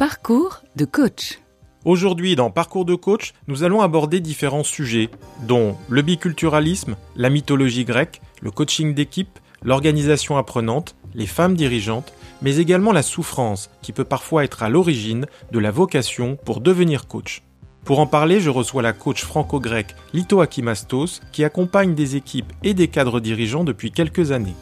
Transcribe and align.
Parcours 0.00 0.62
de 0.76 0.86
coach. 0.86 1.40
Aujourd'hui, 1.84 2.34
dans 2.34 2.50
Parcours 2.50 2.86
de 2.86 2.94
coach, 2.94 3.34
nous 3.48 3.64
allons 3.64 3.82
aborder 3.82 4.20
différents 4.20 4.64
sujets, 4.64 5.10
dont 5.46 5.76
le 5.90 6.00
biculturalisme, 6.00 6.96
la 7.16 7.28
mythologie 7.28 7.84
grecque, 7.84 8.22
le 8.40 8.50
coaching 8.50 8.94
d'équipe, 8.94 9.38
l'organisation 9.62 10.38
apprenante, 10.38 10.96
les 11.14 11.26
femmes 11.26 11.54
dirigeantes, 11.54 12.14
mais 12.40 12.56
également 12.56 12.92
la 12.92 13.02
souffrance, 13.02 13.68
qui 13.82 13.92
peut 13.92 14.04
parfois 14.04 14.42
être 14.44 14.62
à 14.62 14.70
l'origine 14.70 15.26
de 15.52 15.58
la 15.58 15.70
vocation 15.70 16.38
pour 16.46 16.62
devenir 16.62 17.06
coach. 17.06 17.42
Pour 17.84 18.00
en 18.00 18.06
parler, 18.06 18.40
je 18.40 18.48
reçois 18.48 18.80
la 18.80 18.94
coach 18.94 19.22
franco-grecque 19.22 19.94
Lito 20.14 20.40
Akimastos, 20.40 21.20
qui 21.30 21.44
accompagne 21.44 21.94
des 21.94 22.16
équipes 22.16 22.54
et 22.62 22.72
des 22.72 22.88
cadres 22.88 23.20
dirigeants 23.20 23.64
depuis 23.64 23.92
quelques 23.92 24.32
années. 24.32 24.56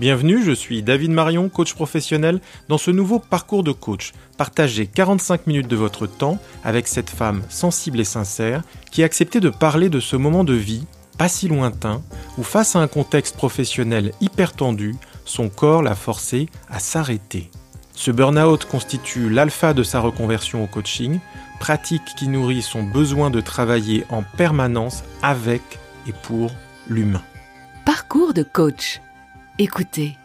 Bienvenue, 0.00 0.42
je 0.42 0.52
suis 0.52 0.82
David 0.82 1.10
Marion, 1.10 1.50
coach 1.50 1.74
professionnel, 1.74 2.40
dans 2.68 2.78
ce 2.78 2.90
nouveau 2.90 3.18
parcours 3.18 3.62
de 3.62 3.72
coach. 3.72 4.12
Partagez 4.38 4.86
45 4.86 5.46
minutes 5.46 5.68
de 5.68 5.76
votre 5.76 6.06
temps 6.06 6.38
avec 6.64 6.88
cette 6.88 7.10
femme 7.10 7.42
sensible 7.50 8.00
et 8.00 8.04
sincère 8.04 8.62
qui 8.90 9.02
a 9.02 9.06
accepté 9.06 9.38
de 9.38 9.50
parler 9.50 9.90
de 9.90 10.00
ce 10.00 10.16
moment 10.16 10.44
de 10.44 10.54
vie, 10.54 10.86
pas 11.18 11.28
si 11.28 11.46
lointain, 11.46 12.02
où 12.38 12.42
face 12.42 12.74
à 12.74 12.80
un 12.80 12.88
contexte 12.88 13.36
professionnel 13.36 14.12
hyper 14.20 14.54
tendu, 14.54 14.96
son 15.26 15.50
corps 15.50 15.82
l'a 15.82 15.94
forcé 15.94 16.48
à 16.70 16.78
s'arrêter. 16.78 17.50
Ce 17.94 18.10
burn-out 18.10 18.64
constitue 18.64 19.28
l'alpha 19.28 19.74
de 19.74 19.82
sa 19.82 20.00
reconversion 20.00 20.64
au 20.64 20.66
coaching, 20.66 21.20
pratique 21.60 22.16
qui 22.16 22.28
nourrit 22.28 22.62
son 22.62 22.82
besoin 22.82 23.30
de 23.30 23.42
travailler 23.42 24.04
en 24.08 24.22
permanence 24.22 25.04
avec 25.22 25.62
et 26.08 26.12
pour 26.12 26.50
l'humain. 26.88 27.22
Parcours 27.84 28.32
de 28.32 28.42
coach. 28.42 29.00
Écoutez, 29.58 30.16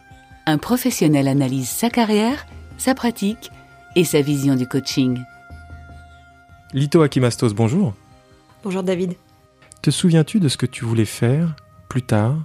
un 0.46 0.56
professionnel 0.56 1.28
analyse 1.28 1.68
sa 1.68 1.90
carrière, 1.90 2.46
sa 2.78 2.94
pratique 2.94 3.50
et 3.94 4.04
sa 4.04 4.22
vision 4.22 4.54
du 4.54 4.66
coaching. 4.66 5.22
Lito 6.72 7.02
Akimastos, 7.02 7.52
bonjour. 7.52 7.92
Bonjour 8.64 8.82
David. 8.82 9.14
Te 9.82 9.90
souviens-tu 9.90 10.40
de 10.40 10.48
ce 10.48 10.56
que 10.56 10.64
tu 10.64 10.86
voulais 10.86 11.04
faire 11.04 11.56
plus 11.90 12.02
tard, 12.02 12.36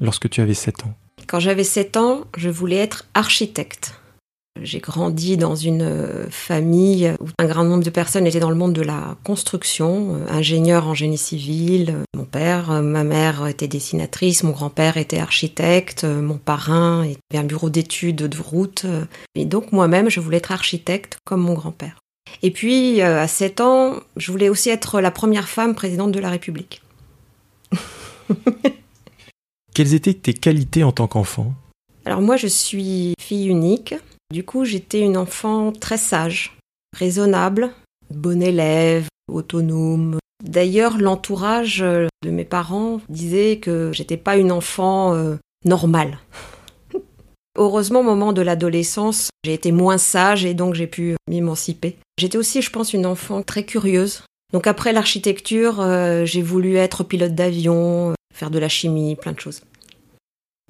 lorsque 0.00 0.28
tu 0.28 0.40
avais 0.40 0.54
7 0.54 0.84
ans? 0.84 0.94
Quand 1.28 1.38
j'avais 1.38 1.64
7 1.64 1.96
ans, 1.96 2.24
je 2.36 2.50
voulais 2.50 2.76
être 2.76 3.06
architecte. 3.14 3.94
J'ai 4.62 4.78
grandi 4.80 5.36
dans 5.36 5.54
une 5.54 5.82
euh, 5.82 6.30
famille 6.30 7.12
où 7.20 7.26
un 7.38 7.46
grand 7.46 7.64
nombre 7.64 7.84
de 7.84 7.90
personnes 7.90 8.26
étaient 8.26 8.40
dans 8.40 8.50
le 8.50 8.56
monde 8.56 8.72
de 8.72 8.82
la 8.82 9.16
construction, 9.24 10.14
euh, 10.14 10.26
ingénieurs 10.30 10.86
en 10.86 10.94
génie 10.94 11.18
civil. 11.18 11.96
Mon 12.14 12.24
père, 12.24 12.70
euh, 12.70 12.80
ma 12.80 13.04
mère 13.04 13.46
était 13.46 13.68
dessinatrice, 13.68 14.42
mon 14.42 14.52
grand-père 14.52 14.96
était 14.96 15.18
architecte, 15.18 16.04
mon 16.04 16.38
parrain 16.38 17.02
avait 17.02 17.40
un 17.40 17.44
bureau 17.44 17.70
d'études 17.70 18.16
de 18.16 18.40
route. 18.40 18.86
Et 19.34 19.44
donc 19.44 19.72
moi-même, 19.72 20.08
je 20.08 20.20
voulais 20.20 20.38
être 20.38 20.52
architecte 20.52 21.18
comme 21.24 21.40
mon 21.40 21.54
grand-père. 21.54 21.98
Et 22.42 22.50
puis, 22.50 23.00
à 23.00 23.28
7 23.28 23.60
ans, 23.60 23.94
je 24.16 24.30
voulais 24.30 24.48
aussi 24.48 24.68
être 24.68 25.00
la 25.00 25.10
première 25.10 25.48
femme 25.48 25.74
présidente 25.74 26.12
de 26.12 26.18
la 26.18 26.30
République. 26.30 26.82
Quelles 29.74 29.94
étaient 29.94 30.14
tes 30.14 30.34
qualités 30.34 30.84
en 30.84 30.92
tant 30.92 31.06
qu'enfant? 31.06 31.54
Alors 32.04 32.22
moi, 32.22 32.36
je 32.36 32.46
suis 32.46 33.14
fille 33.20 33.46
unique. 33.46 33.94
Du 34.32 34.44
coup, 34.44 34.64
j'étais 34.64 35.00
une 35.00 35.16
enfant 35.16 35.72
très 35.72 35.98
sage, 35.98 36.56
raisonnable, 36.96 37.70
bon 38.10 38.42
élève, 38.42 39.06
autonome. 39.28 40.18
D'ailleurs, 40.42 40.98
l'entourage 40.98 41.78
de 41.78 42.30
mes 42.30 42.44
parents 42.44 43.00
disait 43.08 43.58
que 43.58 43.90
j'étais 43.92 44.16
pas 44.16 44.36
une 44.36 44.50
enfant 44.50 45.14
euh, 45.14 45.36
normale. 45.64 46.18
Heureusement, 47.56 48.00
au 48.00 48.04
moment 48.04 48.32
de 48.32 48.42
l'adolescence, 48.42 49.30
j'ai 49.44 49.54
été 49.54 49.70
moins 49.70 49.98
sage 49.98 50.44
et 50.44 50.54
donc 50.54 50.74
j'ai 50.74 50.88
pu 50.88 51.14
m'émanciper. 51.28 51.96
J'étais 52.18 52.38
aussi, 52.38 52.62
je 52.62 52.70
pense, 52.70 52.92
une 52.92 53.06
enfant 53.06 53.42
très 53.42 53.64
curieuse. 53.64 54.22
Donc 54.52 54.66
après 54.66 54.92
l'architecture, 54.92 55.80
euh, 55.80 56.24
j'ai 56.24 56.42
voulu 56.42 56.76
être 56.76 57.04
pilote 57.04 57.34
d'avion, 57.34 58.10
euh, 58.10 58.14
faire 58.34 58.50
de 58.50 58.58
la 58.58 58.68
chimie, 58.68 59.16
plein 59.16 59.32
de 59.32 59.40
choses. 59.40 59.62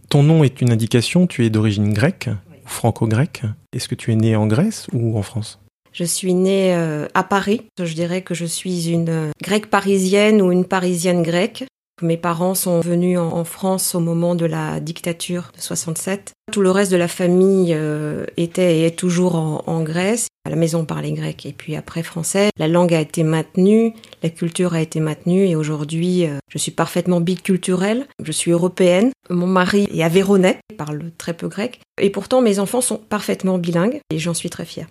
Ton 0.08 0.22
nom 0.22 0.44
est 0.44 0.60
une 0.60 0.70
indication, 0.70 1.26
tu 1.26 1.44
es 1.44 1.50
d'origine 1.50 1.92
grecque 1.92 2.28
franco-grec. 2.66 3.42
Est-ce 3.72 3.88
que 3.88 3.94
tu 3.94 4.12
es 4.12 4.16
né 4.16 4.36
en 4.36 4.46
Grèce 4.46 4.86
ou 4.92 5.16
en 5.18 5.22
France? 5.22 5.60
Je 5.92 6.04
suis 6.04 6.34
née 6.34 6.74
euh, 6.74 7.06
à 7.14 7.24
Paris. 7.24 7.62
Je 7.78 7.94
dirais 7.94 8.20
que 8.20 8.34
je 8.34 8.44
suis 8.44 8.90
une 8.90 9.08
euh, 9.08 9.30
grecque 9.42 9.70
parisienne 9.70 10.42
ou 10.42 10.52
une 10.52 10.66
parisienne 10.66 11.22
grecque. 11.22 11.64
Mes 12.02 12.18
parents 12.18 12.54
sont 12.54 12.80
venus 12.80 13.18
en 13.18 13.44
France 13.44 13.94
au 13.94 14.00
moment 14.00 14.34
de 14.34 14.44
la 14.44 14.80
dictature 14.80 15.50
de 15.56 15.62
67. 15.62 16.32
Tout 16.52 16.60
le 16.60 16.70
reste 16.70 16.92
de 16.92 16.96
la 16.96 17.08
famille 17.08 17.72
euh, 17.72 18.26
était 18.36 18.80
et 18.80 18.84
est 18.84 18.98
toujours 18.98 19.36
en, 19.36 19.82
Grèce. 19.82 20.28
À 20.44 20.50
la 20.50 20.56
maison 20.56 20.80
on 20.80 20.84
parlait 20.84 21.12
grec 21.12 21.46
et 21.46 21.52
puis 21.52 21.74
après 21.74 22.02
français. 22.02 22.50
La 22.58 22.68
langue 22.68 22.92
a 22.92 23.00
été 23.00 23.22
maintenue, 23.22 23.94
la 24.22 24.28
culture 24.28 24.74
a 24.74 24.80
été 24.80 25.00
maintenue 25.00 25.46
et 25.46 25.56
aujourd'hui 25.56 26.26
je 26.48 26.58
suis 26.58 26.70
parfaitement 26.70 27.20
biculturelle. 27.20 28.06
Je 28.22 28.32
suis 28.32 28.50
européenne. 28.50 29.10
Mon 29.30 29.46
mari 29.46 29.88
est 29.90 30.02
avéronais, 30.02 30.58
il 30.70 30.76
parle 30.76 31.10
très 31.16 31.34
peu 31.34 31.48
grec. 31.48 31.80
Et 32.00 32.10
pourtant 32.10 32.42
mes 32.42 32.58
enfants 32.58 32.82
sont 32.82 32.98
parfaitement 32.98 33.58
bilingues 33.58 34.00
et 34.10 34.18
j'en 34.18 34.34
suis 34.34 34.50
très 34.50 34.66
fière. 34.66 34.86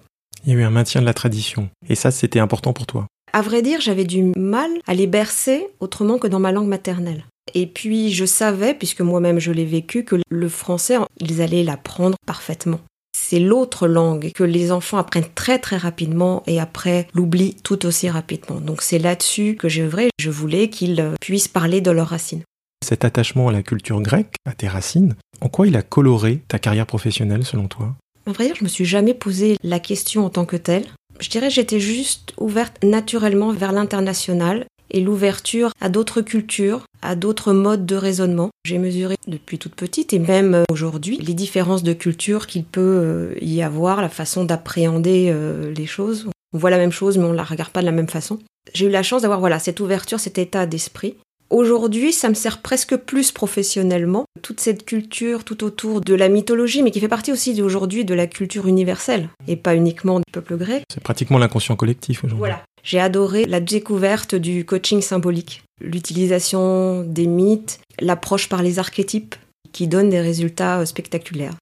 Il 0.45 0.53
y 0.53 0.55
a 0.55 0.59
eu 0.59 0.63
un 0.63 0.71
maintien 0.71 1.01
de 1.01 1.05
la 1.05 1.13
tradition. 1.13 1.69
Et 1.89 1.95
ça, 1.95 2.11
c'était 2.11 2.39
important 2.39 2.73
pour 2.73 2.85
toi 2.85 3.07
À 3.35 3.41
vrai 3.41 3.61
dire, 3.61 3.81
j'avais 3.81 4.05
du 4.05 4.31
mal 4.37 4.71
à 4.87 4.93
les 4.93 5.07
bercer 5.07 5.67
autrement 5.81 6.19
que 6.19 6.27
dans 6.27 6.39
ma 6.39 6.53
langue 6.53 6.69
maternelle. 6.69 7.25
Et 7.53 7.67
puis, 7.67 8.13
je 8.13 8.23
savais, 8.23 8.73
puisque 8.73 9.01
moi-même 9.01 9.39
je 9.39 9.51
l'ai 9.51 9.65
vécu, 9.65 10.05
que 10.05 10.15
le 10.29 10.47
français, 10.47 10.95
ils 11.19 11.41
allaient 11.41 11.65
l'apprendre 11.65 12.15
parfaitement. 12.25 12.79
C'est 13.13 13.41
l'autre 13.41 13.89
langue 13.89 14.31
que 14.33 14.45
les 14.45 14.71
enfants 14.71 14.99
apprennent 14.99 15.27
très 15.35 15.59
très 15.59 15.75
rapidement 15.75 16.43
et 16.47 16.61
après 16.61 17.09
l'oublient 17.13 17.57
tout 17.61 17.85
aussi 17.85 18.09
rapidement. 18.09 18.61
Donc 18.61 18.81
c'est 18.81 18.99
là-dessus 18.99 19.57
que 19.59 19.67
j'ai 19.67 19.81
œuvré. 19.81 20.07
Je 20.17 20.29
voulais 20.29 20.69
qu'ils 20.69 21.11
puissent 21.19 21.49
parler 21.49 21.81
de 21.81 21.91
leurs 21.91 22.07
racines. 22.07 22.43
Cet 22.85 23.03
attachement 23.03 23.49
à 23.49 23.51
la 23.51 23.63
culture 23.63 23.99
grecque, 23.99 24.35
à 24.45 24.53
tes 24.53 24.69
racines, 24.69 25.15
en 25.41 25.49
quoi 25.49 25.67
il 25.67 25.75
a 25.75 25.81
coloré 25.81 26.41
ta 26.47 26.57
carrière 26.57 26.85
professionnelle 26.85 27.43
selon 27.43 27.67
toi? 27.67 27.97
À 28.27 28.31
vrai 28.31 28.45
dire, 28.45 28.55
je 28.55 28.63
me 28.63 28.69
suis 28.69 28.85
jamais 28.85 29.13
posé 29.13 29.57
la 29.61 29.79
question 29.79 30.25
en 30.25 30.29
tant 30.29 30.45
que 30.45 30.55
telle. 30.55 30.85
Je 31.19 31.29
dirais 31.29 31.49
j'étais 31.49 31.79
juste 31.79 32.33
ouverte 32.37 32.83
naturellement 32.83 33.51
vers 33.51 33.71
l'international 33.71 34.65
et 34.91 34.99
l'ouverture 35.01 35.71
à 35.81 35.89
d'autres 35.89 36.21
cultures, 36.21 36.85
à 37.01 37.15
d'autres 37.15 37.53
modes 37.53 37.85
de 37.85 37.95
raisonnement. 37.95 38.49
J'ai 38.65 38.77
mesuré 38.77 39.15
depuis 39.27 39.57
toute 39.57 39.75
petite 39.75 40.13
et 40.13 40.19
même 40.19 40.53
euh, 40.53 40.63
aujourd'hui 40.69 41.17
les 41.17 41.33
différences 41.33 41.83
de 41.83 41.93
culture 41.93 42.47
qu'il 42.47 42.63
peut 42.63 42.81
euh, 42.81 43.33
y 43.41 43.61
avoir, 43.61 44.01
la 44.01 44.09
façon 44.09 44.43
d'appréhender 44.43 45.29
euh, 45.31 45.73
les 45.73 45.85
choses. 45.85 46.27
On 46.53 46.57
voit 46.57 46.69
la 46.69 46.77
même 46.77 46.91
chose 46.91 47.17
mais 47.17 47.25
on 47.25 47.31
ne 47.31 47.37
la 47.37 47.43
regarde 47.43 47.71
pas 47.71 47.81
de 47.81 47.85
la 47.85 47.91
même 47.91 48.09
façon. 48.09 48.39
J'ai 48.73 48.85
eu 48.85 48.89
la 48.89 49.03
chance 49.03 49.21
d'avoir 49.21 49.39
voilà 49.39 49.59
cette 49.59 49.79
ouverture, 49.79 50.19
cet 50.19 50.37
état 50.37 50.65
d'esprit 50.65 51.15
Aujourd'hui, 51.49 52.11
ça 52.11 52.29
me 52.29 52.33
sert 52.33 52.61
presque 52.61 52.95
plus 52.95 53.31
professionnellement. 53.31 54.25
Toute 54.41 54.59
cette 54.59 54.85
culture 54.85 55.43
tout 55.43 55.63
autour 55.63 56.01
de 56.01 56.13
la 56.15 56.27
mythologie, 56.27 56.81
mais 56.81 56.91
qui 56.91 56.99
fait 56.99 57.07
partie 57.07 57.31
aussi 57.31 57.61
aujourd'hui 57.61 58.03
de 58.03 58.13
la 58.13 58.27
culture 58.27 58.67
universelle, 58.67 59.29
et 59.47 59.55
pas 59.55 59.75
uniquement 59.75 60.19
du 60.19 60.31
peuple 60.31 60.57
grec. 60.57 60.83
C'est 60.91 61.03
pratiquement 61.03 61.37
l'inconscient 61.37 61.75
collectif 61.75 62.23
aujourd'hui. 62.23 62.39
Voilà. 62.39 62.63
J'ai 62.83 62.99
adoré 62.99 63.45
la 63.45 63.59
découverte 63.59 64.35
du 64.35 64.65
coaching 64.65 65.01
symbolique, 65.01 65.63
l'utilisation 65.81 67.03
des 67.03 67.27
mythes, 67.27 67.79
l'approche 67.99 68.49
par 68.49 68.61
les 68.61 68.79
archétypes, 68.79 69.35
qui 69.71 69.87
donne 69.87 70.09
des 70.09 70.21
résultats 70.21 70.79
euh, 70.79 70.85
spectaculaires. 70.85 71.55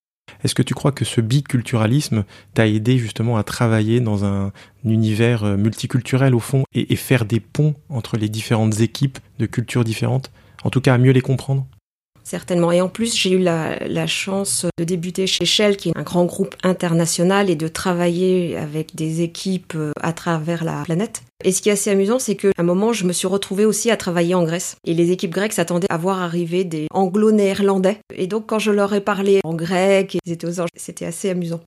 Est-ce 0.43 0.55
que 0.55 0.61
tu 0.61 0.73
crois 0.73 0.91
que 0.91 1.05
ce 1.05 1.21
biculturalisme 1.21 2.25
t'a 2.53 2.67
aidé 2.67 2.97
justement 2.97 3.37
à 3.37 3.43
travailler 3.43 3.99
dans 3.99 4.25
un, 4.25 4.51
univers 4.85 5.43
euh, 5.43 5.57
multiculturel 5.57 6.35
au 6.35 6.39
fond 6.39 6.63
et, 6.73 6.95
faire 6.95 7.25
des 7.25 7.39
ponts 7.39 7.75
entre 7.89 8.17
les 8.17 8.29
différentes 8.29 8.81
équipes 8.81 9.19
de 9.39 9.45
cultures 9.45 9.83
différentes 9.83 10.31
En 10.63 10.69
tout 10.69 10.81
cas, 10.81 10.93
à 10.93 10.97
mieux 10.97 11.11
les 11.11 11.21
comprendre? 11.21 11.65
Certainement. 12.23 12.71
Et 12.71 12.81
en 12.81 12.87
plus, 12.87 13.15
j'ai 13.15 13.31
eu 13.31 13.39
la, 13.39 14.07
chance 14.07 14.65
de 14.77 14.83
débuter 14.83 15.27
chez 15.27 15.45
Shell, 15.45 15.75
qui 15.75 15.89
est 15.89 15.97
un 15.97 16.03
grand 16.03 16.25
groupe 16.25 16.55
international, 16.63 17.49
et 17.49 17.55
de 17.55 17.67
travailler 17.67 18.57
avec 18.57 18.95
des 18.95 19.21
équipes 19.21 19.73
euh, 19.75 19.91
à 20.01 20.13
travers 20.13 20.63
la 20.63 20.83
planète. 20.83 21.23
Et 21.43 21.51
ce 21.51 21.61
qui 21.61 21.69
est 21.69 21.73
assez 21.73 21.89
amusant, 21.89 22.19
c'est 22.19 22.35
qu'à 22.35 22.51
un 22.57 22.63
moment, 22.63 22.93
je 22.93 23.05
me 23.05 23.13
suis 23.13 23.27
retrouvée 23.27 23.65
aussi 23.65 23.91
à 23.91 23.97
travailler 23.97 24.35
en 24.35 24.43
Grèce. 24.43 24.77
Et 24.85 24.93
les 24.93 25.11
équipes 25.11 25.31
grecques 25.31 25.53
s'attendaient 25.53 25.87
à 25.89 25.97
voir 25.97 26.21
arriver 26.21 26.63
des 26.63 26.87
anglo-néerlandais. 26.91 27.99
Et 28.15 28.27
donc, 28.27 28.45
quand 28.47 28.59
je 28.59 28.71
leur 28.71 28.93
ai 28.93 29.01
parlé 29.01 29.39
en 29.43 29.53
grec, 29.53 30.17
ils 30.25 30.31
étaient 30.31 30.47
aux 30.47 30.61
anges, 30.61 30.69
c'était 30.75 31.05
assez 31.05 31.29
amusant. 31.29 31.59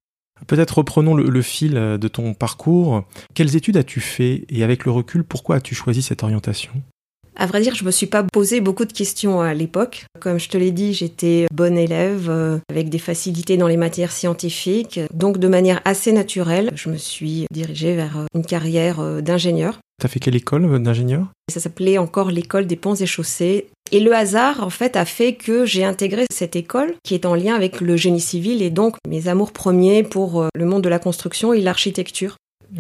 Peut-être 0.46 0.78
reprenons 0.78 1.14
le, 1.14 1.42
fil 1.42 1.76
euh, 1.76 1.98
de 1.98 2.08
ton 2.08 2.34
parcours. 2.34 3.04
Quelles 3.34 3.56
études 3.56 3.76
as-tu 3.76 4.00
fait? 4.00 4.44
Et 4.48 4.64
avec 4.64 4.84
le 4.84 4.90
recul, 4.90 5.24
pourquoi 5.24 5.56
as-tu 5.56 5.74
choisi 5.74 6.02
cette 6.02 6.22
orientation? 6.22 6.72
À 7.36 7.46
vrai 7.46 7.60
dire, 7.60 7.74
je 7.74 7.84
me 7.84 7.90
suis 7.90 8.06
pas 8.06 8.22
posé 8.22 8.60
beaucoup 8.60 8.84
de 8.84 8.92
questions 8.92 9.40
à 9.40 9.54
l'époque. 9.54 10.06
Comme 10.20 10.40
je 10.40 10.48
te 10.48 10.56
l'ai 10.56 10.70
dit, 10.70 10.94
j'étais 10.94 11.46
bonne 11.52 11.76
élève 11.76 12.28
euh, 12.30 12.58
avec 12.70 12.88
des 12.88 12.98
facilités 12.98 13.56
dans 13.56 13.68
les 13.68 13.76
matières 13.76 14.12
scientifiques. 14.12 15.00
Donc 15.12 15.38
de 15.38 15.48
manière 15.48 15.80
assez 15.84 16.12
naturelle, 16.12 16.72
je 16.74 16.88
me 16.88 16.96
suis 16.96 17.46
dirigée 17.50 17.94
vers 17.94 18.18
euh, 18.18 18.24
une 18.34 18.44
carrière 18.44 19.00
euh, 19.00 19.20
d'ingénieur. 19.20 19.78
T'as 20.00 20.08
fait 20.08 20.20
quelle 20.20 20.36
école 20.36 20.82
d'ingénieur? 20.82 21.28
Ça 21.50 21.60
s'appelait 21.60 21.98
encore 21.98 22.30
l'école 22.30 22.66
des 22.66 22.76
ponts 22.76 22.94
et 22.94 23.06
chaussées. 23.06 23.68
Et 23.92 24.00
le 24.00 24.12
hasard, 24.14 24.62
en 24.62 24.68
fait, 24.68 24.96
a 24.96 25.04
fait 25.04 25.34
que 25.34 25.64
j'ai 25.64 25.84
intégré 25.84 26.24
cette 26.30 26.56
école 26.56 26.94
qui 27.04 27.14
est 27.14 27.24
en 27.24 27.34
lien 27.34 27.54
avec 27.54 27.80
le 27.80 27.96
génie 27.96 28.20
civil 28.20 28.62
et 28.62 28.70
donc 28.70 28.96
mes 29.08 29.28
amours 29.28 29.52
premiers 29.52 30.02
pour 30.02 30.44
le 30.54 30.64
monde 30.64 30.82
de 30.82 30.88
la 30.88 30.98
construction 30.98 31.52
et 31.52 31.60
l'architecture. 31.60 32.36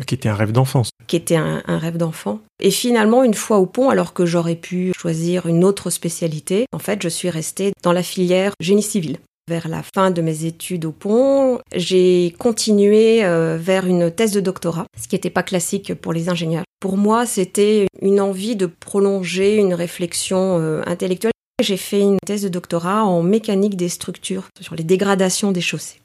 Qui 0.06 0.14
était 0.14 0.28
un 0.28 0.34
rêve 0.34 0.52
d'enfance. 0.52 0.90
Qui 1.06 1.16
était 1.16 1.36
un, 1.36 1.62
un 1.66 1.78
rêve 1.78 1.96
d'enfant. 1.96 2.40
Et 2.60 2.70
finalement, 2.70 3.22
une 3.22 3.34
fois 3.34 3.58
au 3.58 3.66
pont, 3.66 3.90
alors 3.90 4.12
que 4.12 4.26
j'aurais 4.26 4.56
pu 4.56 4.92
choisir 4.96 5.46
une 5.46 5.64
autre 5.64 5.90
spécialité, 5.90 6.66
en 6.72 6.78
fait, 6.78 7.02
je 7.02 7.08
suis 7.08 7.30
restée 7.30 7.72
dans 7.82 7.92
la 7.92 8.02
filière 8.02 8.52
génie 8.60 8.82
civil. 8.82 9.18
Vers 9.48 9.68
la 9.68 9.84
fin 9.84 10.10
de 10.10 10.22
mes 10.22 10.44
études 10.44 10.86
au 10.86 10.90
pont, 10.90 11.60
j'ai 11.72 12.34
continué 12.36 13.24
euh, 13.24 13.56
vers 13.60 13.86
une 13.86 14.10
thèse 14.10 14.32
de 14.32 14.40
doctorat, 14.40 14.86
ce 15.00 15.06
qui 15.06 15.14
n'était 15.14 15.30
pas 15.30 15.44
classique 15.44 15.94
pour 15.94 16.12
les 16.12 16.28
ingénieurs. 16.28 16.64
Pour 16.80 16.96
moi, 16.96 17.26
c'était 17.26 17.86
une 18.02 18.20
envie 18.20 18.56
de 18.56 18.66
prolonger 18.66 19.54
une 19.54 19.72
réflexion 19.72 20.58
euh, 20.58 20.82
intellectuelle. 20.86 21.30
J'ai 21.62 21.76
fait 21.76 22.00
une 22.00 22.18
thèse 22.26 22.42
de 22.42 22.48
doctorat 22.48 23.04
en 23.04 23.22
mécanique 23.22 23.76
des 23.76 23.88
structures, 23.88 24.48
sur 24.60 24.74
les 24.74 24.82
dégradations 24.82 25.52
des 25.52 25.60
chaussées. 25.60 26.00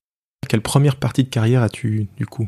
Quelle 0.47 0.61
première 0.61 0.95
partie 0.95 1.23
de 1.23 1.29
carrière 1.29 1.63
as-tu 1.63 2.07
du 2.17 2.27
coup? 2.27 2.47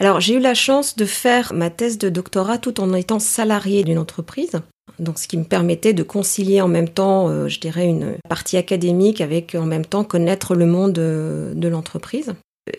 Alors 0.00 0.20
j'ai 0.20 0.34
eu 0.34 0.40
la 0.40 0.54
chance 0.54 0.96
de 0.96 1.04
faire 1.04 1.52
ma 1.52 1.70
thèse 1.70 1.98
de 1.98 2.08
doctorat 2.08 2.58
tout 2.58 2.80
en 2.80 2.92
étant 2.94 3.18
salarié 3.18 3.84
d'une 3.84 3.98
entreprise. 3.98 4.60
Donc, 4.98 5.18
ce 5.18 5.28
qui 5.28 5.38
me 5.38 5.44
permettait 5.44 5.94
de 5.94 6.02
concilier 6.02 6.60
en 6.60 6.68
même 6.68 6.88
temps, 6.88 7.28
euh, 7.28 7.48
je 7.48 7.60
dirais, 7.60 7.86
une 7.86 8.16
partie 8.28 8.56
académique 8.56 9.20
avec 9.20 9.54
en 9.54 9.64
même 9.64 9.86
temps 9.86 10.04
connaître 10.04 10.54
le 10.54 10.66
monde 10.66 10.98
euh, 10.98 11.54
de 11.54 11.68
l'entreprise. 11.68 12.34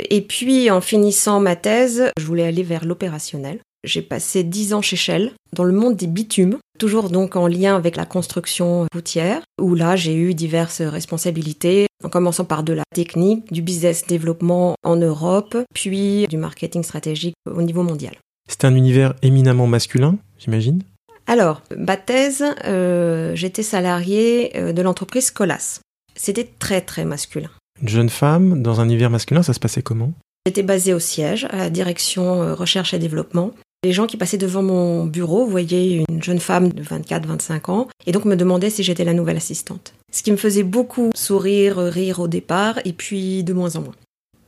Et 0.09 0.21
puis, 0.21 0.69
en 0.69 0.81
finissant 0.81 1.39
ma 1.39 1.55
thèse, 1.55 2.11
je 2.19 2.25
voulais 2.25 2.45
aller 2.45 2.63
vers 2.63 2.85
l'opérationnel. 2.85 3.59
J'ai 3.83 4.03
passé 4.03 4.43
dix 4.43 4.73
ans 4.73 4.83
chez 4.83 4.95
Shell, 4.95 5.31
dans 5.53 5.63
le 5.63 5.73
monde 5.73 5.95
des 5.95 6.05
bitumes, 6.05 6.57
toujours 6.77 7.09
donc 7.09 7.35
en 7.35 7.47
lien 7.47 7.75
avec 7.75 7.95
la 7.95 8.05
construction 8.05 8.85
routière, 8.93 9.41
où 9.59 9.73
là 9.73 9.95
j'ai 9.95 10.15
eu 10.15 10.35
diverses 10.35 10.81
responsabilités, 10.81 11.87
en 12.03 12.09
commençant 12.09 12.45
par 12.45 12.63
de 12.63 12.73
la 12.73 12.83
technique, 12.93 13.51
du 13.51 13.61
business 13.61 14.05
développement 14.07 14.75
en 14.83 14.95
Europe, 14.95 15.57
puis 15.73 16.27
du 16.27 16.37
marketing 16.37 16.83
stratégique 16.83 17.35
au 17.49 17.61
niveau 17.61 17.83
mondial. 17.83 18.15
C'était 18.49 18.67
un 18.67 18.75
univers 18.75 19.13
éminemment 19.21 19.67
masculin, 19.67 20.17
j'imagine? 20.37 20.83
Alors, 21.27 21.61
ma 21.77 21.97
thèse, 21.97 22.43
euh, 22.65 23.35
j'étais 23.35 23.63
salariée 23.63 24.51
euh, 24.55 24.73
de 24.73 24.81
l'entreprise 24.81 25.31
Colas. 25.31 25.79
C'était 26.15 26.49
très 26.59 26.81
très 26.81 27.05
masculin. 27.05 27.49
Une 27.81 27.89
jeune 27.89 28.09
femme 28.09 28.61
dans 28.61 28.81
un 28.81 28.85
univers 28.85 29.09
masculin, 29.09 29.43
ça 29.43 29.53
se 29.53 29.59
passait 29.59 29.81
comment? 29.81 30.11
J'étais 30.45 30.63
basée 30.63 30.93
au 30.93 30.99
siège, 30.99 31.45
à 31.51 31.57
la 31.57 31.69
direction 31.69 32.41
euh, 32.41 32.53
recherche 32.53 32.93
et 32.93 32.99
développement. 32.99 33.51
Les 33.83 33.93
gens 33.93 34.05
qui 34.05 34.15
passaient 34.15 34.37
devant 34.37 34.61
mon 34.61 35.05
bureau 35.05 35.45
voyaient 35.45 36.03
une 36.07 36.21
jeune 36.21 36.39
femme 36.39 36.69
de 36.69 36.83
24-25 36.83 37.71
ans 37.71 37.87
et 38.05 38.11
donc 38.11 38.25
me 38.25 38.35
demandaient 38.35 38.69
si 38.69 38.83
j'étais 38.83 39.03
la 39.03 39.13
nouvelle 39.13 39.37
assistante. 39.37 39.95
Ce 40.11 40.21
qui 40.21 40.31
me 40.31 40.37
faisait 40.37 40.61
beaucoup 40.61 41.09
sourire, 41.15 41.77
rire 41.77 42.19
au 42.19 42.27
départ 42.27 42.79
et 42.85 42.93
puis 42.93 43.43
de 43.43 43.53
moins 43.53 43.75
en 43.77 43.81
moins. 43.81 43.95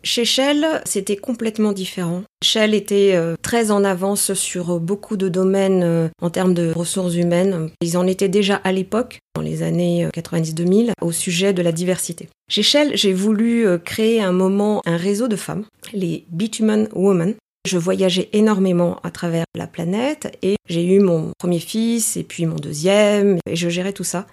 Chez 0.03 0.25
Shell, 0.25 0.67
c'était 0.83 1.15
complètement 1.15 1.71
différent. 1.71 2.23
Shell 2.43 2.75
était 2.75 3.13
euh, 3.15 3.35
très 3.41 3.71
en 3.71 3.85
avance 3.85 4.33
sur 4.33 4.79
beaucoup 4.81 5.15
de 5.15 5.29
domaines 5.29 5.81
euh, 5.81 6.09
en 6.21 6.29
termes 6.29 6.53
de 6.53 6.73
ressources 6.73 7.15
humaines. 7.15 7.69
Ils 7.81 7.97
en 7.97 8.05
étaient 8.05 8.27
déjà 8.27 8.55
à 8.65 8.73
l'époque, 8.73 9.19
dans 9.33 9.41
les 9.41 9.63
années 9.63 10.09
90-2000, 10.13 10.89
euh, 10.89 10.93
au 11.01 11.13
sujet 11.13 11.53
de 11.53 11.61
la 11.61 11.71
diversité. 11.71 12.27
Chez 12.49 12.63
Shell, 12.63 12.91
j'ai 12.95 13.13
voulu 13.13 13.65
créer 13.85 14.21
un 14.21 14.33
moment, 14.33 14.81
un 14.85 14.97
réseau 14.97 15.29
de 15.29 15.37
femmes, 15.37 15.63
les 15.93 16.25
Bitumen 16.29 16.89
Women. 16.93 17.35
Je 17.65 17.77
voyageais 17.77 18.29
énormément 18.33 18.99
à 19.03 19.11
travers 19.11 19.45
la 19.55 19.67
planète 19.67 20.37
et 20.41 20.57
j'ai 20.67 20.85
eu 20.85 20.99
mon 20.99 21.31
premier 21.39 21.59
fils 21.59 22.17
et 22.17 22.23
puis 22.23 22.45
mon 22.45 22.57
deuxième 22.57 23.37
et 23.47 23.55
je 23.55 23.69
gérais 23.69 23.93
tout 23.93 24.03
ça. 24.03 24.27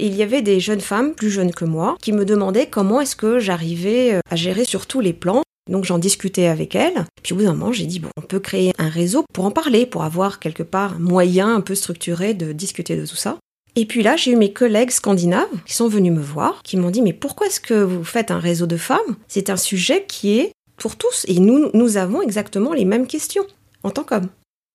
Il 0.00 0.14
y 0.16 0.22
avait 0.22 0.42
des 0.42 0.58
jeunes 0.58 0.80
femmes, 0.80 1.14
plus 1.14 1.30
jeunes 1.30 1.52
que 1.52 1.64
moi, 1.64 1.96
qui 2.02 2.12
me 2.12 2.24
demandaient 2.24 2.66
comment 2.66 3.00
est-ce 3.00 3.14
que 3.14 3.38
j'arrivais 3.38 4.14
euh, 4.14 4.20
à 4.28 4.34
gérer 4.34 4.64
sur 4.64 4.86
tous 4.86 5.00
les 5.00 5.12
plans. 5.12 5.42
Donc 5.70 5.84
j'en 5.84 5.98
discutais 5.98 6.46
avec 6.46 6.74
elles. 6.74 7.04
Puis 7.22 7.34
au 7.34 7.36
bout 7.36 7.44
d'un 7.44 7.54
moment, 7.54 7.72
j'ai 7.72 7.86
dit, 7.86 8.00
bon, 8.00 8.08
on 8.16 8.22
peut 8.22 8.40
créer 8.40 8.72
un 8.78 8.88
réseau 8.88 9.24
pour 9.32 9.44
en 9.44 9.52
parler, 9.52 9.86
pour 9.86 10.02
avoir 10.02 10.40
quelque 10.40 10.64
part 10.64 10.94
un 10.94 10.98
moyen 10.98 11.54
un 11.54 11.60
peu 11.60 11.76
structuré 11.76 12.34
de 12.34 12.52
discuter 12.52 12.96
de 12.96 13.06
tout 13.06 13.16
ça. 13.16 13.38
Et 13.76 13.86
puis 13.86 14.02
là, 14.02 14.16
j'ai 14.16 14.32
eu 14.32 14.36
mes 14.36 14.52
collègues 14.52 14.90
scandinaves 14.90 15.46
qui 15.66 15.74
sont 15.74 15.88
venus 15.88 16.12
me 16.12 16.20
voir, 16.20 16.62
qui 16.62 16.76
m'ont 16.76 16.90
dit, 16.90 17.00
mais 17.00 17.14
pourquoi 17.14 17.46
est-ce 17.46 17.60
que 17.60 17.82
vous 17.82 18.04
faites 18.04 18.30
un 18.30 18.40
réseau 18.40 18.66
de 18.66 18.76
femmes? 18.76 19.16
C'est 19.28 19.50
un 19.50 19.56
sujet 19.56 20.04
qui 20.06 20.38
est 20.38 20.52
pour 20.76 20.96
tous 20.96 21.24
et 21.28 21.38
nous, 21.38 21.70
nous 21.74 21.96
avons 21.96 22.22
exactement 22.22 22.72
les 22.72 22.84
mêmes 22.84 23.06
questions 23.06 23.46
en 23.82 23.90
tant 23.90 24.04
qu'hommes. 24.04 24.28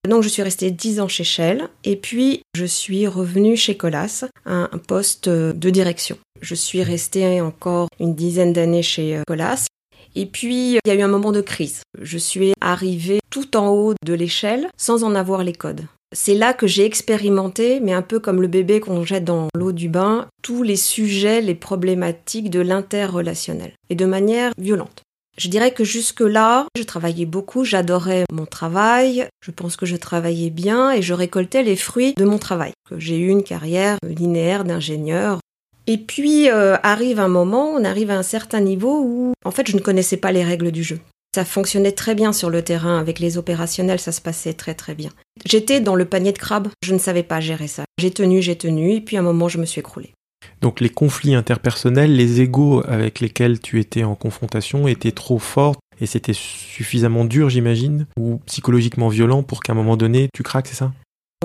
Donc 0.08 0.24
je 0.24 0.30
suis 0.30 0.42
restée 0.44 0.72
10 0.72 1.02
ans 1.02 1.08
chez 1.08 1.24
Shell 1.24 1.68
et 1.84 1.96
puis 1.96 2.42
je 2.56 2.66
suis 2.66 3.08
revenue 3.08 3.58
chez 3.58 3.76
Colas, 3.76 4.26
un 4.46 4.70
poste 4.88 5.28
de 5.28 5.70
direction. 5.70 6.18
Je 6.42 6.56
suis 6.56 6.84
restée 6.84 7.42
encore 7.42 7.88
une 8.00 8.16
dizaine 8.16 8.54
d'années 8.54 8.84
chez 8.84 9.18
euh, 9.18 9.24
Colas. 9.28 9.68
Et 10.16 10.26
puis, 10.26 10.74
il 10.74 10.80
y 10.88 10.92
a 10.92 10.96
eu 10.96 11.02
un 11.02 11.08
moment 11.08 11.32
de 11.32 11.42
crise. 11.42 11.82
Je 12.02 12.18
suis 12.18 12.54
arrivée 12.62 13.20
tout 13.30 13.56
en 13.56 13.70
haut 13.70 13.94
de 14.04 14.14
l'échelle 14.14 14.68
sans 14.78 15.04
en 15.04 15.14
avoir 15.14 15.44
les 15.44 15.54
codes. 15.54 15.86
C'est 16.16 16.36
là 16.36 16.54
que 16.54 16.68
j'ai 16.68 16.86
expérimenté, 16.86 17.80
mais 17.82 17.94
un 17.94 18.02
peu 18.02 18.20
comme 18.20 18.42
le 18.42 18.48
bébé 18.48 18.80
qu'on 18.80 19.04
jette 19.04 19.26
dans 19.26 19.50
l'eau 19.56 19.74
du 19.74 19.90
bain, 19.90 20.28
tous 20.42 20.64
les 20.64 20.78
sujets, 20.78 21.42
les 21.42 21.54
problématiques 21.54 22.50
de 22.50 22.62
l'interrelationnel, 22.62 23.74
et 23.90 23.96
de 23.96 24.06
manière 24.06 24.54
violente. 24.58 25.04
Je 25.38 25.50
dirais 25.50 25.72
que 25.72 25.84
jusque-là, 25.84 26.66
je 26.75 26.81
travaillais 26.81 27.28
beaucoup, 27.28 27.63
j'adorais 27.63 28.25
mon 28.31 28.48
travail, 28.48 29.28
je 29.45 29.51
pense 29.51 29.75
que 29.75 29.86
je 29.86 29.95
travaillais 29.95 30.50
bien 30.50 30.92
et 30.92 31.04
je 31.04 31.13
récoltais 31.13 31.62
les 31.62 31.75
fruits 31.75 32.16
de 32.18 32.25
mon 32.25 32.39
travail. 32.39 32.72
J'ai 32.98 33.19
eu 33.19 33.28
une 33.30 33.44
carrière 33.44 33.98
linéaire 34.04 34.63
d'ingénieur. 34.63 35.39
Et 35.86 36.00
puis 36.00 36.50
euh, 36.50 36.75
arrive 36.81 37.19
un 37.19 37.28
moment, 37.28 37.69
on 37.69 37.84
arrive 37.84 38.10
à 38.10 38.18
un 38.18 38.24
certain 38.24 38.62
niveau 38.62 39.00
où 39.00 39.34
en 39.45 39.51
fait 39.51 39.69
je 39.69 39.75
ne 39.75 39.81
connaissais 39.81 40.18
pas 40.18 40.31
les 40.31 40.44
règles 40.44 40.72
du 40.72 40.84
jeu. 40.84 41.00
Ça 41.36 41.45
fonctionnait 41.45 41.92
très 41.92 42.16
bien 42.16 42.34
sur 42.34 42.50
le 42.50 42.63
terrain, 42.63 43.00
avec 43.00 43.19
les 43.19 43.38
opérationnels, 43.38 44.00
ça 44.00 44.12
se 44.12 44.22
passait 44.22 44.54
très 44.54 44.74
très 44.74 44.95
bien. 44.95 45.12
J'étais 45.45 45.81
dans 45.81 45.95
le 45.95 46.06
panier 46.06 46.31
de 46.31 46.39
crabes, 46.39 46.69
je 46.81 46.94
ne 46.95 47.00
savais 47.00 47.22
pas 47.22 47.42
gérer 47.42 47.68
ça. 47.68 47.86
J'ai 48.00 48.10
tenu, 48.10 48.42
j'ai 48.42 48.57
tenu, 48.57 48.94
et 48.94 49.01
puis 49.01 49.18
à 49.18 49.19
un 49.19 49.24
moment 49.24 49.48
je 49.48 49.60
me 49.60 49.66
suis 49.66 49.81
écroulée. 49.81 50.13
Donc 50.62 50.80
les 50.80 50.89
conflits 50.89 51.36
interpersonnels, 51.36 52.15
les 52.15 52.42
égaux 52.42 52.83
avec 52.88 53.19
lesquels 53.19 53.59
tu 53.59 53.80
étais 53.80 54.04
en 54.04 54.15
confrontation 54.15 54.88
étaient 54.88 55.12
trop 55.12 55.39
forts 55.39 55.75
et 56.00 56.06
c'était 56.06 56.33
suffisamment 56.33 57.25
dur, 57.25 57.50
j'imagine, 57.50 58.06
ou 58.19 58.39
psychologiquement 58.45 59.09
violent 59.09 59.44
pour 59.44 59.62
qu'à 59.62 59.74
un 59.74 59.75
moment 59.75 59.98
donné, 59.98 60.30
tu 60.33 60.44
craques, 60.44 60.68
c'est 60.68 60.75
ça? 60.75 60.94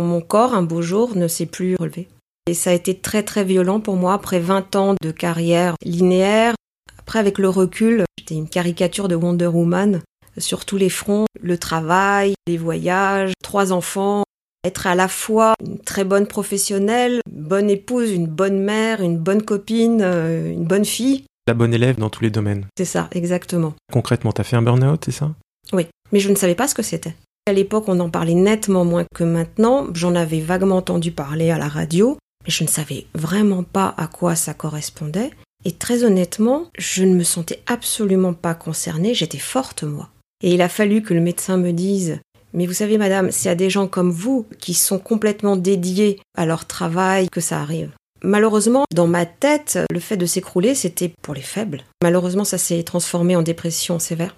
Mon 0.00 0.20
corps, 0.20 0.54
un 0.54 0.62
beau 0.62 0.82
jour, 0.82 1.16
ne 1.16 1.28
s'est 1.28 1.46
plus 1.46 1.76
relevé. 1.76 2.08
Et 2.46 2.54
ça 2.54 2.70
a 2.70 2.72
été 2.72 2.98
très 2.98 3.22
très 3.22 3.44
violent 3.44 3.80
pour 3.80 3.96
moi 3.96 4.14
après 4.14 4.40
20 4.40 4.76
ans 4.76 4.94
de 5.00 5.10
carrière 5.10 5.74
linéaire. 5.84 6.54
Après, 6.98 7.18
avec 7.18 7.38
le 7.38 7.48
recul, 7.48 8.04
j'étais 8.18 8.34
une 8.34 8.48
caricature 8.48 9.08
de 9.08 9.14
Wonder 9.14 9.46
Woman 9.46 10.00
sur 10.38 10.64
tous 10.64 10.76
les 10.76 10.88
fronts, 10.88 11.26
le 11.40 11.58
travail, 11.58 12.34
les 12.46 12.56
voyages, 12.56 13.32
trois 13.42 13.72
enfants, 13.72 14.24
être 14.64 14.86
à 14.86 14.94
la 14.94 15.08
fois 15.08 15.54
une 15.64 15.78
très 15.78 16.04
bonne 16.04 16.26
professionnelle, 16.26 17.20
une 17.30 17.42
bonne 17.42 17.70
épouse, 17.70 18.10
une 18.10 18.26
bonne 18.26 18.60
mère, 18.60 19.00
une 19.02 19.18
bonne 19.18 19.42
copine, 19.42 20.00
euh, 20.02 20.52
une 20.52 20.64
bonne 20.64 20.84
fille. 20.84 21.24
La 21.48 21.54
bonne 21.54 21.74
élève 21.74 21.98
dans 21.98 22.10
tous 22.10 22.22
les 22.22 22.30
domaines. 22.30 22.66
C'est 22.78 22.84
ça, 22.84 23.08
exactement. 23.12 23.74
Concrètement, 23.92 24.32
t'as 24.32 24.44
fait 24.44 24.56
un 24.56 24.62
burn-out, 24.62 25.02
c'est 25.04 25.12
ça? 25.12 25.32
Oui, 25.72 25.86
mais 26.12 26.20
je 26.20 26.30
ne 26.30 26.36
savais 26.36 26.54
pas 26.54 26.68
ce 26.68 26.74
que 26.74 26.82
c'était. 26.82 27.14
À 27.46 27.52
l'époque, 27.52 27.88
on 27.88 27.98
en 27.98 28.10
parlait 28.10 28.34
nettement 28.34 28.84
moins 28.84 29.04
que 29.12 29.24
maintenant. 29.24 29.88
J'en 29.94 30.14
avais 30.14 30.40
vaguement 30.40 30.76
entendu 30.76 31.10
parler 31.10 31.50
à 31.50 31.58
la 31.58 31.66
radio, 31.66 32.16
mais 32.44 32.52
je 32.52 32.62
ne 32.62 32.68
savais 32.68 33.06
vraiment 33.14 33.64
pas 33.64 33.92
à 33.96 34.06
quoi 34.06 34.36
ça 34.36 34.54
correspondait. 34.54 35.30
Et 35.64 35.72
très 35.72 36.04
honnêtement, 36.04 36.66
je 36.78 37.02
ne 37.04 37.14
me 37.14 37.24
sentais 37.24 37.60
absolument 37.66 38.34
pas 38.34 38.54
concernée, 38.54 39.14
j'étais 39.14 39.38
forte 39.38 39.82
moi. 39.82 40.08
Et 40.42 40.54
il 40.54 40.62
a 40.62 40.68
fallu 40.68 41.02
que 41.02 41.14
le 41.14 41.20
médecin 41.20 41.56
me 41.56 41.72
dise 41.72 42.20
mais 42.54 42.66
vous 42.66 42.72
savez, 42.72 42.98
madame, 42.98 43.30
c'est 43.30 43.48
à 43.48 43.54
des 43.54 43.70
gens 43.70 43.86
comme 43.86 44.10
vous 44.10 44.46
qui 44.58 44.74
sont 44.74 44.98
complètement 44.98 45.56
dédiés 45.56 46.20
à 46.36 46.46
leur 46.46 46.66
travail 46.66 47.28
que 47.28 47.40
ça 47.40 47.60
arrive. 47.60 47.90
Malheureusement, 48.22 48.84
dans 48.94 49.08
ma 49.08 49.26
tête, 49.26 49.78
le 49.90 49.98
fait 49.98 50.16
de 50.16 50.26
s'écrouler, 50.26 50.74
c'était 50.74 51.12
pour 51.22 51.34
les 51.34 51.40
faibles. 51.40 51.82
Malheureusement, 52.02 52.44
ça 52.44 52.58
s'est 52.58 52.82
transformé 52.84 53.34
en 53.34 53.42
dépression 53.42 53.98
sévère. 53.98 54.36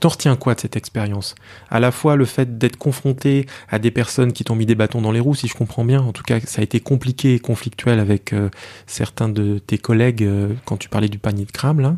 T'en 0.00 0.10
retiens 0.10 0.36
quoi 0.36 0.54
de 0.54 0.60
cette 0.60 0.76
expérience? 0.76 1.34
À 1.70 1.80
la 1.80 1.90
fois 1.90 2.14
le 2.14 2.26
fait 2.26 2.58
d'être 2.58 2.76
confronté 2.76 3.46
à 3.70 3.78
des 3.78 3.90
personnes 3.90 4.34
qui 4.34 4.44
t'ont 4.44 4.54
mis 4.54 4.66
des 4.66 4.74
bâtons 4.74 5.00
dans 5.00 5.12
les 5.12 5.18
roues, 5.18 5.34
si 5.34 5.48
je 5.48 5.54
comprends 5.54 5.84
bien. 5.84 6.02
En 6.02 6.12
tout 6.12 6.22
cas, 6.22 6.40
ça 6.40 6.60
a 6.60 6.62
été 6.64 6.78
compliqué 6.78 7.34
et 7.34 7.38
conflictuel 7.38 7.98
avec 7.98 8.34
euh, 8.34 8.50
certains 8.86 9.30
de 9.30 9.58
tes 9.58 9.78
collègues 9.78 10.22
euh, 10.22 10.52
quand 10.66 10.76
tu 10.76 10.90
parlais 10.90 11.08
du 11.08 11.18
panier 11.18 11.46
de 11.46 11.50
crabes. 11.50 11.80
Là. 11.80 11.96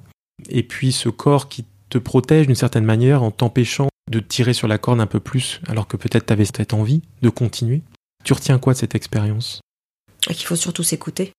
Et 0.49 0.62
puis 0.62 0.92
ce 0.92 1.09
corps 1.09 1.49
qui 1.49 1.66
te 1.90 1.99
protège 1.99 2.47
d'une 2.47 2.54
certaine 2.54 2.85
manière 2.85 3.25
en 3.25 3.33
t'empêchant 3.33 3.88
de 4.11 4.21
tirer 4.21 4.52
sur 4.52 4.69
la 4.69 4.76
corde 4.76 5.00
un 5.00 5.07
peu 5.07 5.21
plus, 5.21 5.61
alors 5.69 5.87
que 5.87 5.97
peut-être 5.97 6.26
tu 6.26 6.33
avais 6.33 6.45
cette 6.45 6.75
envie 6.75 7.02
de 7.23 7.31
continuer. 7.31 7.83
Tu 8.25 8.33
retiens 8.33 8.59
quoi 8.59 8.75
de 8.75 8.79
cette 8.79 8.95
expérience? 8.95 9.61
Qu'il 10.26 10.47
faut 10.47 10.57
surtout 10.57 10.83
s'écouter. 10.83 11.33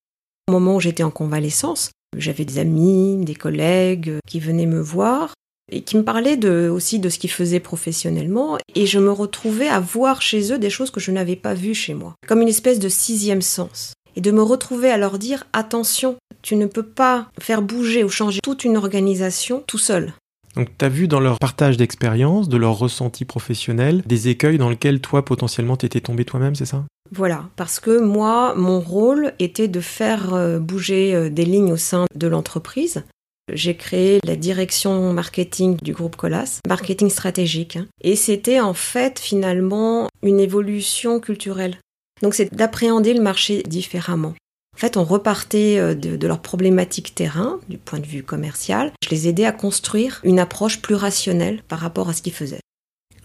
Au 0.47 0.53
moment 0.53 0.77
où 0.77 0.79
j'étais 0.79 1.03
en 1.03 1.11
convalescence, 1.11 1.91
j'avais 2.17 2.45
des 2.45 2.57
amis, 2.57 3.23
des 3.23 3.35
collègues 3.35 4.17
qui 4.27 4.39
venaient 4.39 4.65
me 4.65 4.81
voir 4.81 5.33
et 5.71 5.83
qui 5.83 5.95
me 5.95 6.03
parlaient 6.03 6.45
aussi 6.69 6.99
de 6.99 7.09
ce 7.09 7.19
qu'ils 7.19 7.31
faisaient 7.31 7.61
professionnellement, 7.61 8.57
et 8.75 8.85
je 8.85 8.99
me 8.99 9.11
retrouvais 9.11 9.69
à 9.69 9.79
voir 9.79 10.21
chez 10.21 10.51
eux 10.51 10.59
des 10.59 10.69
choses 10.69 10.91
que 10.91 10.99
je 10.99 11.11
n'avais 11.11 11.37
pas 11.37 11.53
vues 11.53 11.75
chez 11.75 11.93
moi, 11.93 12.15
comme 12.27 12.41
une 12.41 12.49
espèce 12.49 12.79
de 12.79 12.89
sixième 12.89 13.41
sens. 13.41 13.93
Et 14.17 14.21
de 14.21 14.31
me 14.31 14.41
retrouver 14.41 14.91
à 14.91 14.97
leur 14.97 15.17
dire 15.17 15.45
attention, 15.53 16.17
tu 16.41 16.57
ne 16.57 16.65
peux 16.65 16.85
pas 16.85 17.29
faire 17.39 17.61
bouger 17.61 18.03
ou 18.03 18.09
changer 18.09 18.39
toute 18.43 18.65
une 18.65 18.75
organisation 18.75 19.63
tout 19.65 19.77
seul. 19.77 20.13
Donc 20.55 20.69
tu 20.77 20.85
as 20.85 20.89
vu 20.89 21.07
dans 21.07 21.19
leur 21.19 21.39
partage 21.39 21.77
d'expérience, 21.77 22.49
de 22.49 22.57
leur 22.57 22.77
ressenti 22.77 23.25
professionnel, 23.25 24.01
des 24.05 24.27
écueils 24.27 24.57
dans 24.57 24.69
lesquels 24.69 24.99
toi 24.99 25.23
potentiellement 25.23 25.77
t'étais 25.77 26.01
tombé 26.01 26.25
toi-même, 26.25 26.55
c'est 26.55 26.65
ça? 26.65 26.85
Voilà, 27.13 27.49
parce 27.57 27.79
que 27.79 27.99
moi, 27.99 28.55
mon 28.55 28.79
rôle 28.79 29.33
était 29.39 29.67
de 29.67 29.81
faire 29.81 30.33
euh, 30.33 30.59
bouger 30.59 31.13
euh, 31.13 31.29
des 31.29 31.45
lignes 31.45 31.73
au 31.73 31.77
sein 31.77 32.05
de 32.15 32.27
l'entreprise. 32.27 33.03
J'ai 33.51 33.75
créé 33.75 34.19
la 34.23 34.37
direction 34.37 35.11
marketing 35.11 35.77
du 35.81 35.91
groupe 35.93 36.15
Colas, 36.15 36.59
marketing 36.69 37.09
stratégique. 37.09 37.75
hein. 37.75 37.87
Et 38.01 38.15
c'était 38.15 38.61
en 38.61 38.73
fait 38.73 39.19
finalement 39.19 40.07
une 40.23 40.39
évolution 40.39 41.19
culturelle. 41.19 41.77
Donc 42.21 42.33
c'est 42.33 42.53
d'appréhender 42.53 43.13
le 43.13 43.21
marché 43.21 43.63
différemment. 43.63 44.35
Fait, 44.81 44.97
on 44.97 45.03
repartait 45.03 45.77
euh, 45.77 45.93
de, 45.93 46.17
de 46.17 46.27
leurs 46.27 46.41
problématiques 46.41 47.13
terrain, 47.13 47.59
du 47.69 47.77
point 47.77 47.99
de 47.99 48.07
vue 48.07 48.23
commercial. 48.23 48.91
Je 49.03 49.11
les 49.11 49.27
aidais 49.27 49.45
à 49.45 49.51
construire 49.51 50.19
une 50.23 50.39
approche 50.39 50.81
plus 50.81 50.95
rationnelle 50.95 51.61
par 51.67 51.77
rapport 51.77 52.09
à 52.09 52.13
ce 52.13 52.23
qu'ils 52.23 52.33
faisaient. 52.33 52.61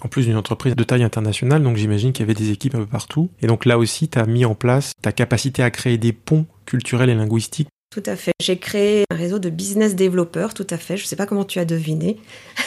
En 0.02 0.08
plus 0.08 0.26
d'une 0.26 0.36
entreprise 0.36 0.76
de 0.76 0.84
taille 0.84 1.02
internationale, 1.02 1.62
donc 1.62 1.78
j'imagine 1.78 2.12
qu'il 2.12 2.26
y 2.26 2.30
avait 2.30 2.38
des 2.38 2.50
équipes 2.50 2.74
un 2.74 2.80
peu 2.80 2.86
partout. 2.86 3.30
Et 3.40 3.46
donc 3.46 3.64
là 3.64 3.78
aussi, 3.78 4.06
tu 4.06 4.18
as 4.18 4.26
mis 4.26 4.44
en 4.44 4.54
place 4.54 4.92
ta 5.00 5.12
capacité 5.12 5.62
à 5.62 5.70
créer 5.70 5.96
des 5.96 6.12
ponts 6.12 6.44
culturels 6.66 7.08
et 7.08 7.14
linguistiques. 7.14 7.68
Tout 7.90 8.02
à 8.04 8.16
fait. 8.16 8.32
J'ai 8.42 8.58
créé 8.58 9.04
un 9.10 9.16
réseau 9.16 9.38
de 9.38 9.48
business 9.48 9.94
développeurs, 9.94 10.52
tout 10.52 10.66
à 10.68 10.76
fait. 10.76 10.98
Je 10.98 11.04
ne 11.04 11.06
sais 11.06 11.16
pas 11.16 11.24
comment 11.24 11.46
tu 11.46 11.58
as 11.58 11.64
deviné. 11.64 12.18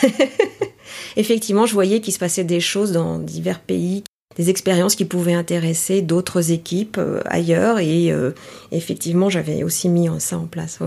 Effectivement, 1.15 1.67
je 1.67 1.73
voyais 1.73 2.01
qu'il 2.01 2.13
se 2.13 2.17
passait 2.17 2.43
des 2.43 2.59
choses 2.59 2.91
dans 2.91 3.19
divers 3.19 3.59
pays, 3.59 4.03
des 4.35 4.49
expériences 4.49 4.95
qui 4.95 5.05
pouvaient 5.05 5.33
intéresser 5.33 6.01
d'autres 6.01 6.51
équipes 6.51 6.97
euh, 6.97 7.21
ailleurs. 7.25 7.79
Et 7.79 8.11
euh, 8.11 8.31
effectivement, 8.71 9.29
j'avais 9.29 9.63
aussi 9.63 9.89
mis 9.89 10.07
ça 10.19 10.37
en 10.37 10.45
place. 10.45 10.79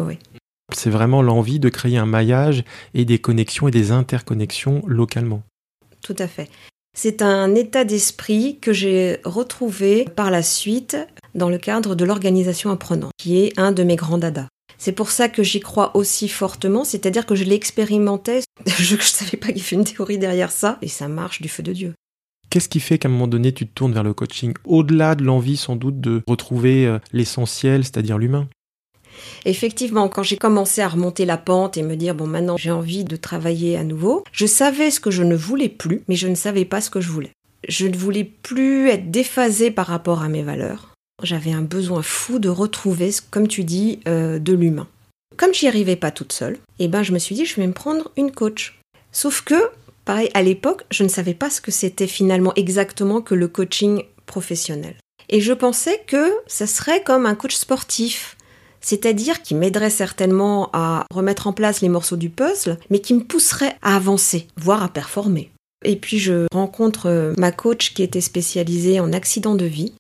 C'est 0.75 0.91
vraiment 0.91 1.23
l'envie 1.23 1.61
de 1.61 1.69
créer 1.69 1.99
un 1.99 2.07
maillage 2.07 2.65
et 2.95 3.05
des 3.05 3.19
connexions 3.19 3.69
et 3.69 3.73
des 3.73 3.93
interconnexions 3.93 4.83
localement. 4.87 5.43
Tout 6.03 6.17
à 6.19 6.27
fait. 6.27 6.49
C'est 6.95 7.23
un 7.23 7.55
état 7.55 7.85
d'esprit 7.85 8.59
que 8.61 8.73
j'ai 8.73 9.19
retrouvé 9.25 10.05
par 10.05 10.31
la 10.31 10.43
suite 10.43 10.97
dans 11.35 11.49
le 11.49 11.57
cadre 11.57 11.95
de 11.95 12.05
l'organisation 12.05 12.71
apprenante, 12.71 13.13
qui 13.17 13.39
est 13.39 13.59
un 13.59 13.73
de 13.73 13.83
mes 13.83 13.97
grands 13.97 14.19
dadas. 14.19 14.49
C'est 14.77 14.93
pour 14.93 15.11
ça 15.11 15.29
que 15.29 15.43
j'y 15.43 15.61
crois 15.61 15.97
aussi 15.97 16.29
fortement, 16.29 16.85
c'est-à-dire 16.85 17.25
que 17.25 17.35
je 17.35 17.45
l'expérimentais, 17.45 18.41
je 18.67 18.97
ne 18.97 19.01
savais 19.01 19.39
pas 19.39 19.49
qu'il 19.49 19.59
y 19.59 19.61
avait 19.61 19.77
une 19.77 19.85
théorie 19.85 20.19
derrière 20.19 20.51
ça, 20.51 20.79
et 20.83 20.89
ça 20.89 21.09
marche 21.09 21.41
du 21.41 21.49
feu 21.49 21.63
de 21.63 21.73
Dieu. 21.73 21.95
Qu'est-ce 22.52 22.68
qui 22.68 22.80
fait 22.80 22.99
qu'à 22.99 23.09
un 23.09 23.11
moment 23.11 23.28
donné, 23.28 23.52
tu 23.52 23.66
te 23.66 23.73
tournes 23.73 23.94
vers 23.94 24.02
le 24.02 24.12
coaching 24.12 24.52
Au-delà 24.66 25.14
de 25.14 25.25
l'envie 25.25 25.56
sans 25.56 25.75
doute 25.75 26.02
de 26.02 26.23
retrouver 26.26 26.85
euh, 26.85 26.99
l'essentiel, 27.14 27.82
c'est-à-dire 27.82 28.18
l'humain? 28.18 28.47
Effectivement, 29.47 30.06
quand 30.11 30.23
j'ai 30.23 30.37
commencé 30.37 30.82
à 30.82 30.88
remonter 30.88 31.25
la 31.25 31.38
pente 31.38 31.78
et 31.78 31.82
me 31.82 31.97
dire, 31.97 32.14
bon, 32.14 32.26
maintenant 32.26 32.59
j'ai 32.59 32.71
envie 32.71 33.04
de 33.04 33.16
travailler 33.16 33.78
à 33.78 33.85
nouveau, 33.85 34.23
je 34.32 34.44
savais 34.44 34.90
ce 34.90 35.00
que 35.00 35.11
je 35.11 35.23
ne 35.23 35.35
voulais 35.35 35.71
plus, 35.71 36.02
mais 36.09 36.14
je 36.14 36.28
ne 36.28 36.35
savais 36.35 36.66
pas 36.66 36.82
ce 36.82 36.90
que 36.90 37.00
je 37.00 37.09
voulais. 37.09 37.32
Je 37.68 37.87
ne 37.87 37.97
voulais 37.97 38.25
plus 38.25 38.90
être 38.90 39.11
déphasée 39.11 39.71
par 39.71 39.87
rapport 39.87 40.21
à 40.21 40.28
mes 40.28 40.42
valeurs. 40.42 40.92
J'avais 41.23 41.52
un 41.52 41.62
besoin 41.62 42.02
fou 42.02 42.38
de 42.38 42.50
retrouver, 42.50 43.12
comme 43.30 43.49
tu 43.49 43.64
dis, 43.64 44.00
euh, 44.06 44.38
de 44.38 44.52
l'humain. 44.52 44.88
Comme 45.38 45.54
j'y 45.54 45.68
arrivais 45.68 45.97
pas 45.97 46.11
toute 46.11 46.35
seule, 46.35 46.59
eh 46.80 46.88
ben, 46.88 47.02
je 47.02 47.12
me 47.12 47.18
suis 47.18 47.35
dit, 47.35 47.47
je 47.47 47.56
vais 47.56 47.66
me 47.66 47.73
prendre 47.73 48.11
une 48.18 48.30
coach. 48.30 48.78
Sauf 49.11 49.40
que, 49.40 49.71
pareil, 50.04 50.30
à 50.35 50.42
l'époque, 50.42 50.85
je 50.90 51.04
ne 51.04 51.09
savais 51.09 51.35
pas 51.35 51.50
ce 51.50 51.61
que 51.61 51.71
c'était 51.71 52.06
finalement 52.06 52.52
exactement 52.54 53.21
que 53.21 53.35
le 53.35 53.49
coaching 53.49 54.02
professionnel. 54.26 54.97
Et 55.28 55.40
je 55.40 55.52
pensais 55.52 56.02
que 56.06 56.32
ça 56.47 56.66
serait 56.66 57.02
comme 57.02 57.26
un 57.26 57.35
coach 57.35 57.54
sportif, 57.54 58.37
c'est-à-dire 58.80 59.42
qui 59.42 59.54
m'aiderait 59.54 59.90
certainement 59.90 60.68
à 60.73 61.06
remettre 61.11 61.47
en 61.47 61.52
place 61.52 61.80
les 61.80 61.88
morceaux 61.88 62.16
du 62.16 62.30
puzzle, 62.30 62.78
mais 62.90 63.00
qui 63.00 63.14
me 63.14 63.25
pousserait 63.25 63.76
à 63.82 63.97
avancer, 63.97 64.49
voire 64.56 64.82
à 64.82 64.88
performer. 64.88 65.50
Et 65.85 65.97
puis 65.97 66.18
je 66.18 66.47
rencontre 66.52 67.06
euh, 67.06 67.35
ma 67.38 67.52
coach 67.52 67.94
qui 67.94 68.02
était 68.02 68.21
spécialisée 68.21 69.00
en 69.00 69.12
accident 69.12 69.54
de 69.54 69.64
vie. 69.64 69.94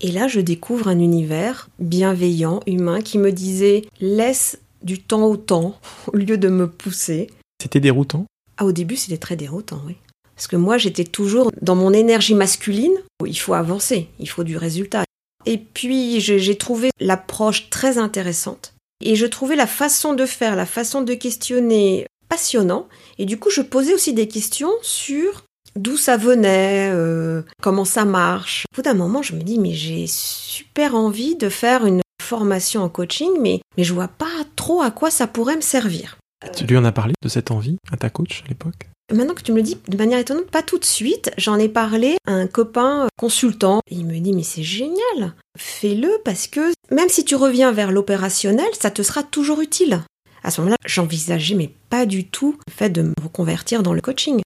Et 0.00 0.10
là, 0.10 0.26
je 0.26 0.40
découvre 0.40 0.88
un 0.88 0.98
univers 0.98 1.68
bienveillant, 1.78 2.60
humain, 2.66 3.00
qui 3.02 3.18
me 3.18 3.30
disait 3.30 3.82
laisse 4.00 4.58
du 4.82 5.00
temps 5.00 5.24
au 5.24 5.36
temps 5.36 5.78
au 6.12 6.16
lieu 6.16 6.38
de 6.38 6.48
me 6.48 6.68
pousser. 6.68 7.28
C'était 7.60 7.80
déroutant? 7.80 8.26
Ah, 8.62 8.64
au 8.64 8.70
début, 8.70 8.94
c'était 8.94 9.18
très 9.18 9.34
déroutant, 9.34 9.82
oui. 9.88 9.96
Parce 10.36 10.46
que 10.46 10.54
moi, 10.54 10.78
j'étais 10.78 11.02
toujours 11.02 11.50
dans 11.62 11.74
mon 11.74 11.92
énergie 11.92 12.36
masculine. 12.36 12.94
Il 13.26 13.36
faut 13.36 13.54
avancer, 13.54 14.06
il 14.20 14.28
faut 14.28 14.44
du 14.44 14.56
résultat. 14.56 15.02
Et 15.46 15.58
puis, 15.58 16.20
j'ai 16.20 16.56
trouvé 16.56 16.90
l'approche 17.00 17.70
très 17.70 17.98
intéressante. 17.98 18.74
Et 19.04 19.16
je 19.16 19.26
trouvais 19.26 19.56
la 19.56 19.66
façon 19.66 20.14
de 20.14 20.26
faire, 20.26 20.54
la 20.54 20.64
façon 20.64 21.02
de 21.02 21.12
questionner 21.14 22.06
passionnant. 22.28 22.86
Et 23.18 23.26
du 23.26 23.36
coup, 23.36 23.50
je 23.50 23.62
posais 23.62 23.94
aussi 23.94 24.12
des 24.12 24.28
questions 24.28 24.70
sur 24.82 25.42
d'où 25.74 25.96
ça 25.96 26.16
venait, 26.16 26.88
euh, 26.92 27.42
comment 27.62 27.84
ça 27.84 28.04
marche. 28.04 28.64
Au 28.72 28.76
bout 28.76 28.82
d'un 28.82 28.94
moment, 28.94 29.22
je 29.22 29.34
me 29.34 29.42
dis, 29.42 29.58
mais 29.58 29.72
j'ai 29.72 30.06
super 30.06 30.94
envie 30.94 31.34
de 31.34 31.48
faire 31.48 31.84
une 31.84 32.00
formation 32.22 32.82
en 32.82 32.88
coaching, 32.88 33.32
mais, 33.40 33.60
mais 33.76 33.82
je 33.82 33.92
vois 33.92 34.06
pas 34.06 34.44
trop 34.54 34.82
à 34.82 34.92
quoi 34.92 35.10
ça 35.10 35.26
pourrait 35.26 35.56
me 35.56 35.62
servir. 35.62 36.16
Tu 36.54 36.66
lui 36.66 36.76
en 36.76 36.84
as 36.84 36.92
parlé 36.92 37.14
de 37.22 37.28
cette 37.28 37.50
envie 37.50 37.76
à 37.90 37.96
ta 37.96 38.10
coach 38.10 38.42
à 38.44 38.48
l'époque? 38.48 38.88
Maintenant 39.12 39.34
que 39.34 39.42
tu 39.42 39.52
me 39.52 39.58
le 39.58 39.62
dis 39.62 39.76
de 39.88 39.96
manière 39.96 40.18
étonnante, 40.18 40.46
pas 40.46 40.62
tout 40.62 40.78
de 40.78 40.84
suite, 40.84 41.32
j'en 41.36 41.58
ai 41.58 41.68
parlé 41.68 42.16
à 42.26 42.32
un 42.32 42.46
copain 42.46 43.08
consultant. 43.18 43.80
Il 43.90 44.06
me 44.06 44.18
dit 44.18 44.32
mais 44.32 44.42
c'est 44.42 44.62
génial, 44.62 45.34
fais-le 45.58 46.10
parce 46.24 46.46
que 46.46 46.72
même 46.90 47.08
si 47.08 47.24
tu 47.24 47.34
reviens 47.34 47.72
vers 47.72 47.92
l'opérationnel, 47.92 48.68
ça 48.78 48.90
te 48.90 49.02
sera 49.02 49.22
toujours 49.22 49.60
utile. 49.60 50.00
À 50.42 50.50
ce 50.50 50.60
moment-là, 50.60 50.76
j'envisageais 50.86 51.54
mais 51.54 51.70
pas 51.90 52.06
du 52.06 52.26
tout 52.26 52.56
le 52.66 52.72
fait 52.72 52.90
de 52.90 53.02
me 53.02 53.14
reconvertir 53.22 53.82
dans 53.82 53.92
le 53.92 54.00
coaching. 54.00 54.40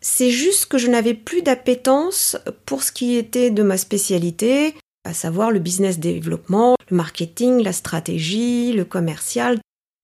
C'est 0.00 0.30
juste 0.30 0.66
que 0.66 0.78
je 0.78 0.88
n'avais 0.88 1.14
plus 1.14 1.42
d'appétence 1.42 2.36
pour 2.66 2.82
ce 2.82 2.92
qui 2.92 3.16
était 3.16 3.50
de 3.50 3.62
ma 3.62 3.76
spécialité, 3.76 4.74
à 5.04 5.14
savoir 5.14 5.50
le 5.50 5.58
business 5.58 5.98
développement, 5.98 6.76
le 6.90 6.96
marketing, 6.96 7.62
la 7.62 7.72
stratégie, 7.72 8.72
le 8.72 8.84
commercial, 8.84 9.58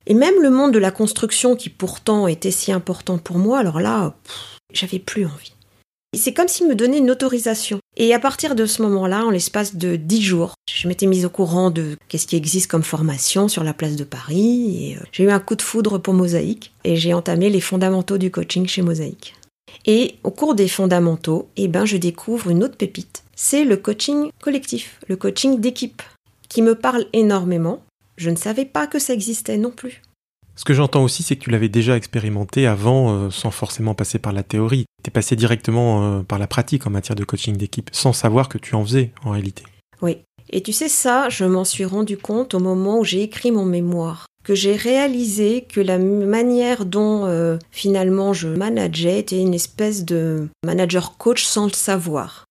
et 0.09 0.15
même 0.15 0.43
le 0.43 0.51
monde 0.51 0.73
de 0.73 0.79
la 0.79 0.91
construction 0.91 1.55
qui 1.55 1.69
pourtant 1.69 2.27
était 2.27 2.51
si 2.51 2.73
important 2.73 3.19
pour 3.19 3.39
moi, 3.39 3.59
alors 3.59 3.79
là, 3.79 4.15
j'avais 4.73 4.99
plus 4.99 5.27
envie. 5.27 5.53
C'est 6.17 6.33
comme 6.33 6.49
s'il 6.49 6.67
me 6.67 6.75
donnait 6.75 6.99
une 6.99 7.11
autorisation. 7.11 7.79
Et 7.99 8.15
à 8.15 8.19
partir 8.19 8.55
de 8.55 8.65
ce 8.65 8.81
moment-là, 8.81 9.27
en 9.27 9.31
l'espace 9.31 9.77
de 9.77 9.97
dix 9.97 10.23
jours, 10.23 10.55
je 10.73 10.89
m'étais 10.89 11.05
mise 11.05 11.27
au 11.27 11.31
courant 11.31 11.71
de 11.71 11.99
qu'est-ce 12.09 12.27
qui 12.27 12.37
existe 12.37 12.71
comme 12.71 12.83
formation 12.83 13.49
sur 13.49 13.63
la 13.63 13.75
place 13.75 13.97
de 13.97 14.05
Paris. 14.05 14.93
Et 14.93 14.97
euh, 14.97 15.01
j'ai 15.13 15.25
eu 15.25 15.31
un 15.31 15.41
coup 15.41 15.57
de 15.57 15.63
foudre 15.63 15.99
pour 15.99 16.15
Mosaïque 16.15 16.73
et 16.85 16.97
j'ai 16.97 17.13
entamé 17.13 17.51
les 17.51 17.61
fondamentaux 17.61 18.17
du 18.17 18.31
coaching 18.31 18.67
chez 18.67 18.81
Mosaïque. 18.81 19.35
Et 19.85 20.15
au 20.25 20.31
cours 20.31 20.55
des 20.55 20.69
fondamentaux, 20.69 21.49
eh 21.57 21.69
ben, 21.69 21.85
je 21.85 21.99
découvre 21.99 22.49
une 22.49 22.65
autre 22.65 22.77
pépite. 22.77 23.25
C'est 23.37 23.65
le 23.65 23.77
coaching 23.77 24.31
collectif, 24.41 24.99
le 25.09 25.17
coaching 25.17 25.61
d'équipe, 25.61 26.03
qui 26.49 26.63
me 26.63 26.75
parle 26.75 27.05
énormément. 27.13 27.83
Je 28.19 28.31
ne 28.31 28.37
savais 28.37 28.65
pas 28.65 28.89
que 28.89 28.99
ça 28.99 29.15
existait 29.15 29.59
non 29.59 29.71
plus. 29.71 30.03
Ce 30.57 30.65
que 30.65 30.75
j'entends 30.75 31.05
aussi, 31.05 31.23
c'est 31.23 31.37
que 31.37 31.45
tu 31.45 31.51
l'avais 31.51 31.69
déjà 31.69 31.97
expérimenté 31.97 32.67
avant, 32.67 33.13
euh, 33.13 33.31
sans 33.31 33.53
forcément 33.53 33.95
passer 33.95 34.19
par 34.19 34.33
la 34.33 34.43
théorie. 34.43 34.87
Tu 35.05 35.09
es 35.09 35.13
passé 35.13 35.37
directement 35.37 36.03
euh, 36.03 36.23
par 36.23 36.41
la 36.41 36.49
pratique 36.49 36.85
en 36.89 36.91
matière 36.91 37.15
de 37.15 37.23
coaching 37.23 37.57
d'équipe, 37.57 37.91
sans 37.93 38.13
savoir 38.13 38.49
que 38.49 38.59
tu 38.59 38.75
en 38.75 38.85
faisais 38.85 39.13
en 39.25 39.31
réalité. 39.31 39.63
Oui. 40.03 40.19
Et 40.51 40.61
tu 40.61 40.73
sais 40.73 40.89
ça, 40.89 41.29
je 41.29 41.45
m'en 41.45 41.65
suis 41.65 41.85
rendu 41.85 42.17
compte 42.17 42.55
au 42.55 42.59
moment 42.59 42.99
où 42.99 43.05
j'ai 43.05 43.23
écrit 43.23 43.53
mon 43.53 43.65
mémoire, 43.65 44.27
que 44.43 44.57
j'ai 44.57 44.75
réalisé 44.75 45.65
que 45.73 45.81
la 45.81 45.99
manière 45.99 46.87
dont 46.87 47.27
euh, 47.27 47.57
finalement 47.71 48.33
je 48.33 48.49
manageais 48.49 49.21
était 49.21 49.41
une 49.41 49.55
espèce 49.55 50.05
de 50.05 50.49
manager 50.65 51.17
coach 51.19 51.45
sans 51.45 51.67
le 51.67 51.73
savoir. 51.73 52.47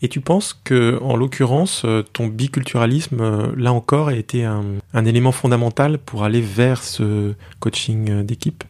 Et 0.00 0.08
tu 0.08 0.20
penses 0.20 0.58
que, 0.64 0.98
en 1.02 1.16
l'occurrence, 1.16 1.82
euh, 1.84 2.02
ton 2.12 2.28
biculturalisme, 2.28 3.20
euh, 3.20 3.52
là 3.56 3.72
encore, 3.72 4.08
a 4.08 4.14
été 4.14 4.44
un, 4.44 5.04
élément 5.04 5.32
fondamental 5.32 5.98
pour 5.98 6.24
aller 6.24 6.40
vers 6.40 6.84
ce 6.84 7.34
coaching 7.58 8.10
euh, 8.10 8.22
d'équipe? 8.22 8.62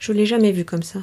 Je 0.00 0.12
l'ai 0.12 0.26
jamais 0.26 0.50
vu 0.50 0.64
comme 0.64 0.82
ça. 0.82 1.00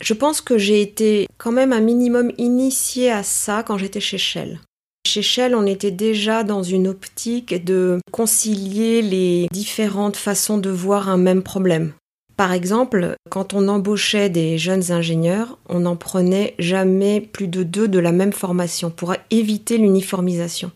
Je 0.00 0.14
pense 0.14 0.40
que 0.40 0.58
j'ai 0.58 0.80
été 0.80 1.26
quand 1.38 1.52
même 1.52 1.72
un 1.72 1.80
minimum 1.80 2.30
initié 2.38 3.10
à 3.10 3.22
ça 3.22 3.62
quand 3.64 3.78
j'étais 3.78 4.00
chez 4.00 4.18
Shell. 4.18 4.60
Chez 5.06 5.22
Shell, 5.22 5.54
on 5.54 5.66
était 5.66 5.90
déjà 5.90 6.44
dans 6.44 6.62
une 6.62 6.88
optique 6.88 7.64
de 7.64 7.98
concilier 8.10 9.02
les 9.02 9.48
différentes 9.52 10.16
façons 10.16 10.58
de 10.58 10.70
voir 10.70 11.08
un 11.08 11.18
même 11.18 11.42
problème. 11.42 11.92
Par 12.36 12.52
exemple, 12.52 13.14
quand 13.30 13.54
on 13.54 13.68
embauchait 13.68 14.28
des 14.28 14.58
jeunes 14.58 14.90
ingénieurs, 14.90 15.58
on 15.68 15.80
n'en 15.80 15.96
prenait 15.96 16.54
jamais 16.58 17.20
plus 17.20 17.46
de 17.46 17.62
deux 17.62 17.86
de 17.86 17.98
la 17.98 18.12
même 18.12 18.32
formation 18.32 18.90
pour 18.90 19.14
éviter 19.30 19.78
l'uniformisation. 19.78 20.72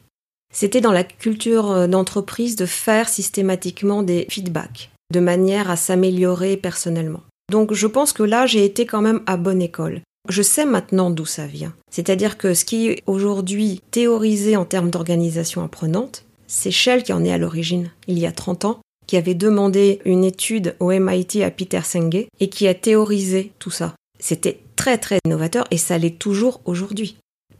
C'était 0.55 0.81
dans 0.81 0.93
la 0.93 1.05
culture 1.05 1.89
d'entreprise 1.89 2.57
de 2.57 2.65
faire 2.65 3.09
systématiquement 3.09 4.03
des 4.03 4.27
feedbacks, 4.31 4.91
de 5.13 5.21
manière 5.21 5.71
à 5.71 5.77
s'améliorer 5.77 6.57
personnellement. 6.57 7.23
Donc 7.51 7.75
je 7.75 7.87
pense 7.87 8.13
que 8.13 8.23
là, 8.23 8.47
j'ai 8.47 8.65
été 8.65 8.87
quand 8.87 9.03
même 9.03 9.23
à 9.27 9.37
bonne 9.37 9.63
école. 9.63 10.01
Je 10.29 10.43
sais 10.43 10.65
maintenant 10.65 11.11
d'où 11.11 11.27
ça 11.27 11.47
vient. 11.47 11.75
C'est-à-dire 11.91 12.37
que 12.39 12.55
ce 12.55 12.65
qui 12.65 12.89
est 12.89 13.03
aujourd'hui 13.07 13.81
théorisé 13.91 14.57
en 14.57 14.65
termes 14.65 14.91
d'organisation 14.91 15.63
apprenante, 15.65 16.25
c'est 16.47 16.71
Shell 16.71 17.03
qui 17.03 17.13
en 17.13 17.25
est 17.25 17.33
à 17.33 17.39
l'origine, 17.39 17.91
il 18.07 18.19
y 18.19 18.27
a 18.27 18.33
30 18.33 18.65
ans. 18.65 18.81
Qui 19.09 19.17
avait 19.17 19.35
demandé 19.35 20.01
une 20.05 20.23
étude 20.23 20.77
au 20.79 20.93
MIT 20.93 21.43
à 21.43 21.51
Peter 21.51 21.81
Senge 21.83 22.27
et 22.39 22.49
qui 22.49 22.69
a 22.69 22.75
théorisé 22.75 23.51
tout 23.59 23.73
ça. 23.73 23.95
C'était 24.21 24.61
très 24.77 24.99
très 24.99 25.19
novateur 25.27 25.67
et 25.73 25.79
ça 25.79 25.99
l'est 25.99 26.19
toujours 26.19 26.61
aujourd'hui. 26.65 27.17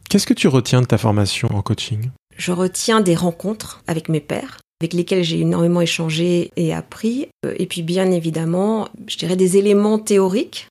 Qu'est-ce 0.09 0.27
que 0.27 0.33
tu 0.33 0.47
retiens 0.47 0.81
de 0.81 0.85
ta 0.85 0.97
formation 0.97 1.49
en 1.53 1.61
coaching? 1.61 2.11
Je 2.37 2.51
retiens 2.51 3.01
des 3.01 3.15
rencontres 3.15 3.83
avec 3.87 4.07
mes 4.09 4.21
pairs, 4.21 4.59
avec 4.81 4.93
lesquels 4.93 5.23
j'ai 5.23 5.41
énormément 5.41 5.81
échangé 5.81 6.51
et 6.55 6.73
appris, 6.73 7.27
euh, 7.45 7.53
et 7.57 7.65
puis 7.65 7.81
bien 7.81 8.11
évidemment, 8.11 8.87
je 9.07 9.17
dirais 9.17 9.35
des 9.35 9.57
éléments 9.57 9.99
théoriques. 9.99 10.67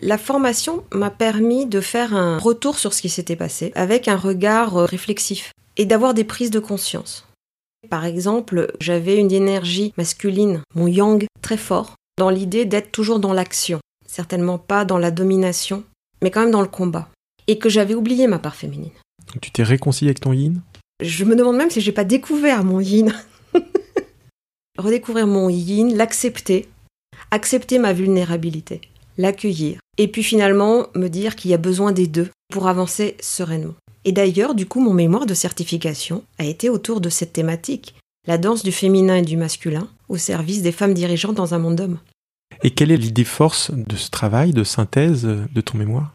La 0.00 0.18
formation 0.18 0.84
m'a 0.92 1.10
permis 1.10 1.66
de 1.66 1.80
faire 1.80 2.14
un 2.14 2.38
retour 2.38 2.78
sur 2.78 2.94
ce 2.94 3.02
qui 3.02 3.08
s'était 3.08 3.36
passé 3.36 3.70
avec 3.74 4.08
un 4.08 4.16
regard 4.16 4.78
euh, 4.78 4.84
réflexif 4.84 5.52
et 5.76 5.84
d'avoir 5.84 6.14
des 6.14 6.24
prises 6.24 6.50
de 6.50 6.58
conscience. 6.58 7.26
Par 7.90 8.04
exemple, 8.04 8.72
j'avais 8.80 9.18
une 9.18 9.32
énergie 9.32 9.92
masculine, 9.96 10.62
mon 10.74 10.86
yang, 10.86 11.24
très 11.40 11.56
fort, 11.56 11.94
dans 12.16 12.30
l'idée 12.30 12.64
d'être 12.64 12.92
toujours 12.92 13.18
dans 13.18 13.32
l'action, 13.32 13.80
certainement 14.06 14.58
pas 14.58 14.84
dans 14.84 14.98
la 14.98 15.10
domination, 15.10 15.84
mais 16.22 16.30
quand 16.30 16.40
même 16.40 16.52
dans 16.52 16.62
le 16.62 16.68
combat, 16.68 17.08
et 17.48 17.58
que 17.58 17.68
j'avais 17.68 17.94
oublié 17.94 18.28
ma 18.28 18.38
part 18.38 18.54
féminine. 18.54 18.92
Tu 19.40 19.50
t'es 19.50 19.62
réconcilié 19.62 20.10
avec 20.10 20.20
ton 20.20 20.32
yin? 20.32 20.62
Je 21.02 21.24
me 21.24 21.34
demande 21.34 21.56
même 21.56 21.70
si 21.70 21.80
j'ai 21.80 21.92
pas 21.92 22.04
découvert 22.04 22.64
mon 22.64 22.80
yin. 22.80 23.12
Redécouvrir 24.78 25.26
mon 25.26 25.48
yin, 25.48 25.94
l'accepter, 25.96 26.68
accepter 27.30 27.78
ma 27.78 27.92
vulnérabilité, 27.92 28.80
l'accueillir, 29.18 29.80
et 29.98 30.08
puis 30.08 30.22
finalement 30.22 30.86
me 30.94 31.08
dire 31.08 31.34
qu'il 31.34 31.50
y 31.50 31.54
a 31.54 31.58
besoin 31.58 31.92
des 31.92 32.06
deux 32.06 32.30
pour 32.52 32.68
avancer 32.68 33.16
sereinement. 33.20 33.74
Et 34.04 34.12
d'ailleurs, 34.12 34.54
du 34.54 34.66
coup, 34.66 34.80
mon 34.80 34.94
mémoire 34.94 35.26
de 35.26 35.34
certification 35.34 36.24
a 36.38 36.44
été 36.44 36.68
autour 36.68 37.00
de 37.00 37.08
cette 37.08 37.32
thématique, 37.32 37.94
la 38.26 38.38
danse 38.38 38.62
du 38.62 38.72
féminin 38.72 39.16
et 39.16 39.22
du 39.22 39.36
masculin 39.36 39.88
au 40.08 40.16
service 40.16 40.62
des 40.62 40.72
femmes 40.72 40.94
dirigeantes 40.94 41.36
dans 41.36 41.54
un 41.54 41.58
monde 41.58 41.76
d'hommes. 41.76 41.98
Et 42.62 42.70
quelle 42.70 42.90
est 42.90 42.96
l'idée 42.96 43.24
force 43.24 43.70
de 43.70 43.96
ce 43.96 44.10
travail 44.10 44.52
de 44.52 44.64
synthèse 44.64 45.24
de 45.24 45.60
ton 45.60 45.78
mémoire? 45.78 46.12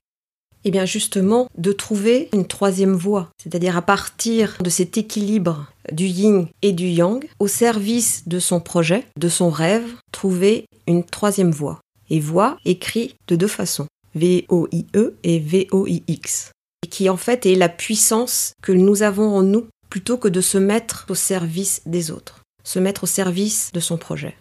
Eh 0.64 0.72
bien 0.72 0.86
justement, 0.86 1.48
de 1.58 1.72
trouver 1.72 2.30
une 2.34 2.46
troisième 2.46 2.94
voie, 2.94 3.30
c'est-à-dire 3.42 3.78
à 3.78 3.82
partir 3.82 4.58
de 4.62 4.70
cet 4.70 4.98
équilibre 4.98 5.66
du 5.92 6.06
yin 6.06 6.48
et 6.62 6.74
du 6.74 6.88
yang, 6.88 7.26
au 7.40 7.48
service 7.48 8.28
de 8.28 8.40
son 8.40 8.60
projet, 8.60 9.06
de 9.18 9.30
son 9.30 9.50
rêve, 9.50 9.86
trouver 10.12 10.66
une 10.88 11.04
troisième 11.04 11.52
voie. 11.52 11.80
Et 12.10 12.20
voie 12.20 12.58
écrit 12.66 13.16
de 13.28 13.36
deux 13.36 13.48
façons, 13.48 13.88
V-O-I-E 14.16 15.16
et 15.24 15.40
V-O-I-X 15.40 16.52
qui 16.88 17.10
en 17.10 17.18
fait 17.18 17.46
est 17.46 17.56
la 17.56 17.70
puissance 17.70 18.54
que 18.62 18.72
nous 18.72 19.04
avons 19.04 19.36
en 19.36 19.44
nous 19.44 19.68
plutôt 19.90 20.18
que 20.18 20.28
de 20.28 20.42
se 20.42 20.58
mettre 20.58 21.06
au 21.10 21.16
service 21.16 21.82
des 21.86 22.12
autres, 22.12 22.42
se 22.64 22.80
mettre 22.80 23.04
au 23.04 23.08
service 23.08 23.72
de 23.74 23.80
son 23.80 23.98
projet. 23.98 24.36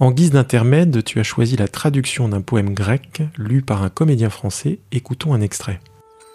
En 0.00 0.10
guise 0.10 0.30
d'intermède, 0.30 1.04
tu 1.04 1.20
as 1.20 1.22
choisi 1.22 1.56
la 1.56 1.68
traduction 1.68 2.28
d'un 2.28 2.40
poème 2.40 2.74
grec 2.74 3.22
lu 3.36 3.62
par 3.62 3.82
un 3.82 3.90
comédien 3.90 4.30
français. 4.30 4.78
Écoutons 4.92 5.34
un 5.34 5.40
extrait. 5.40 5.80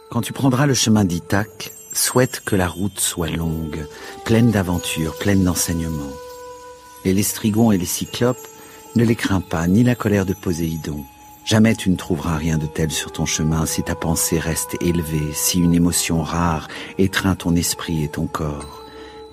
Quand 0.09 0.21
tu 0.21 0.33
prendras 0.33 0.65
le 0.65 0.73
chemin 0.73 1.05
d'Ithaque, 1.05 1.71
souhaite 1.93 2.41
que 2.45 2.55
la 2.55 2.67
route 2.67 2.99
soit 2.99 3.29
longue, 3.29 3.85
pleine 4.25 4.51
d'aventures, 4.51 5.17
pleine 5.17 5.43
d'enseignements. 5.43 6.13
Les 7.05 7.13
lestrigons 7.13 7.71
et 7.71 7.77
les 7.77 7.85
cyclopes, 7.85 8.47
ne 8.95 9.05
les 9.05 9.15
crains 9.15 9.41
pas, 9.41 9.67
ni 9.67 9.83
la 9.83 9.95
colère 9.95 10.25
de 10.25 10.33
Poséidon. 10.33 11.05
Jamais 11.43 11.75
tu 11.75 11.89
ne 11.89 11.95
trouveras 11.95 12.37
rien 12.37 12.57
de 12.57 12.67
tel 12.67 12.91
sur 12.91 13.11
ton 13.11 13.25
chemin 13.25 13.65
si 13.65 13.83
ta 13.83 13.95
pensée 13.95 14.39
reste 14.39 14.77
élevée, 14.81 15.33
si 15.33 15.59
une 15.59 15.73
émotion 15.73 16.21
rare 16.21 16.67
étreint 16.97 17.35
ton 17.35 17.55
esprit 17.55 18.03
et 18.03 18.09
ton 18.09 18.27
corps. 18.27 18.83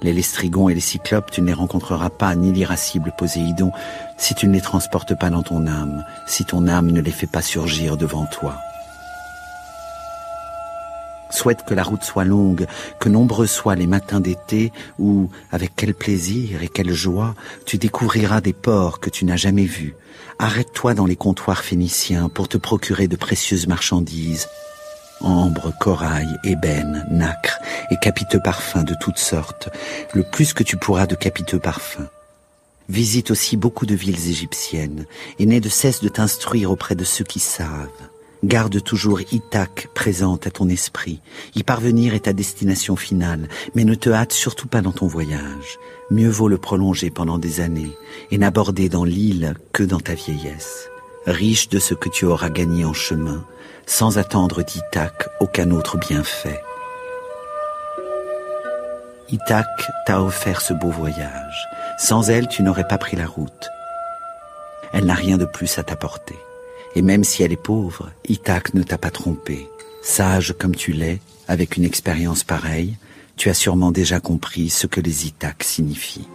Les 0.00 0.12
lestrigons 0.12 0.68
et 0.68 0.74
les 0.74 0.80
cyclopes, 0.80 1.30
tu 1.30 1.42
ne 1.42 1.46
les 1.48 1.52
rencontreras 1.52 2.10
pas, 2.10 2.34
ni 2.34 2.52
l'irascible 2.52 3.12
Poséidon, 3.18 3.72
si 4.16 4.34
tu 4.34 4.46
ne 4.46 4.52
les 4.52 4.60
transportes 4.60 5.18
pas 5.18 5.28
dans 5.28 5.42
ton 5.42 5.66
âme, 5.66 6.04
si 6.26 6.44
ton 6.44 6.66
âme 6.68 6.90
ne 6.90 7.00
les 7.00 7.10
fait 7.10 7.26
pas 7.26 7.42
surgir 7.42 7.96
devant 7.96 8.26
toi. 8.26 8.56
Souhaite 11.30 11.64
que 11.64 11.74
la 11.74 11.82
route 11.82 12.04
soit 12.04 12.24
longue, 12.24 12.66
que 13.00 13.08
nombreux 13.08 13.46
soient 13.46 13.74
les 13.74 13.86
matins 13.86 14.20
d'été 14.20 14.72
où, 14.98 15.28
avec 15.52 15.72
quel 15.76 15.94
plaisir 15.94 16.62
et 16.62 16.68
quelle 16.68 16.92
joie, 16.92 17.34
tu 17.66 17.76
découvriras 17.76 18.40
des 18.40 18.54
ports 18.54 18.98
que 18.98 19.10
tu 19.10 19.24
n'as 19.24 19.36
jamais 19.36 19.66
vus. 19.66 19.94
Arrête-toi 20.40 20.94
dans 20.94 21.06
les 21.06 21.16
comptoirs 21.16 21.64
phéniciens 21.64 22.28
pour 22.28 22.48
te 22.48 22.56
procurer 22.56 23.08
de 23.08 23.16
précieuses 23.16 23.66
marchandises. 23.66 24.48
Ambre, 25.20 25.72
corail, 25.80 26.28
ébène, 26.44 27.04
nacre 27.10 27.58
et 27.90 27.96
capiteux 28.00 28.38
parfums 28.38 28.84
de 28.84 28.94
toutes 29.00 29.18
sortes, 29.18 29.68
le 30.14 30.22
plus 30.22 30.52
que 30.52 30.62
tu 30.62 30.76
pourras 30.76 31.06
de 31.06 31.16
capiteux 31.16 31.58
parfums. 31.58 32.06
Visite 32.88 33.32
aussi 33.32 33.56
beaucoup 33.56 33.84
de 33.84 33.96
villes 33.96 34.28
égyptiennes 34.28 35.06
et 35.40 35.46
n'aie 35.46 35.60
de 35.60 35.68
cesse 35.68 36.00
de 36.00 36.08
t'instruire 36.08 36.70
auprès 36.70 36.94
de 36.94 37.04
ceux 37.04 37.24
qui 37.24 37.40
savent. 37.40 37.88
Garde 38.44 38.82
toujours 38.82 39.20
Ithaque 39.32 39.88
présente 39.94 40.46
à 40.46 40.50
ton 40.50 40.68
esprit. 40.68 41.20
Y 41.56 41.64
parvenir 41.64 42.14
est 42.14 42.26
ta 42.26 42.32
destination 42.32 42.94
finale, 42.94 43.48
mais 43.74 43.84
ne 43.84 43.96
te 43.96 44.10
hâte 44.10 44.32
surtout 44.32 44.68
pas 44.68 44.80
dans 44.80 44.92
ton 44.92 45.08
voyage. 45.08 45.78
Mieux 46.10 46.28
vaut 46.28 46.48
le 46.48 46.58
prolonger 46.58 47.10
pendant 47.10 47.38
des 47.38 47.60
années 47.60 47.96
et 48.30 48.38
n'aborder 48.38 48.88
dans 48.88 49.04
l'île 49.04 49.54
que 49.72 49.82
dans 49.82 49.98
ta 49.98 50.14
vieillesse. 50.14 50.88
Riche 51.26 51.68
de 51.68 51.80
ce 51.80 51.94
que 51.94 52.08
tu 52.08 52.26
auras 52.26 52.48
gagné 52.48 52.84
en 52.84 52.92
chemin, 52.92 53.44
sans 53.86 54.18
attendre 54.18 54.62
d'Ithaque 54.62 55.28
aucun 55.40 55.72
autre 55.72 55.98
bienfait. 55.98 56.62
Ithaque 59.30 59.90
t'a 60.06 60.22
offert 60.22 60.60
ce 60.60 60.72
beau 60.72 60.90
voyage. 60.90 61.66
Sans 61.98 62.30
elle, 62.30 62.46
tu 62.46 62.62
n'aurais 62.62 62.86
pas 62.86 62.98
pris 62.98 63.16
la 63.16 63.26
route. 63.26 63.68
Elle 64.92 65.06
n'a 65.06 65.14
rien 65.14 65.36
de 65.38 65.44
plus 65.44 65.76
à 65.78 65.82
t'apporter. 65.82 66.38
Et 66.98 67.02
même 67.02 67.22
si 67.22 67.44
elle 67.44 67.52
est 67.52 67.56
pauvre, 67.56 68.10
Ithaque 68.28 68.74
ne 68.74 68.82
t'a 68.82 68.98
pas 68.98 69.12
trompé. 69.12 69.68
Sage 70.02 70.52
comme 70.58 70.74
tu 70.74 70.90
l'es, 70.90 71.20
avec 71.46 71.76
une 71.76 71.84
expérience 71.84 72.42
pareille, 72.42 72.96
tu 73.36 73.48
as 73.50 73.54
sûrement 73.54 73.92
déjà 73.92 74.18
compris 74.18 74.68
ce 74.68 74.88
que 74.88 75.00
les 75.00 75.28
Ithaques 75.28 75.62
signifient. 75.62 76.26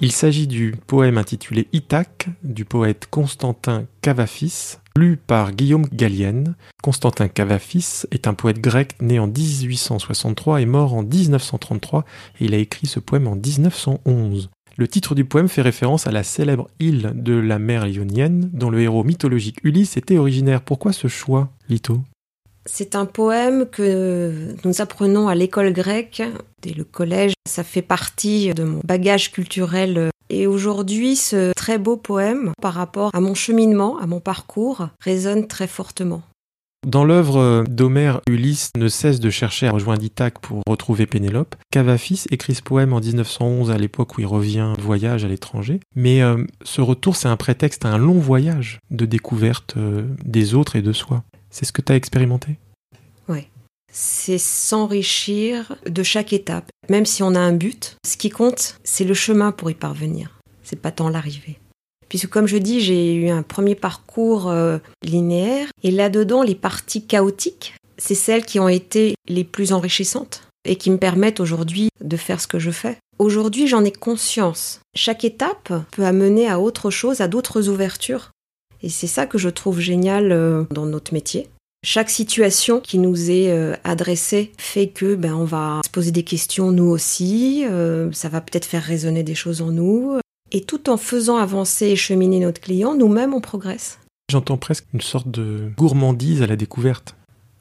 Il 0.00 0.10
s'agit 0.10 0.48
du 0.48 0.74
poème 0.88 1.18
intitulé 1.18 1.68
Ithaque 1.72 2.26
du 2.42 2.64
poète 2.64 3.06
Constantin 3.08 3.84
Cavafis, 4.02 4.78
lu 4.96 5.16
par 5.16 5.52
Guillaume 5.52 5.86
Gallienne. 5.92 6.56
Constantin 6.82 7.28
Cavafis 7.28 8.06
est 8.10 8.26
un 8.26 8.34
poète 8.34 8.58
grec 8.60 8.96
né 9.00 9.20
en 9.20 9.28
1863 9.28 10.62
et 10.62 10.66
mort 10.66 10.94
en 10.94 11.04
1933 11.04 12.04
et 12.40 12.46
il 12.46 12.54
a 12.54 12.58
écrit 12.58 12.88
ce 12.88 12.98
poème 12.98 13.28
en 13.28 13.36
1911. 13.36 14.50
Le 14.76 14.88
titre 14.88 15.14
du 15.14 15.24
poème 15.24 15.48
fait 15.48 15.62
référence 15.62 16.06
à 16.06 16.10
la 16.10 16.22
célèbre 16.22 16.68
île 16.78 17.12
de 17.14 17.34
la 17.34 17.58
mer 17.58 17.86
Ionienne 17.86 18.50
dont 18.52 18.70
le 18.70 18.80
héros 18.80 19.04
mythologique 19.04 19.58
Ulysse 19.62 19.96
était 19.96 20.18
originaire. 20.18 20.62
Pourquoi 20.62 20.92
ce 20.92 21.08
choix, 21.08 21.50
Lito? 21.68 22.00
C'est 22.66 22.94
un 22.94 23.06
poème 23.06 23.66
que 23.66 24.54
nous 24.64 24.80
apprenons 24.80 25.28
à 25.28 25.34
l'école 25.34 25.72
grecque, 25.72 26.22
dès 26.62 26.72
le 26.72 26.84
collège. 26.84 27.32
Ça 27.48 27.64
fait 27.64 27.82
partie 27.82 28.52
de 28.54 28.64
mon 28.64 28.80
bagage 28.84 29.32
culturel. 29.32 30.10
Et 30.28 30.46
aujourd'hui, 30.46 31.16
ce 31.16 31.52
très 31.56 31.78
beau 31.78 31.96
poème, 31.96 32.52
par 32.62 32.74
rapport 32.74 33.10
à 33.14 33.20
mon 33.20 33.34
cheminement, 33.34 33.98
à 33.98 34.06
mon 34.06 34.20
parcours, 34.20 34.88
résonne 35.00 35.48
très 35.48 35.66
fortement. 35.66 36.22
Dans 36.86 37.04
l'œuvre 37.04 37.64
d'Homère, 37.68 38.22
Ulysse 38.26 38.70
ne 38.74 38.88
cesse 38.88 39.20
de 39.20 39.28
chercher 39.28 39.66
à 39.66 39.72
rejoindre 39.72 40.02
Ithaque 40.02 40.38
pour 40.38 40.62
retrouver 40.66 41.06
Pénélope. 41.06 41.54
Cavafis 41.70 42.24
écrit 42.30 42.54
ce 42.54 42.62
poème 42.62 42.94
en 42.94 43.00
1911 43.00 43.70
à 43.70 43.76
l'époque 43.76 44.16
où 44.16 44.22
il 44.22 44.26
revient 44.26 44.72
voyage 44.78 45.22
à 45.24 45.28
l'étranger. 45.28 45.80
Mais 45.94 46.22
euh, 46.22 46.42
ce 46.62 46.80
retour, 46.80 47.16
c'est 47.16 47.28
un 47.28 47.36
prétexte 47.36 47.84
à 47.84 47.90
un 47.90 47.98
long 47.98 48.18
voyage 48.18 48.80
de 48.90 49.04
découverte 49.04 49.74
euh, 49.76 50.06
des 50.24 50.54
autres 50.54 50.76
et 50.76 50.82
de 50.82 50.92
soi. 50.92 51.22
C'est 51.50 51.66
ce 51.66 51.72
que 51.72 51.82
tu 51.82 51.92
as 51.92 51.96
expérimenté? 51.96 52.58
Oui. 53.28 53.46
C'est 53.92 54.38
s'enrichir 54.38 55.76
de 55.84 56.02
chaque 56.02 56.32
étape. 56.32 56.70
Même 56.88 57.04
si 57.04 57.22
on 57.22 57.34
a 57.34 57.40
un 57.40 57.52
but, 57.52 57.96
ce 58.06 58.16
qui 58.16 58.30
compte, 58.30 58.76
c'est 58.84 59.04
le 59.04 59.14
chemin 59.14 59.52
pour 59.52 59.70
y 59.70 59.74
parvenir. 59.74 60.40
C'est 60.62 60.80
pas 60.80 60.92
tant 60.92 61.10
l'arrivée. 61.10 61.58
Puisque 62.10 62.28
comme 62.28 62.48
je 62.48 62.58
dis, 62.58 62.80
j'ai 62.80 63.14
eu 63.14 63.28
un 63.30 63.42
premier 63.42 63.76
parcours 63.76 64.50
euh, 64.50 64.78
linéaire, 65.02 65.68
et 65.84 65.92
là-dedans, 65.92 66.42
les 66.42 66.56
parties 66.56 67.06
chaotiques, 67.06 67.74
c'est 67.96 68.16
celles 68.16 68.44
qui 68.44 68.58
ont 68.58 68.68
été 68.68 69.14
les 69.28 69.44
plus 69.44 69.72
enrichissantes 69.72 70.42
et 70.66 70.76
qui 70.76 70.90
me 70.90 70.98
permettent 70.98 71.40
aujourd'hui 71.40 71.88
de 72.02 72.16
faire 72.16 72.40
ce 72.40 72.48
que 72.48 72.58
je 72.58 72.72
fais. 72.72 72.98
Aujourd'hui, 73.18 73.68
j'en 73.68 73.84
ai 73.84 73.92
conscience. 73.92 74.80
Chaque 74.96 75.24
étape 75.24 75.72
peut 75.92 76.04
amener 76.04 76.48
à 76.48 76.58
autre 76.58 76.90
chose, 76.90 77.20
à 77.20 77.28
d'autres 77.28 77.68
ouvertures. 77.68 78.32
Et 78.82 78.88
c'est 78.88 79.06
ça 79.06 79.26
que 79.26 79.38
je 79.38 79.48
trouve 79.48 79.78
génial 79.78 80.32
euh, 80.32 80.64
dans 80.72 80.86
notre 80.86 81.14
métier. 81.14 81.48
Chaque 81.84 82.10
situation 82.10 82.80
qui 82.80 82.98
nous 82.98 83.30
est 83.30 83.52
euh, 83.52 83.76
adressée 83.84 84.50
fait 84.58 84.88
que 84.88 85.14
ben 85.14 85.32
on 85.32 85.44
va 85.44 85.80
se 85.84 85.90
poser 85.90 86.10
des 86.10 86.24
questions 86.24 86.72
nous 86.72 86.90
aussi, 86.90 87.64
ça 88.12 88.28
va 88.28 88.40
peut-être 88.40 88.66
faire 88.66 88.82
résonner 88.82 89.22
des 89.22 89.34
choses 89.34 89.62
en 89.62 89.70
nous, 89.70 90.18
et 90.52 90.62
tout 90.62 90.90
en 90.90 90.96
faisant 90.96 91.36
avancer 91.36 91.86
et 91.86 91.96
cheminer 91.96 92.40
notre 92.40 92.60
client, 92.60 92.94
nous-mêmes, 92.94 93.34
on 93.34 93.40
progresse. 93.40 93.98
J'entends 94.30 94.58
presque 94.58 94.86
une 94.94 95.00
sorte 95.00 95.28
de 95.28 95.70
gourmandise 95.76 96.42
à 96.42 96.46
la 96.46 96.56
découverte. 96.56 97.16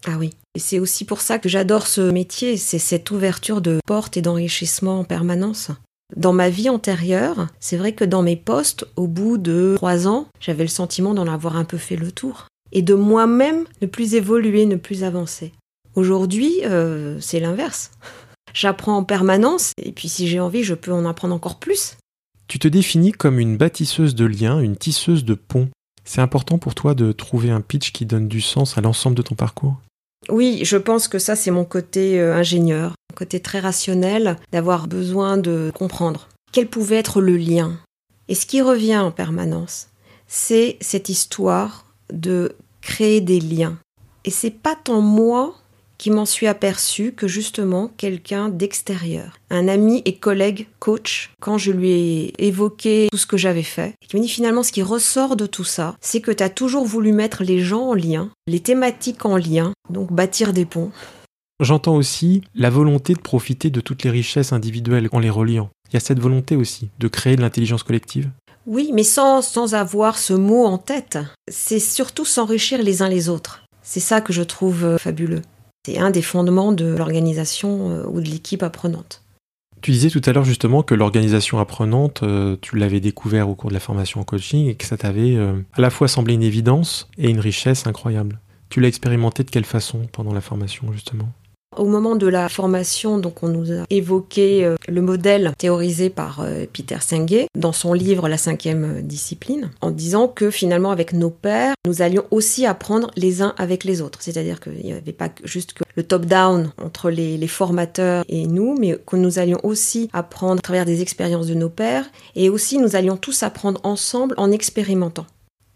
Ah 0.06 0.17
oui. 0.17 0.32
Et 0.56 0.60
c'est 0.60 0.80
aussi 0.80 1.06
pour 1.06 1.21
ça 1.21 1.39
que 1.39 1.49
j'adore 1.49 1.88
ce 1.88 2.02
métier, 2.12 2.58
c'est 2.58 2.80
cette 2.80 3.12
ouverture 3.12 3.62
de 3.62 3.80
portes 3.86 4.17
et 4.17 4.21
d'enrichissement 4.21 4.99
en 4.99 5.04
permanence. 5.04 5.71
Dans 6.15 6.34
ma 6.34 6.49
vie 6.49 6.69
antérieure, 6.69 7.47
c'est 7.60 7.78
vrai 7.78 7.93
que 7.93 8.04
dans 8.04 8.23
mes 8.23 8.36
postes, 8.36 8.88
au 8.95 9.08
bout 9.08 9.38
de 9.38 9.73
trois 9.75 10.08
ans, 10.08 10.28
j'avais 10.39 10.63
le 10.63 10.69
sentiment 10.69 11.13
d'en 11.13 11.28
avoir 11.28 11.56
un 11.56 11.65
peu 11.65 11.78
fait 11.78 11.95
le 11.95 12.12
tour. 12.12 12.47
Et 12.71 12.82
de 12.82 12.93
moi-même 12.93 13.65
ne 13.82 13.88
plus 13.88 14.15
évoluer, 14.15 14.65
ne 14.65 14.75
plus 14.75 15.04
avancer. 15.04 15.54
Aujourd'hui, 15.95 16.62
euh, 16.65 17.17
c'est 17.19 17.39
l'inverse. 17.39 17.91
J'apprends 18.54 18.97
en 18.97 19.04
permanence, 19.04 19.73
et 19.84 19.91
puis 19.91 20.10
si 20.10 20.28
j'ai 20.28 20.39
envie, 20.39 20.63
je 20.63 20.73
peux 20.73 20.91
en 20.91 21.06
apprendre 21.06 21.36
encore 21.36 21.60
plus. 21.60 21.97
Tu 22.50 22.58
te 22.58 22.68
définis 22.68 23.12
comme 23.12 23.40
une 23.40 23.58
bâtisseuse 23.58 24.16
de 24.16 24.26
liens, 24.26 24.60
une 24.60 24.76
tisseuse 24.76 25.24
de 25.24 25.36
ponts. 25.36 25.70
C'est 26.04 26.20
important 26.20 26.58
pour 26.58 26.74
toi 26.74 26.96
de 26.96 27.12
trouver 27.12 27.52
un 27.52 27.62
pitch 27.62 27.92
qui 27.92 28.08
donne 28.08 28.28
du 28.28 28.42
sens 28.42 28.76
à 28.76 28.82
l'ensemble 28.82 29.16
de 29.16 29.22
ton 29.22 29.36
parcours? 29.36 29.76
Oui, 30.30 30.62
je 30.64 30.78
pense 30.78 31.08
que 31.08 31.20
ça, 31.20 31.36
c'est 31.36 31.52
mon 31.52 31.64
côté 31.64 32.20
euh, 32.20 32.36
ingénieur, 32.36 32.96
côté 33.16 33.40
très 33.40 33.60
rationnel, 33.60 34.36
d'avoir 34.52 34.88
besoin 34.88 35.38
de 35.38 35.72
comprendre 35.76 36.28
quel 36.52 36.68
pouvait 36.68 36.98
être 36.98 37.22
le 37.22 37.38
lien. 37.38 37.78
Et 38.30 38.34
ce 38.34 38.48
qui 38.48 38.64
revient 38.64 38.98
en 38.98 39.12
permanence, 39.12 39.90
c'est 40.26 40.78
cette 40.82 41.10
histoire 41.10 41.86
de 42.12 42.56
créer 42.82 43.22
des 43.22 43.40
liens. 43.40 43.78
Et 44.26 44.32
c'est 44.32 44.50
pas 44.50 44.76
tant 44.76 45.02
moi 45.02 45.54
qui 46.00 46.10
m'en 46.10 46.26
suis 46.26 46.48
aperçu 46.48 47.12
que 47.12 47.28
justement 47.28 47.92
quelqu'un 47.98 48.50
d'extérieur, 48.50 49.38
un 49.52 49.68
ami 49.68 50.02
et 50.06 50.16
collègue 50.16 50.68
coach, 50.80 51.30
quand 51.42 51.60
je 51.60 51.72
lui 51.72 51.92
ai 51.92 52.34
évoqué 52.48 53.10
tout 53.12 53.18
ce 53.18 53.28
que 53.28 53.38
j'avais 53.38 53.62
fait, 53.62 53.94
qui 54.08 54.16
m'a 54.16 54.24
dit 54.24 54.30
finalement 54.30 54.64
ce 54.64 54.72
qui 54.72 54.82
ressort 54.82 55.36
de 55.36 55.46
tout 55.46 55.66
ça, 55.66 55.96
c'est 56.02 56.22
que 56.22 56.32
tu 56.32 56.42
as 56.42 56.50
toujours 56.50 56.86
voulu 56.86 57.12
mettre 57.12 57.44
les 57.44 57.60
gens 57.60 57.90
en 57.90 57.94
lien, 57.94 58.32
les 58.48 58.62
thématiques 58.62 59.26
en 59.26 59.38
lien, 59.38 59.74
donc 59.90 60.12
bâtir 60.12 60.54
des 60.54 60.66
ponts. 60.66 60.92
J'entends 61.60 61.98
aussi 61.98 62.42
la 62.56 62.70
volonté 62.70 63.14
de 63.14 63.20
profiter 63.20 63.70
de 63.70 63.82
toutes 63.82 64.04
les 64.04 64.10
richesses 64.10 64.54
individuelles 64.54 65.10
en 65.12 65.20
les 65.20 65.30
reliant. 65.30 65.70
Il 65.90 65.96
y 65.96 65.98
a 65.98 66.00
cette 66.00 66.20
volonté 66.20 66.56
aussi 66.56 66.90
de 67.00 67.10
créer 67.10 67.36
de 67.36 67.42
l'intelligence 67.42 67.84
collective. 67.84 68.30
Oui, 68.66 68.92
mais 68.94 69.04
sans, 69.04 69.42
sans 69.42 69.74
avoir 69.74 70.18
ce 70.18 70.34
mot 70.34 70.64
en 70.64 70.78
tête. 70.78 71.18
C'est 71.50 71.80
surtout 71.80 72.24
s'enrichir 72.24 72.82
les 72.82 73.02
uns 73.02 73.10
les 73.10 73.28
autres. 73.28 73.66
C'est 73.82 74.00
ça 74.00 74.22
que 74.22 74.32
je 74.32 74.44
trouve 74.44 74.86
euh, 74.86 74.98
fabuleux. 74.98 75.42
C'est 75.86 75.98
un 75.98 76.12
des 76.12 76.22
fondements 76.22 76.72
de 76.72 76.86
l'organisation 76.86 77.89
euh, 77.89 78.06
ou 78.08 78.22
de 78.22 78.30
l'équipe 78.30 78.63
apprenante. 78.63 79.24
Tu 79.82 79.92
disais 79.92 80.10
tout 80.10 80.22
à 80.26 80.34
l'heure 80.34 80.44
justement 80.44 80.84
que 80.84 80.94
l'organisation 80.94 81.58
apprenante, 81.58 82.22
euh, 82.24 82.58
tu 82.60 82.78
l'avais 82.78 83.00
découvert 83.00 83.50
au 83.50 83.56
cours 83.56 83.70
de 83.70 83.74
la 83.74 83.80
formation 83.80 84.20
en 84.20 84.26
coaching 84.26 84.68
et 84.68 84.76
que 84.76 84.86
ça 84.86 84.98
t'avait 84.98 85.36
euh, 85.36 85.54
à 85.74 85.82
la 85.82 85.89
fois 85.89 86.10
semblé 86.10 86.34
une 86.34 86.44
évidence 86.44 87.08
et 87.18 87.30
une 87.30 87.39
richesse 87.39 87.88
incroyable. 87.88 88.39
Tu 88.70 88.82
l'as 88.82 88.89
expérimenté 88.89 89.44
de 89.44 89.50
quelle 89.50 89.65
façon 89.65 90.02
pendant 90.12 90.34
la 90.34 90.42
formation 90.42 90.92
justement? 90.92 91.30
Au 91.77 91.86
moment 91.86 92.15
de 92.15 92.25
la 92.25 92.49
formation, 92.49 93.19
donc 93.19 93.43
on 93.43 93.47
nous 93.47 93.71
a 93.71 93.86
évoqué 93.91 94.65
euh, 94.65 94.75
le 94.88 95.01
modèle 95.01 95.53
théorisé 95.55 96.10
par 96.10 96.39
euh, 96.41 96.65
Peter 96.73 96.97
Senge 96.99 97.45
dans 97.55 97.73
son 97.73 97.93
livre 97.93 98.27
La 98.27 98.39
cinquième 98.39 98.97
euh, 98.97 99.01
discipline, 99.03 99.69
en 99.79 99.91
disant 99.91 100.27
que 100.27 100.49
finalement 100.49 100.89
avec 100.89 101.13
nos 101.13 101.29
pairs, 101.29 101.75
nous 101.86 102.01
allions 102.01 102.25
aussi 102.32 102.65
apprendre 102.65 103.12
les 103.15 103.43
uns 103.43 103.53
avec 103.58 103.84
les 103.84 104.01
autres. 104.01 104.23
C'est-à-dire 104.23 104.60
qu'il 104.60 104.84
n'y 104.84 104.93
avait 104.93 105.13
pas 105.13 105.29
juste 105.43 105.73
que 105.73 105.84
le 105.95 106.01
top-down 106.01 106.71
entre 106.84 107.12
les, 107.12 107.38
les 107.38 107.47
formateurs 107.47 108.25
et 108.27 108.47
nous, 108.47 108.75
mais 108.75 108.97
que 109.05 109.15
nous 109.15 109.38
allions 109.38 109.60
aussi 109.62 110.10
apprendre 110.12 110.58
à 110.58 110.63
travers 110.63 110.86
des 110.86 111.03
expériences 111.03 111.47
de 111.47 111.53
nos 111.53 111.69
pairs, 111.69 112.10
et 112.36 112.49
aussi 112.49 112.79
nous 112.79 112.95
allions 112.95 113.15
tous 113.15 113.43
apprendre 113.43 113.79
ensemble 113.84 114.34
en 114.38 114.51
expérimentant. 114.51 115.27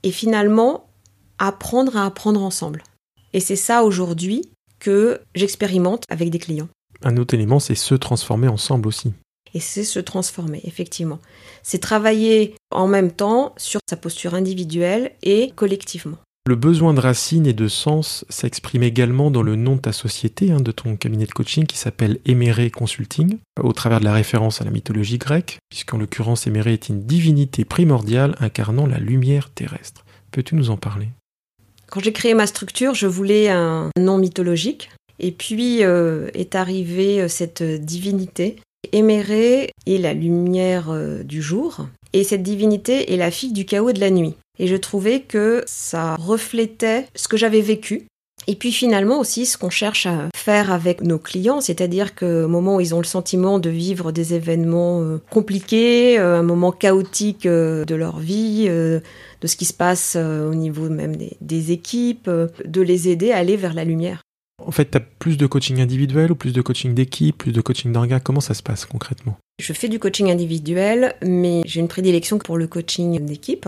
Et 0.01 0.12
finalement, 0.12 0.88
apprendre 1.38 1.95
à 1.95 2.08
apprendre 2.08 2.41
ensemble. 2.41 2.82
Et 3.34 3.39
c'est 3.39 3.56
ça 3.56 3.84
aujourd'hui 3.84 4.49
que 4.84 5.22
j'expérimente 5.34 6.04
avec 6.10 6.30
des 6.30 6.39
clients. 6.39 6.67
Un 7.04 7.17
autre 7.17 7.34
élément, 7.34 7.60
c'est 7.60 7.76
se 7.76 7.96
transformer 7.96 8.50
ensemble 8.50 8.88
aussi. 8.88 9.13
Et 9.54 9.60
c'est 9.60 9.84
se 9.84 10.00
transformer, 10.00 10.62
effectivement. 10.65 11.19
C'est 11.62 11.80
travailler 11.80 12.56
en 12.72 12.88
même 12.88 13.12
temps 13.12 13.54
sur 13.58 13.80
sa 13.89 13.98
posture 13.98 14.34
individuelle 14.36 15.12
et 15.22 15.52
collectivement. 15.56 16.17
Le 16.46 16.56
besoin 16.56 16.93
de 16.93 17.00
racines 17.00 17.48
et 17.48 17.54
de 17.54 17.69
sens 17.69 18.26
s'exprime 18.28 18.84
également 18.84 19.32
dans 19.32 19.43
le 19.43 19.56
nom 19.56 19.78
de 19.78 19.82
ta 19.82 19.93
société, 19.93 20.52
hein, 20.52 20.60
de 20.60 20.72
ton 20.72 20.98
cabinet 20.98 21.26
de 21.26 21.32
coaching 21.32 21.65
qui 21.65 21.78
s'appelle 21.78 22.19
Éméré 22.26 22.69
Consulting, 22.69 23.38
au 23.62 23.72
travers 23.72 24.02
de 24.02 24.06
la 24.06 24.13
référence 24.13 24.60
à 24.60 24.65
la 24.65 24.72
mythologie 24.72 25.19
grecque, 25.19 25.60
puisqu'en 25.69 25.98
l'occurrence 25.98 26.46
Éméré 26.46 26.74
est 26.74 26.89
une 26.89 27.06
divinité 27.06 27.63
primordiale 27.63 28.36
incarnant 28.41 28.88
la 28.88 29.00
lumière 29.00 29.52
terrestre. 29.52 30.04
Peux-tu 30.32 30.56
nous 30.56 30.69
en 30.69 30.76
parler? 30.76 31.08
Quand 31.93 31.99
j'ai 31.99 32.12
créé 32.12 32.34
ma 32.34 32.47
structure, 32.47 32.95
je 32.95 33.06
voulais 33.06 33.49
un 33.49 33.91
nom 33.99 34.17
mythologique. 34.17 34.89
Et 35.19 35.32
puis 35.32 35.84
euh, 35.84 36.27
est 36.34 36.56
arrivée 36.56 37.21
euh, 37.21 37.27
cette 37.27 37.62
divinité. 37.62 38.56
Éméré 38.91 39.69
est 39.86 39.99
la 39.99 40.15
lumière 40.15 40.89
euh, 40.89 41.21
du 41.21 41.43
jour. 41.43 41.86
Et 42.12 42.23
cette 42.23 42.41
divinité 42.41 43.13
est 43.13 43.17
la 43.17 43.29
fille 43.29 43.53
du 43.53 43.65
chaos 43.65 43.91
et 43.91 43.93
de 43.93 43.99
la 43.99 44.10
nuit. 44.10 44.34
Et 44.58 44.65
je 44.65 44.75
trouvais 44.75 45.19
que 45.19 45.63
ça 45.67 46.15
reflétait 46.15 47.06
ce 47.15 47.27
que 47.27 47.38
j'avais 47.38 47.62
vécu. 47.62 48.08
Et 48.47 48.56
puis 48.56 48.71
finalement 48.71 49.19
aussi 49.19 49.45
ce 49.45 49.58
qu'on 49.58 49.69
cherche 49.69 50.06
à 50.06 50.29
faire 50.36 50.71
avec 50.71 51.01
nos 51.01 51.19
clients, 51.19 51.62
c'est-à-dire 51.62 52.15
qu'au 52.15 52.47
moment 52.47 52.75
où 52.75 52.82
ils 52.82 52.93
ont 52.93 52.99
le 52.99 53.06
sentiment 53.06 53.60
de 53.60 53.69
vivre 53.69 54.12
des 54.12 54.34
événements 54.34 55.01
euh, 55.01 55.21
compliqués, 55.29 56.19
euh, 56.19 56.39
un 56.39 56.43
moment 56.43 56.71
chaotique 56.71 57.45
euh, 57.45 57.86
de 57.86 57.95
leur 57.95 58.19
vie, 58.19 58.67
de 58.67 59.47
ce 59.47 59.56
qui 59.56 59.65
se 59.65 59.73
passe 59.73 60.15
au 60.15 60.53
niveau 60.53 60.89
même 60.89 61.15
des, 61.15 61.38
des 61.41 61.71
équipes, 61.71 62.29
de 62.29 62.82
les 62.82 63.10
aider 63.10 63.32
à 63.32 63.38
aller 63.38 63.58
vers 63.58 63.73
la 63.73 63.84
lumière. 63.84 64.21
En 64.65 64.71
fait, 64.71 64.91
tu 64.91 64.97
as 64.97 65.01
plus 65.01 65.38
de 65.38 65.45
coaching 65.45 65.82
individuel 65.82 66.32
ou 66.32 66.36
plus 66.36 66.53
de 66.53 66.62
coaching 66.62 66.93
d'équipe, 66.93 67.38
plus 67.38 67.51
de 67.51 67.62
coaching 67.62 67.91
d'orga? 67.91 68.19
Comment 68.19 68.39
ça 68.39 68.53
se 68.53 68.63
passe 68.63 68.86
concrètement? 68.86 69.38
Je 69.60 69.73
fais 69.73 69.89
du 69.89 69.99
coaching 69.99 70.32
individuel, 70.32 71.15
mais 71.23 71.62
j'ai 71.65 71.79
une 71.79 71.88
prédilection 71.88 72.38
pour 72.39 72.58
le 72.58 72.67
coaching 72.67 73.25
d'équipe. 73.25 73.67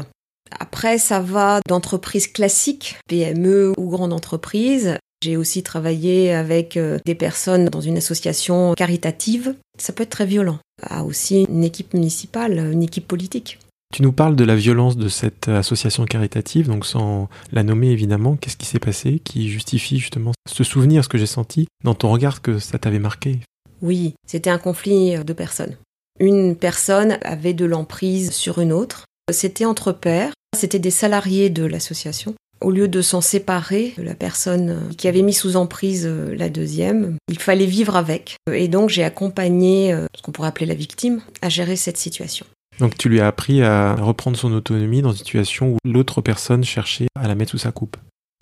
Après, 0.51 0.97
ça 0.97 1.19
va 1.19 1.59
d'entreprises 1.67 2.27
classiques, 2.27 2.97
PME 3.07 3.73
ou 3.77 3.89
grandes 3.89 4.13
entreprises. 4.13 4.97
J'ai 5.23 5.37
aussi 5.37 5.63
travaillé 5.63 6.33
avec 6.33 6.77
euh, 6.77 6.99
des 7.05 7.15
personnes 7.15 7.65
dans 7.69 7.81
une 7.81 7.97
association 7.97 8.73
caritative. 8.75 9.55
Ça 9.79 9.93
peut 9.93 10.03
être 10.03 10.09
très 10.09 10.25
violent. 10.25 10.59
Ah, 10.83 11.03
aussi 11.03 11.45
une 11.49 11.63
équipe 11.63 11.93
municipale, 11.93 12.59
une 12.71 12.83
équipe 12.83 13.07
politique. 13.07 13.59
Tu 13.93 14.01
nous 14.01 14.11
parles 14.11 14.35
de 14.35 14.43
la 14.43 14.55
violence 14.55 14.97
de 14.97 15.07
cette 15.07 15.47
association 15.47 16.05
caritative, 16.05 16.67
donc 16.67 16.85
sans 16.85 17.29
la 17.51 17.63
nommer 17.63 17.89
évidemment. 17.89 18.35
Qu'est-ce 18.35 18.57
qui 18.57 18.65
s'est 18.65 18.79
passé 18.79 19.19
qui 19.23 19.49
justifie 19.49 19.99
justement 19.99 20.33
ce 20.49 20.63
souvenir, 20.63 21.03
ce 21.03 21.09
que 21.09 21.17
j'ai 21.17 21.25
senti 21.25 21.67
dans 21.83 21.93
ton 21.93 22.11
regard 22.11 22.41
que 22.41 22.59
ça 22.59 22.77
t'avait 22.77 22.99
marqué? 22.99 23.39
Oui, 23.81 24.15
c'était 24.27 24.49
un 24.49 24.57
conflit 24.57 25.15
de 25.23 25.33
personnes. 25.33 25.77
Une 26.19 26.55
personne 26.55 27.17
avait 27.21 27.53
de 27.53 27.65
l'emprise 27.65 28.31
sur 28.31 28.59
une 28.59 28.73
autre. 28.73 29.05
C'était 29.31 29.65
entre 29.65 29.91
pairs. 29.91 30.31
C'était 30.55 30.79
des 30.79 30.91
salariés 30.91 31.49
de 31.49 31.65
l'association. 31.65 32.35
Au 32.61 32.71
lieu 32.71 32.87
de 32.87 33.01
s'en 33.01 33.21
séparer 33.21 33.93
de 33.97 34.03
la 34.03 34.15
personne 34.15 34.89
qui 34.97 35.07
avait 35.07 35.21
mis 35.21 35.33
sous 35.33 35.57
emprise 35.57 36.07
la 36.07 36.49
deuxième, 36.49 37.17
il 37.27 37.39
fallait 37.39 37.65
vivre 37.65 37.95
avec. 37.97 38.37
Et 38.51 38.67
donc 38.67 38.89
j'ai 38.89 39.03
accompagné 39.03 39.91
euh, 39.93 40.05
ce 40.15 40.21
qu'on 40.21 40.31
pourrait 40.31 40.47
appeler 40.47 40.65
la 40.65 40.73
victime 40.73 41.21
à 41.41 41.49
gérer 41.49 41.75
cette 41.75 41.97
situation. 41.97 42.45
Donc 42.79 42.97
tu 42.97 43.09
lui 43.09 43.19
as 43.19 43.27
appris 43.27 43.61
à 43.61 43.95
reprendre 43.95 44.37
son 44.37 44.53
autonomie 44.53 45.01
dans 45.01 45.11
une 45.11 45.17
situation 45.17 45.73
où 45.73 45.77
l'autre 45.83 46.21
personne 46.21 46.63
cherchait 46.63 47.07
à 47.15 47.27
la 47.27 47.35
mettre 47.35 47.51
sous 47.51 47.57
sa 47.57 47.71
coupe. 47.71 47.97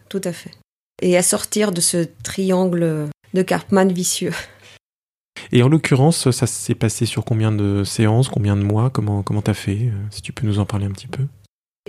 Tout 0.09 0.21
à 0.23 0.31
fait. 0.31 0.51
Et 1.01 1.17
à 1.17 1.23
sortir 1.23 1.71
de 1.71 1.81
ce 1.81 2.05
triangle 2.23 3.09
de 3.33 3.41
Karpman 3.41 3.91
vicieux. 3.91 4.33
Et 5.51 5.63
en 5.63 5.69
l'occurrence, 5.69 6.31
ça 6.31 6.47
s'est 6.47 6.75
passé 6.75 7.05
sur 7.05 7.25
combien 7.25 7.51
de 7.51 7.83
séances, 7.83 8.29
combien 8.29 8.55
de 8.55 8.63
mois 8.63 8.89
Comment 8.89 9.23
comment 9.23 9.41
t'as 9.41 9.53
fait 9.53 9.87
euh, 9.87 9.91
Si 10.09 10.21
tu 10.21 10.33
peux 10.33 10.47
nous 10.47 10.59
en 10.59 10.65
parler 10.65 10.85
un 10.85 10.91
petit 10.91 11.07
peu? 11.07 11.23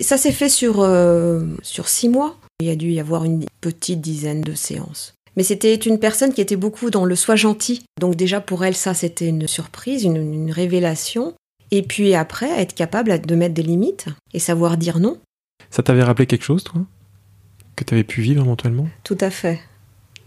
Ça 0.00 0.16
s'est 0.16 0.33
fait 0.33 0.48
sur, 0.48 0.80
euh, 0.80 1.44
sur 1.62 1.88
six 1.88 2.09
mois. 2.09 2.37
Il 2.61 2.66
y 2.66 2.70
a 2.70 2.76
dû 2.76 2.90
y 2.90 3.00
avoir 3.00 3.24
une 3.24 3.44
petite 3.61 4.00
dizaine 4.00 4.40
de 4.40 4.54
séances. 4.54 5.14
Mais 5.37 5.42
c'était 5.42 5.74
une 5.74 5.98
personne 5.98 6.33
qui 6.33 6.40
était 6.40 6.57
beaucoup 6.57 6.90
dans 6.90 7.04
le 7.04 7.16
sois 7.16 7.37
gentil. 7.37 7.85
Donc 8.00 8.16
déjà 8.16 8.40
pour 8.40 8.64
elle, 8.64 8.76
ça 8.76 8.94
c'était 8.94 9.28
une 9.28 9.46
surprise, 9.46 10.04
une, 10.04 10.16
une 10.16 10.50
révélation. 10.50 11.35
Et 11.70 11.83
puis 11.83 12.14
après, 12.14 12.50
être 12.61 12.74
capable 12.74 13.20
de 13.20 13.35
mettre 13.35 13.54
des 13.54 13.62
limites 13.62 14.07
et 14.33 14.38
savoir 14.38 14.76
dire 14.76 15.00
non. 15.00 15.18
Ça 15.70 15.83
t'avait 15.83 16.04
rappelé 16.04 16.26
quelque 16.26 16.44
chose, 16.44 16.62
toi? 16.62 16.83
Que 17.74 17.83
t'avais 17.83 18.04
pu 18.04 18.20
vivre 18.20 18.42
éventuellement? 18.42 18.88
Tout 19.02 19.18
à 19.20 19.30
fait. 19.30 19.61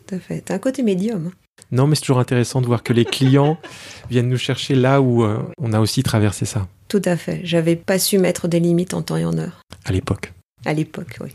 Tout 0.07 0.15
à 0.15 0.19
fait. 0.19 0.41
T'as 0.41 0.55
un 0.55 0.59
côté 0.59 0.83
médium. 0.83 1.27
hein. 1.27 1.31
Non, 1.71 1.87
mais 1.87 1.95
c'est 1.95 2.01
toujours 2.01 2.19
intéressant 2.19 2.61
de 2.61 2.65
voir 2.67 2.83
que 2.83 2.93
les 2.93 3.03
clients 3.05 3.57
viennent 4.09 4.29
nous 4.29 4.37
chercher 4.37 4.75
là 4.75 5.01
où 5.01 5.23
euh, 5.23 5.39
on 5.59 5.73
a 5.73 5.79
aussi 5.79 6.01
traversé 6.03 6.45
ça, 6.45 6.67
Tout 6.87 7.01
à 7.05 7.17
fait. 7.17 7.41
J'avais 7.43 7.75
pas 7.75 7.99
su 7.99 8.17
mettre 8.19 8.47
des 8.47 8.59
limites 8.59 8.93
en 8.93 9.01
temps 9.01 9.17
et 9.17 9.25
en 9.25 9.37
heure. 9.37 9.61
à 9.85 9.91
l'époque. 9.91 10.33
À 10.65 10.73
l'époque, 10.73 11.17
oui. 11.21 11.29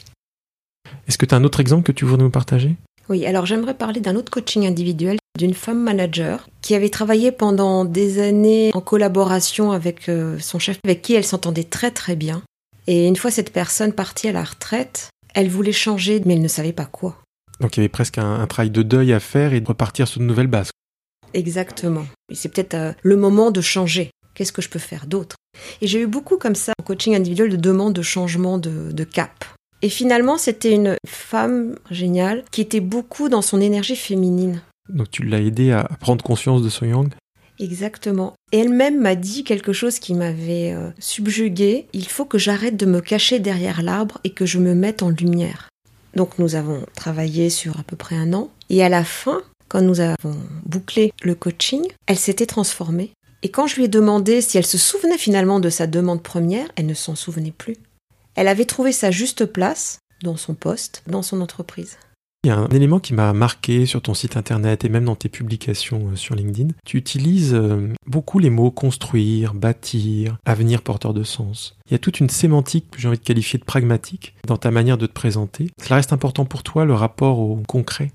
Est-ce 1.09 1.19
que 1.19 1.27
tu 1.27 1.35
as 1.35 1.39
un 1.39 1.45
autre 1.45 1.61
exemple 1.61 1.85
que 1.85 1.93
tu 1.93 2.05
voudrais 2.05 2.25
nous 2.25 2.31
partager? 2.31 2.77
Oui, 3.09 3.27
alors 3.27 3.47
j'aimerais 3.47 3.75
parler 3.75 4.01
d'un 4.01 4.15
autre 4.15 4.31
coaching 4.31 4.67
individuel 4.67 5.19
d'une 5.39 5.55
femme 5.55 5.83
manager 5.83 6.49
qui 6.61 6.75
avait 6.75 6.89
travaillé 6.89 7.33
pendant 7.33 7.85
des 7.85 8.21
années 8.23 8.71
en 8.75 8.81
collaboration 8.81 9.73
avec 9.73 10.09
euh, 10.09 10.39
son 10.39 10.59
chef 10.59 10.79
avec 10.85 11.03
qui 11.03 11.15
elle 11.15 11.25
s'entendait 11.25 11.65
très 11.65 11.91
très 11.91 12.17
bien. 12.17 12.43
Et 12.87 13.09
une 13.09 13.17
fois 13.17 13.31
cette 13.31 13.53
personne 13.53 13.93
partie 13.93 14.29
à 14.29 14.33
la 14.33 14.45
retraite, 14.45 15.11
elle 15.35 15.49
voulait 15.49 15.73
changer 15.73 16.23
mais 16.25 16.35
elle 16.35 16.43
ne 16.43 16.49
savait 16.49 16.73
pas 16.73 16.85
quoi. 16.85 17.17
Donc 17.63 17.77
il 17.77 17.81
y 17.81 17.83
avait 17.83 17.89
presque 17.89 18.19
un, 18.19 18.41
un 18.41 18.47
travail 18.47 18.71
de 18.71 18.83
deuil 18.83 19.15
à 19.15 19.21
faire 19.21 19.55
et 19.55 19.61
de 19.61 19.67
repartir 19.67 20.07
sur 20.07 20.21
de 20.21 20.27
nouvelles 20.27 20.49
bases. 20.49 20.71
Exactement. 21.33 22.05
Et 22.31 22.35
c'est 22.35 22.51
peut-être 22.51 22.75
euh, 22.75 22.93
le 23.03 23.17
moment 23.17 23.51
de 23.51 23.63
changer. 23.63 24.11
Qu'est-ce 24.35 24.53
que 24.53 24.61
je 24.61 24.69
peux 24.69 24.79
faire 24.79 25.07
d'autre? 25.07 25.37
Et 25.81 25.87
j'ai 25.87 26.01
eu 26.01 26.07
beaucoup 26.07 26.37
comme 26.37 26.55
ça 26.55 26.73
en 26.79 26.83
coaching 26.83 27.15
individuel 27.15 27.51
de 27.51 27.57
demandes 27.57 27.95
de 27.95 28.03
changement 28.03 28.59
de, 28.59 28.93
de 28.93 29.05
cap. 29.05 29.45
Et 29.83 29.89
finalement, 29.89 30.39
c'était 30.39 30.73
une 30.73 30.97
femme 31.07 31.77
géniale 31.91 32.45
qui 32.51 32.61
était 32.61 32.81
beaucoup 32.81 33.29
dans 33.29 33.43
son 33.43 33.61
énergie 33.61 33.97
féminine. 33.97 34.63
Donc 34.89 35.11
tu 35.11 35.23
l'as 35.23 35.41
aidé 35.41 35.73
à 35.73 35.85
prendre 36.01 36.25
conscience 36.25 36.63
de 36.63 36.69
son 36.69 36.87
yang? 36.87 37.13
Exactement. 37.59 38.35
Et 38.51 38.59
elle-même 38.59 39.01
m'a 39.01 39.15
dit 39.15 39.45
quelque 39.45 39.73
chose 39.73 39.99
qui 39.99 40.15
m'avait 40.15 40.73
euh, 40.73 40.91
subjuguée. 40.99 41.87
Il 41.93 42.09
faut 42.09 42.25
que 42.25 42.39
j'arrête 42.39 42.77
de 42.77 42.87
me 42.87 43.01
cacher 43.01 43.39
derrière 43.39 43.83
l'arbre 43.83 44.19
et 44.25 44.31
que 44.31 44.47
je 44.47 44.59
me 44.59 44.75
mette 44.75 45.03
en 45.03 45.11
lumière. 45.11 45.69
Donc 46.15 46.39
nous 46.39 46.55
avons 46.55 46.85
travaillé 46.95 47.51
sur 47.51 47.79
à 47.79 47.83
peu 47.83 47.97
près 47.97 48.17
un 48.17 48.33
an. 48.33 48.51
Et 48.69 48.83
à 48.83 48.89
la 48.89 49.05
fin, 49.05 49.43
quand 49.69 49.81
nous 49.81 50.01
avons 50.01 50.37
bouclé 50.65 51.13
le 51.23 51.35
coaching, 51.35 51.87
elle 52.07 52.19
s'était 52.19 52.47
transformée. 52.47 53.13
Et 53.43 53.51
quand 53.51 53.67
je 53.67 53.77
lui 53.77 53.85
ai 53.85 53.89
demandé 53.89 54.41
si 54.41 54.59
elle 54.59 54.67
se 54.67 54.79
souvenait 54.79 55.19
finalement 55.19 55.61
de 55.61 55.71
sa 55.71 55.87
demande 55.87 56.23
première, 56.23 56.71
elle 56.77 56.87
ne 56.87 56.95
s'en 56.95 57.15
souvenait 57.15 57.51
plus. 57.51 57.77
Elle 58.35 58.49
avait 58.49 58.65
trouvé 58.65 58.93
sa 58.93 59.11
juste 59.11 59.47
place 59.47 59.99
dans 60.23 60.37
son 60.37 60.55
poste, 60.55 61.03
dans 61.07 61.23
son 61.23 61.41
entreprise. 61.41 61.99
Il 62.45 62.49
y 62.49 62.51
a 62.51 62.59
un 62.59 62.69
élément 62.71 62.99
qui 62.99 63.15
m'a 63.15 63.33
marqué 63.33 63.87
sur 63.87 64.03
ton 64.03 64.15
site 64.15 64.37
internet 64.37 64.85
et 64.85 64.89
même 64.89 65.05
dans 65.05 65.15
tes 65.15 65.29
publications 65.29 66.09
euh, 66.09 66.17
sur 66.17 66.35
LinkedIn. 66.35 66.75
Tu 66.85 66.97
utilises 66.97 67.55
euh, 67.55 67.93
beaucoup 68.05 68.41
les 68.41 68.51
mots 68.51 68.73
construire, 68.73 69.55
bâtir, 69.55 70.39
avenir 70.45 70.83
porteur 70.83 71.15
de 71.15 71.23
sens. 71.23 71.77
Il 71.87 71.93
y 71.93 71.95
a 71.95 72.01
toute 72.01 72.19
une 72.19 72.29
sémantique 72.29 72.91
que 72.91 73.01
j'ai 73.01 73.07
envie 73.07 73.19
de 73.19 73.23
qualifier 73.23 73.61
de 73.61 73.65
pragmatique 73.65 74.35
dans 74.45 74.57
ta 74.57 74.73
manière 74.73 74.99
de 74.99 75.07
te 75.07 75.13
présenter. 75.13 75.71
Cela 75.81 75.97
reste 75.97 76.13
important 76.13 76.45
pour 76.45 76.65
toi, 76.65 76.85
le 76.85 76.95
rapport 76.95 77.39
au 77.39 77.63
concret? 77.69 78.11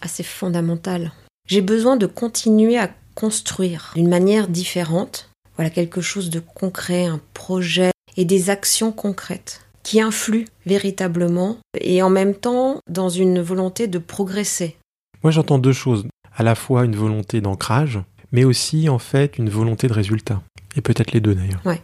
Ah, 0.00 0.06
C'est 0.06 0.22
fondamental. 0.22 1.10
J'ai 1.48 1.60
besoin 1.60 1.96
de 1.96 2.06
continuer 2.06 2.78
à 2.78 2.94
construire 3.16 3.94
d'une 3.96 4.08
manière 4.08 4.46
différente. 4.46 5.28
Voilà 5.56 5.70
quelque 5.70 6.00
chose 6.00 6.30
de 6.30 6.38
concret, 6.38 7.06
un 7.06 7.20
projet 7.34 7.90
et 8.16 8.24
des 8.24 8.48
actions 8.48 8.92
concrètes 8.92 9.65
qui 9.86 10.00
influent 10.00 10.46
véritablement 10.66 11.58
et 11.80 12.02
en 12.02 12.10
même 12.10 12.34
temps 12.34 12.80
dans 12.90 13.08
une 13.08 13.40
volonté 13.40 13.86
de 13.86 14.00
progresser. 14.00 14.74
Moi 15.22 15.30
j'entends 15.30 15.58
deux 15.58 15.72
choses, 15.72 16.06
à 16.34 16.42
la 16.42 16.56
fois 16.56 16.84
une 16.84 16.96
volonté 16.96 17.40
d'ancrage, 17.40 18.00
mais 18.32 18.42
aussi 18.42 18.88
en 18.88 18.98
fait 18.98 19.38
une 19.38 19.48
volonté 19.48 19.86
de 19.86 19.92
résultat. 19.92 20.42
Et 20.74 20.80
peut-être 20.80 21.12
les 21.12 21.20
deux 21.20 21.36
d'ailleurs. 21.36 21.64
Ouais. 21.64 21.80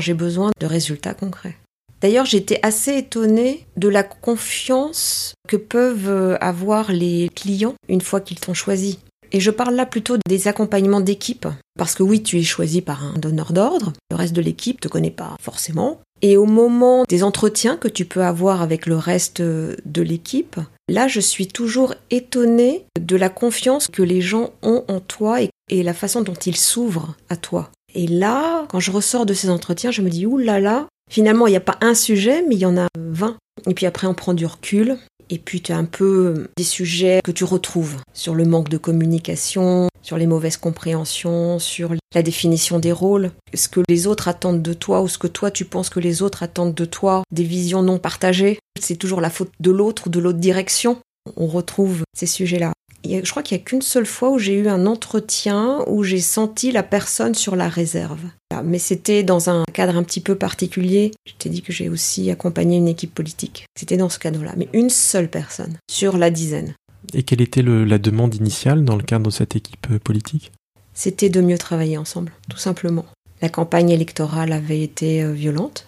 J'ai 0.00 0.14
besoin 0.14 0.52
de 0.58 0.66
résultats 0.66 1.12
concrets. 1.12 1.56
D'ailleurs, 2.00 2.24
j'étais 2.24 2.58
assez 2.62 2.96
étonnée 2.96 3.66
de 3.76 3.88
la 3.88 4.02
confiance 4.02 5.34
que 5.46 5.56
peuvent 5.56 6.38
avoir 6.40 6.92
les 6.92 7.30
clients 7.34 7.74
une 7.88 8.00
fois 8.00 8.20
qu'ils 8.20 8.40
t'ont 8.40 8.54
choisi. 8.54 8.98
Et 9.34 9.40
je 9.40 9.50
parle 9.50 9.74
là 9.74 9.84
plutôt 9.84 10.16
des 10.28 10.46
accompagnements 10.46 11.00
d'équipe. 11.00 11.48
Parce 11.76 11.96
que 11.96 12.04
oui, 12.04 12.22
tu 12.22 12.38
es 12.38 12.44
choisi 12.44 12.80
par 12.80 13.04
un 13.04 13.18
donneur 13.18 13.52
d'ordre, 13.52 13.92
le 14.10 14.16
reste 14.16 14.32
de 14.32 14.40
l'équipe 14.40 14.80
te 14.80 14.86
connaît 14.86 15.10
pas 15.10 15.36
forcément. 15.40 16.00
Et 16.22 16.36
au 16.36 16.46
moment 16.46 17.02
des 17.08 17.24
entretiens 17.24 17.76
que 17.76 17.88
tu 17.88 18.04
peux 18.04 18.22
avoir 18.22 18.62
avec 18.62 18.86
le 18.86 18.96
reste 18.96 19.42
de 19.42 20.02
l'équipe, 20.02 20.60
là 20.88 21.08
je 21.08 21.18
suis 21.18 21.48
toujours 21.48 21.94
étonnée 22.12 22.84
de 22.98 23.16
la 23.16 23.28
confiance 23.28 23.88
que 23.88 24.02
les 24.02 24.20
gens 24.20 24.52
ont 24.62 24.84
en 24.86 25.00
toi 25.00 25.42
et, 25.42 25.82
la 25.82 25.94
façon 25.94 26.22
dont 26.22 26.34
ils 26.34 26.56
s'ouvrent 26.56 27.16
à 27.28 27.36
toi. 27.36 27.70
Et 27.92 28.06
là, 28.06 28.66
quand 28.68 28.80
je 28.80 28.92
ressors 28.92 29.26
de 29.26 29.34
ces 29.34 29.50
entretiens, 29.50 29.90
je 29.90 30.02
me 30.02 30.10
dis, 30.10 30.26
oulala, 30.26 30.60
là 30.60 30.60
là, 30.60 30.86
finalement 31.10 31.48
il 31.48 31.50
n'y 31.50 31.56
a 31.56 31.60
pas 31.60 31.78
un 31.80 31.94
sujet, 31.94 32.44
mais 32.48 32.54
il 32.54 32.60
y 32.60 32.66
en 32.66 32.76
a 32.76 32.86
20. 32.96 33.36
Et 33.66 33.74
puis 33.74 33.86
après 33.86 34.06
on 34.06 34.14
prend 34.14 34.34
du 34.34 34.46
recul 34.46 34.96
et 35.30 35.38
puis 35.38 35.60
tu 35.60 35.72
as 35.72 35.76
un 35.76 35.84
peu 35.84 36.48
des 36.56 36.64
sujets 36.64 37.20
que 37.24 37.30
tu 37.30 37.44
retrouves 37.44 37.96
sur 38.12 38.34
le 38.34 38.44
manque 38.44 38.68
de 38.68 38.76
communication, 38.76 39.88
sur 40.02 40.18
les 40.18 40.26
mauvaises 40.26 40.56
compréhensions, 40.56 41.58
sur 41.58 41.94
la 42.14 42.22
définition 42.22 42.78
des 42.78 42.92
rôles, 42.92 43.30
ce 43.54 43.68
que 43.68 43.80
les 43.88 44.06
autres 44.06 44.28
attendent 44.28 44.62
de 44.62 44.74
toi 44.74 45.00
ou 45.00 45.08
ce 45.08 45.18
que 45.18 45.26
toi 45.26 45.50
tu 45.50 45.64
penses 45.64 45.88
que 45.88 46.00
les 46.00 46.22
autres 46.22 46.42
attendent 46.42 46.74
de 46.74 46.84
toi, 46.84 47.22
des 47.30 47.44
visions 47.44 47.82
non 47.82 47.98
partagées? 47.98 48.58
C'est 48.78 48.96
toujours 48.96 49.20
la 49.20 49.30
faute 49.30 49.52
de 49.60 49.70
l'autre 49.70 50.08
ou 50.08 50.10
de 50.10 50.20
l'autre 50.20 50.38
direction. 50.38 50.98
On 51.36 51.46
retrouve 51.46 52.02
ces 52.14 52.26
sujets-là 52.26 52.73
je 53.04 53.30
crois 53.30 53.42
qu'il 53.42 53.56
n'y 53.56 53.62
a 53.62 53.64
qu'une 53.64 53.82
seule 53.82 54.06
fois 54.06 54.30
où 54.30 54.38
j'ai 54.38 54.54
eu 54.54 54.68
un 54.68 54.86
entretien 54.86 55.84
où 55.86 56.02
j'ai 56.04 56.20
senti 56.20 56.72
la 56.72 56.82
personne 56.82 57.34
sur 57.34 57.56
la 57.56 57.68
réserve. 57.68 58.20
Mais 58.64 58.78
c'était 58.78 59.22
dans 59.22 59.50
un 59.50 59.64
cadre 59.72 59.96
un 59.96 60.02
petit 60.02 60.20
peu 60.20 60.36
particulier. 60.36 61.10
Je 61.26 61.32
t'ai 61.36 61.48
dit 61.48 61.62
que 61.62 61.72
j'ai 61.72 61.88
aussi 61.88 62.30
accompagné 62.30 62.76
une 62.76 62.88
équipe 62.88 63.14
politique. 63.14 63.66
C'était 63.76 63.96
dans 63.96 64.08
ce 64.08 64.18
cadre-là. 64.18 64.54
Mais 64.56 64.68
une 64.72 64.90
seule 64.90 65.28
personne 65.28 65.76
sur 65.90 66.16
la 66.16 66.30
dizaine. 66.30 66.74
Et 67.12 67.22
quelle 67.22 67.40
était 67.40 67.62
la 67.62 67.98
demande 67.98 68.34
initiale 68.34 68.84
dans 68.84 68.96
le 68.96 69.02
cadre 69.02 69.26
de 69.26 69.30
cette 69.30 69.56
équipe 69.56 69.86
euh, 69.90 69.98
politique? 69.98 70.52
C'était 70.94 71.28
de 71.28 71.40
mieux 71.40 71.58
travailler 71.58 71.98
ensemble, 71.98 72.32
tout 72.48 72.56
simplement. 72.56 73.04
La 73.42 73.48
campagne 73.48 73.90
électorale 73.90 74.52
avait 74.52 74.80
été 74.80 75.22
euh, 75.22 75.32
violente. 75.32 75.86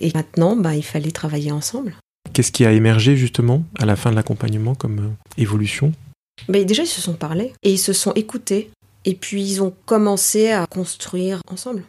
Et 0.00 0.10
maintenant, 0.14 0.56
bah, 0.56 0.74
il 0.74 0.82
fallait 0.82 1.12
travailler 1.12 1.52
ensemble. 1.52 1.94
Qu'est-ce 2.32 2.52
qui 2.52 2.66
a 2.66 2.72
émergé 2.72 3.16
justement 3.16 3.62
à 3.78 3.86
la 3.86 3.96
fin 3.96 4.10
de 4.10 4.16
l'accompagnement 4.16 4.74
comme 4.74 4.98
euh, 4.98 5.40
évolution? 5.40 5.92
Mais 6.48 6.64
déjà, 6.64 6.82
ils 6.82 6.88
se 6.88 7.00
sont 7.00 7.14
parlé 7.14 7.52
et 7.62 7.72
ils 7.72 7.78
se 7.78 7.92
sont 7.92 8.12
écoutés. 8.12 8.70
Et 9.04 9.14
puis, 9.14 9.42
ils 9.42 9.62
ont 9.62 9.72
commencé 9.84 10.50
à 10.50 10.66
construire 10.66 11.40
ensemble. 11.50 11.82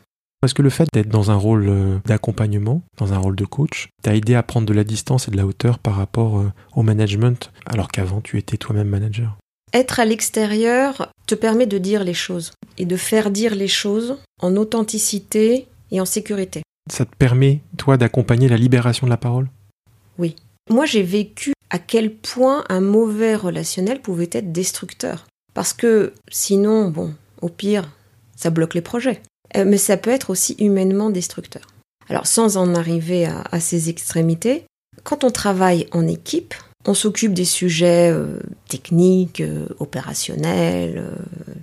Est-ce 0.44 0.54
que 0.54 0.62
le 0.62 0.70
fait 0.70 0.88
d'être 0.94 1.10
dans 1.10 1.32
un 1.32 1.36
rôle 1.36 1.68
euh, 1.68 1.98
d'accompagnement, 2.06 2.84
dans 2.98 3.12
un 3.12 3.18
rôle 3.18 3.36
de 3.36 3.46
coach, 3.46 3.90
t'a 4.04 4.16
aidé 4.16 4.36
à 4.36 4.44
prendre 4.44 4.68
de 4.68 4.74
la 4.74 4.84
distance 4.84 5.28
et 5.28 5.32
de 5.32 5.38
la 5.38 5.48
hauteur 5.48 5.80
par 5.80 5.96
rapport 5.96 6.38
euh, 6.38 6.52
au 6.76 6.84
management, 6.84 7.52
alors 7.66 7.88
qu'avant 7.88 8.22
tu 8.22 8.38
étais 8.38 8.58
toi-même 8.58 8.88
manager 8.88 9.36
Être 9.74 10.00
à 10.00 10.06
l'extérieur 10.06 11.12
te 11.26 11.34
permet 11.34 11.66
de 11.66 11.80
dire 11.80 12.04
les 12.04 12.14
choses 12.14 12.54
et 12.78 12.86
de 12.86 12.96
faire 12.98 13.32
dire 13.32 13.56
les 13.56 13.68
choses 13.68 14.18
en 14.40 14.56
authenticité 14.58 15.68
et 15.90 16.00
en 16.00 16.06
sécurité. 16.06 16.62
Ça 16.92 17.06
te 17.06 17.16
permet, 17.16 17.62
toi, 17.76 17.98
d'accompagner 17.98 18.48
la 18.48 18.58
libération 18.58 19.08
de 19.08 19.12
la 19.12 19.18
parole? 19.18 19.50
Oui. 20.20 20.36
Moi, 20.70 20.86
j'ai 20.86 21.04
vécu 21.04 21.54
à 21.70 21.80
quel 21.80 22.14
point 22.14 22.64
un 22.70 22.82
mauvais 22.82 23.36
relationnel 23.36 24.02
pouvait 24.02 24.30
être 24.32 24.52
destructeur. 24.52 25.28
Parce 25.54 25.74
que 25.74 26.14
sinon, 26.30 26.90
bon, 26.90 27.14
au 27.42 27.50
pire, 27.50 27.90
ça 28.36 28.50
bloque 28.50 28.74
les 28.74 28.82
projets. 28.82 29.22
Euh, 29.56 29.66
mais 29.66 29.78
ça 29.78 29.98
peut 29.98 30.12
être 30.12 30.30
aussi 30.30 30.56
humainement 30.60 31.10
destructeur. 31.10 31.68
Alors 32.10 32.28
sans 32.28 32.58
en 32.58 32.76
arriver 32.76 33.26
à, 33.26 33.60
ces 33.60 33.90
extrémités, 33.90 34.66
quand 35.04 35.24
on 35.24 35.32
travaille 35.32 35.88
en 35.92 36.08
équipe, 36.08 36.54
on 36.86 36.94
s'occupe 36.94 37.34
des 37.34 37.46
sujets 37.46 38.12
euh, 38.12 38.40
techniques, 38.70 39.42
euh, 39.42 39.68
opérationnels, 39.80 41.12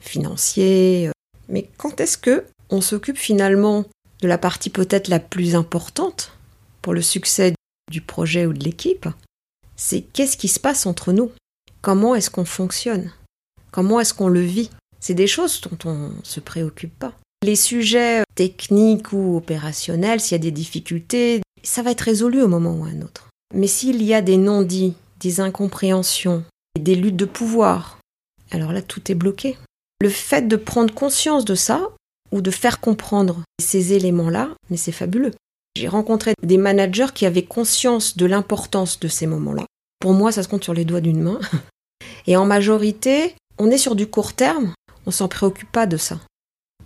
financiers. 0.01 1.11
mais 1.49 1.71
quand 1.79 2.01
est-ce 2.01 2.19
que 2.19 2.45
on 2.69 2.81
s'occupe 2.81 3.17
finalement 3.17 3.85
de 4.21 4.29
la 4.29 4.39
partie 4.39 4.71
peut-être 4.71 5.09
la 5.09 5.21
plus 5.21 5.55
importante 5.55 6.33
pour 6.83 6.93
le 6.93 7.03
succès 7.03 7.55
du 7.91 8.01
projet 8.01 8.47
ou 8.47 8.53
de 8.53 8.65
l'équipe, 8.65 9.09
c'est 9.77 10.03
qu'est-ce 10.03 10.37
qui 10.37 10.49
se 10.49 10.61
passe 10.61 10.87
entre 10.87 11.13
nous? 11.13 11.31
Comment 11.83 12.15
est-ce 12.15 12.31
qu'on 12.31 12.45
fonctionne? 12.45 13.11
Comment 13.71 14.01
est-ce 14.01 14.15
qu'on 14.15 14.29
le 14.29 14.41
vit? 14.41 14.71
C'est 15.01 15.15
des 15.15 15.27
choses 15.27 15.61
dont 15.61 15.91
on 15.91 16.09
ne 16.09 16.23
se 16.23 16.41
préoccupe 16.41 16.99
pas. 16.99 17.13
Les 17.43 17.57
sujets 17.57 18.23
techniques 18.35 19.13
ou 19.13 19.37
opérationnels, 19.37 20.21
s'il 20.21 20.33
y 20.33 20.41
a 20.41 20.43
des 20.43 20.51
difficultés, 20.51 21.43
ça 21.63 21.83
va 21.83 21.91
être 21.91 22.01
résolu 22.01 22.43
au 22.43 22.49
moment 22.49 22.75
ou 22.75 22.85
à 22.85 22.89
un 22.89 23.03
autre. 23.03 23.29
Mais 23.55 23.67
s'il 23.67 24.03
y 24.03 24.15
a 24.15 24.23
des 24.23 24.39
non-dits, 24.39 24.95
des 25.21 25.41
incompréhensions, 25.41 26.45
des 26.81 26.95
luttes 26.95 27.17
de 27.17 27.25
pouvoir, 27.25 27.99
alors 28.51 28.73
là, 28.73 28.81
tout 28.83 29.11
est 29.11 29.15
bloqué. 29.15 29.59
Le 30.01 30.09
fait 30.09 30.49
de 30.49 30.57
prendre 30.57 30.95
conscience 30.95 31.45
de 31.45 31.55
ça, 31.55 31.91
ou 32.35 32.41
de 32.41 32.51
faire 32.51 32.81
comprendre 32.81 33.45
ces 33.63 33.93
éléments-là, 33.93 34.51
mais 34.69 34.77
c'est 34.77 34.93
fabuleux. 34.93 35.33
J'ai 35.77 35.89
rencontré 35.89 36.35
des 36.43 36.57
managers 36.57 37.13
qui 37.13 37.27
avaient 37.27 37.45
conscience 37.45 38.17
de 38.17 38.27
l'importance 38.27 39.01
de 39.01 39.09
ces 39.09 39.27
moments-là. 39.27 39.65
Pour 39.99 40.13
moi, 40.13 40.31
ça 40.31 40.43
se 40.43 40.49
compte 40.49 40.63
sur 40.63 40.75
les 40.75 40.85
doigts 40.85 41.01
d'une 41.01 41.21
main. 41.21 41.41
Et 42.27 42.37
en 42.37 42.47
majorité, 42.47 43.35
on 43.59 43.71
est 43.71 43.79
sur 43.79 43.97
du 43.97 44.07
court 44.07 44.35
terme, 44.35 44.73
on 45.07 45.11
s'en 45.11 45.29
préoccupe 45.29 45.71
pas 45.71 45.87
de 45.87 45.97
ça. 45.97 46.21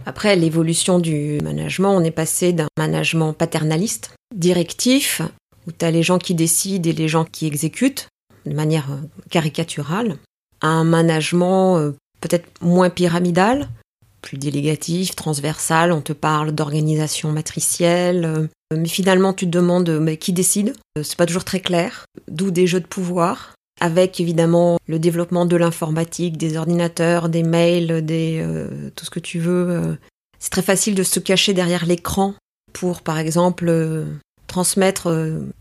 Après 0.07 0.37
l'évolution 0.37 0.99
du 0.99 1.39
management, 1.43 1.95
on 1.95 2.05
est 2.05 2.11
passé 2.11 2.53
d'un 2.53 2.69
management 2.79 3.35
paternaliste, 3.35 4.13
directif, 4.35 5.21
où 5.67 5.73
tu 5.73 5.85
as 5.85 5.91
les 5.91 6.03
gens 6.03 6.19
qui 6.19 6.35
décident 6.35 6.89
et 6.89 6.95
les 6.95 7.09
gens 7.09 7.25
qui 7.25 7.47
exécutent, 7.47 8.09
de 8.47 8.55
manière 8.55 8.91
euh, 8.91 9.01
caricaturale, 9.31 10.17
à 10.61 10.69
un 10.69 10.85
management 10.85 11.79
euh, 11.79 11.93
peut-être 12.21 12.49
moins 12.63 12.91
pyramidal, 12.91 13.69
plus 14.21 14.39
délégatif, 14.39 15.15
transversal, 15.17 15.93
on 15.93 16.01
te 16.01 16.13
parle 16.13 16.53
d'organisation 16.53 17.33
matricielle, 17.33 18.25
euh, 18.25 18.47
mais 18.77 18.89
finalement 18.89 19.33
tu 19.33 19.47
te 19.47 19.51
demandes 19.51 20.17
qui 20.17 20.33
décide, 20.33 20.75
euh, 20.97 21.03
c'est 21.03 21.17
pas 21.17 21.27
toujours 21.27 21.45
très 21.45 21.61
clair, 21.61 22.05
d'où 22.29 22.51
des 22.51 22.67
jeux 22.67 22.81
de 22.81 22.87
pouvoir, 22.87 23.55
avec 23.81 24.21
évidemment 24.21 24.79
le 24.87 24.99
développement 24.99 25.47
de 25.47 25.57
l'informatique, 25.57 26.37
des 26.37 26.57
ordinateurs, 26.57 27.29
des 27.29 27.43
mails, 27.43 28.05
des 28.05 28.41
euh, 28.43 28.91
tout 28.97 29.05
ce 29.05 29.11
que 29.11 29.21
tu 29.21 29.39
veux. 29.39 29.97
C'est 30.39 30.51
très 30.51 30.63
facile 30.63 30.95
de 30.95 31.03
se 31.03 31.21
cacher 31.21 31.55
derrière 31.55 31.87
l'écran 31.87 32.35
pour 32.73 33.03
par 33.03 33.19
exemple 33.19 34.05
transmettre 34.47 35.13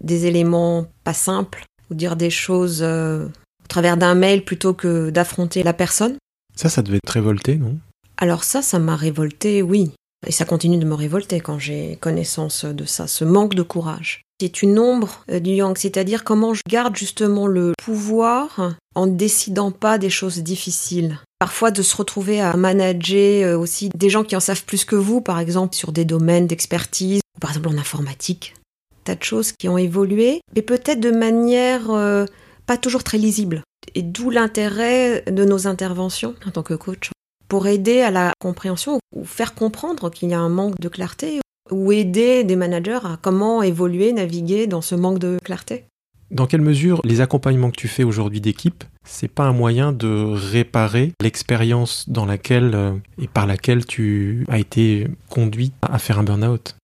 des 0.02 0.26
éléments 0.26 0.88
pas 1.04 1.14
simples 1.14 1.66
ou 1.90 1.96
dire 1.96 2.16
des 2.16 2.30
choses 2.30 2.84
au 2.84 3.68
travers 3.68 3.98
d'un 3.98 4.16
mail 4.16 4.44
plutôt 4.46 4.74
que 4.74 5.10
d'affronter 5.10 5.64
la 5.64 5.74
personne. 5.74 6.18
Ça, 6.56 6.70
ça 6.70 6.82
devait 6.82 7.00
te 7.00 7.12
révolter, 7.12 7.56
non? 7.56 7.78
Alors 8.18 8.44
ça, 8.44 8.62
ça 8.62 8.80
m'a 8.80 8.96
révolté, 8.96 9.62
oui. 9.62 9.92
Et 10.26 10.32
ça 10.32 10.46
continue 10.46 10.78
de 10.78 10.86
me 10.86 10.96
révolter 10.96 11.40
quand 11.40 11.60
j'ai 11.60 11.98
connaissance 12.02 12.66
de 12.66 12.86
ça, 12.86 13.08
ce 13.08 13.24
manque 13.24 13.54
de 13.54 13.62
courage. 13.62 14.24
C'est 14.42 14.62
une 14.62 14.80
ombre 14.80 15.24
euh, 15.32 15.40
du 15.40 15.52
yang, 15.52 15.78
c'est-à-dire 15.78 16.24
comment 16.24 16.54
je 16.54 16.62
garde 16.68 16.96
justement 16.96 17.48
le 17.48 17.74
pouvoir 17.84 18.76
en 18.96 19.08
décidant 19.08 19.72
pas 19.72 19.98
des 19.98 20.10
choses 20.10 20.40
difficiles. 20.40 21.20
Parfois 21.40 21.72
de 21.72 21.82
se 21.82 21.96
retrouver 21.96 22.42
à 22.42 22.56
manager 22.56 23.48
euh, 23.48 23.58
aussi 23.58 23.90
des 23.96 24.10
gens 24.10 24.24
qui 24.24 24.36
en 24.36 24.40
savent 24.40 24.64
plus 24.64 24.86
que 24.86 24.96
vous, 24.96 25.22
par 25.22 25.40
exemple 25.40 25.76
sur 25.76 25.92
des 25.92 26.06
domaines 26.06 26.48
d'expertise, 26.48 27.22
par 27.40 27.52
exemple 27.52 27.70
en 27.70 27.78
informatique. 27.78 28.56
Tas 29.04 29.16
de 29.16 29.24
choses 29.24 29.54
qui 29.54 29.70
ont 29.70 29.78
évolué, 29.78 30.42
mais 30.56 30.62
peut-être 30.64 31.00
de 31.00 31.12
manière 31.12 31.92
euh, 31.92 32.26
pas 32.66 32.78
toujours 32.78 33.04
très 33.04 33.18
lisible. 33.18 33.62
Et 33.96 34.02
d'où 34.02 34.30
l'intérêt 34.30 35.24
de 35.28 35.46
nos 35.46 35.68
interventions 35.68 36.36
en 36.46 36.52
tant 36.52 36.64
que 36.64 36.74
coach 36.74 37.12
pour 37.48 37.68
aider 37.68 38.02
à 38.02 38.12
la 38.12 38.34
compréhension 38.40 39.00
ou 39.16 39.26
faire 39.26 39.56
comprendre 39.56 40.10
qu'il 40.10 40.30
y 40.30 40.34
a 40.34 40.40
un 40.40 40.50
manque 40.50 40.80
de 40.80 40.90
clarté 40.90 41.40
ou 41.72 41.92
aider 41.92 42.44
des 42.44 42.56
managers 42.56 43.00
à 43.04 43.18
comment 43.22 43.62
évoluer, 43.62 44.14
naviguer 44.14 44.68
dans 44.68 44.82
ce 44.82 44.96
manque 44.96 45.20
de 45.20 45.38
clarté. 45.44 45.86
Dans 46.30 46.46
quelle 46.46 46.62
mesure 46.62 47.02
les 47.06 47.22
accompagnements 47.22 47.72
que 47.72 47.78
tu 47.78 47.88
fais 47.88 48.04
aujourd'hui 48.04 48.42
d'équipe, 48.42 48.84
c'est 49.06 49.30
pas 49.30 49.44
un 49.44 49.54
moyen 49.54 49.94
de 49.94 50.08
réparer 50.08 51.14
l'expérience 51.22 52.10
dans 52.10 52.26
laquelle 52.26 52.72
euh, 52.76 52.92
et 53.18 53.28
par 53.28 53.48
laquelle 53.48 53.86
tu 53.86 54.46
as 54.50 54.60
été 54.60 55.08
conduit 55.30 55.72
à 55.82 56.00
faire 56.00 56.20
un 56.20 56.24
burn-out? 56.24 56.76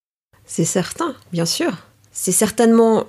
C'est 0.46 0.64
certain, 0.64 1.14
bien 1.32 1.44
sûr. 1.44 1.72
C'est 2.10 2.32
certainement 2.32 3.04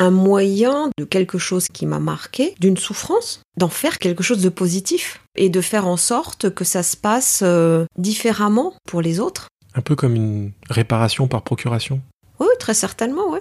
un 0.00 0.10
moyen 0.10 0.90
de 0.98 1.04
quelque 1.04 1.38
chose 1.38 1.68
qui 1.68 1.86
m'a 1.86 2.00
marqué, 2.00 2.54
d'une 2.58 2.76
souffrance, 2.76 3.40
d'en 3.56 3.68
faire 3.68 3.98
quelque 3.98 4.24
chose 4.24 4.42
de 4.42 4.48
positif 4.48 5.20
et 5.36 5.48
de 5.48 5.60
faire 5.60 5.86
en 5.86 5.96
sorte 5.96 6.52
que 6.52 6.64
ça 6.64 6.82
se 6.82 6.96
passe 6.96 7.40
euh, 7.44 7.84
différemment 7.96 8.74
pour 8.88 9.00
les 9.00 9.20
autres 9.20 9.46
un 9.74 9.80
peu 9.80 9.96
comme 9.96 10.14
une 10.14 10.52
réparation 10.68 11.28
par 11.28 11.42
procuration 11.42 12.00
Oui, 12.38 12.48
très 12.58 12.74
certainement, 12.74 13.30
oui. 13.30 13.38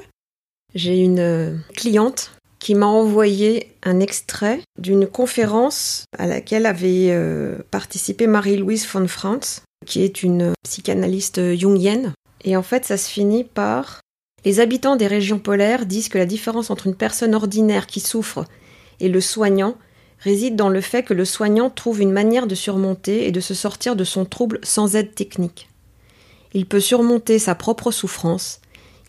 J'ai 0.76 1.00
une 1.00 1.20
euh, 1.20 1.58
cliente 1.76 2.32
qui 2.60 2.76
m'a 2.76 2.86
envoyé 2.86 3.72
un 3.84 4.00
extrait 4.00 4.60
d'une 4.78 5.08
conférence 5.08 6.04
à 6.18 6.28
laquelle 6.28 6.66
avait 6.66 7.08
euh, 7.10 7.58
participé 7.72 8.28
Marie-Louise 8.28 8.86
von 8.88 9.08
Franz, 9.08 9.62
qui 9.86 10.04
est 10.04 10.24
une 10.24 10.54
psychanalyste 10.64 11.56
jungienne. 11.56 12.14
Et 12.44 12.56
en 12.58 12.64
fait, 12.64 12.86
ça 12.86 12.98
se 12.98 13.10
finit 13.10 13.46
par 13.46 14.02
Les 14.46 14.60
habitants 14.60 14.96
des 14.96 15.08
régions 15.08 15.40
polaires 15.40 15.86
disent 15.86 16.10
que 16.10 16.18
la 16.18 16.26
différence 16.26 16.70
entre 16.70 16.88
une 16.88 16.96
personne 16.96 17.36
ordinaire 17.36 17.88
qui 17.88 18.00
souffre 18.00 18.46
et 19.00 19.10
le 19.10 19.22
soignant 19.22 19.76
réside 20.20 20.56
dans 20.56 20.70
le 20.70 20.82
fait 20.82 21.04
que 21.04 21.14
le 21.14 21.26
soignant 21.26 21.70
trouve 21.70 22.02
une 22.02 22.12
manière 22.12 22.48
de 22.48 22.56
surmonter 22.56 23.28
et 23.28 23.32
de 23.32 23.40
se 23.40 23.54
sortir 23.54 23.96
de 23.96 24.04
son 24.04 24.26
trouble 24.26 24.60
sans 24.64 24.96
aide 24.96 25.16
technique. 25.16 25.70
Il 26.54 26.66
peut 26.66 26.80
surmonter 26.80 27.40
sa 27.40 27.56
propre 27.56 27.92
souffrance, 27.92 28.60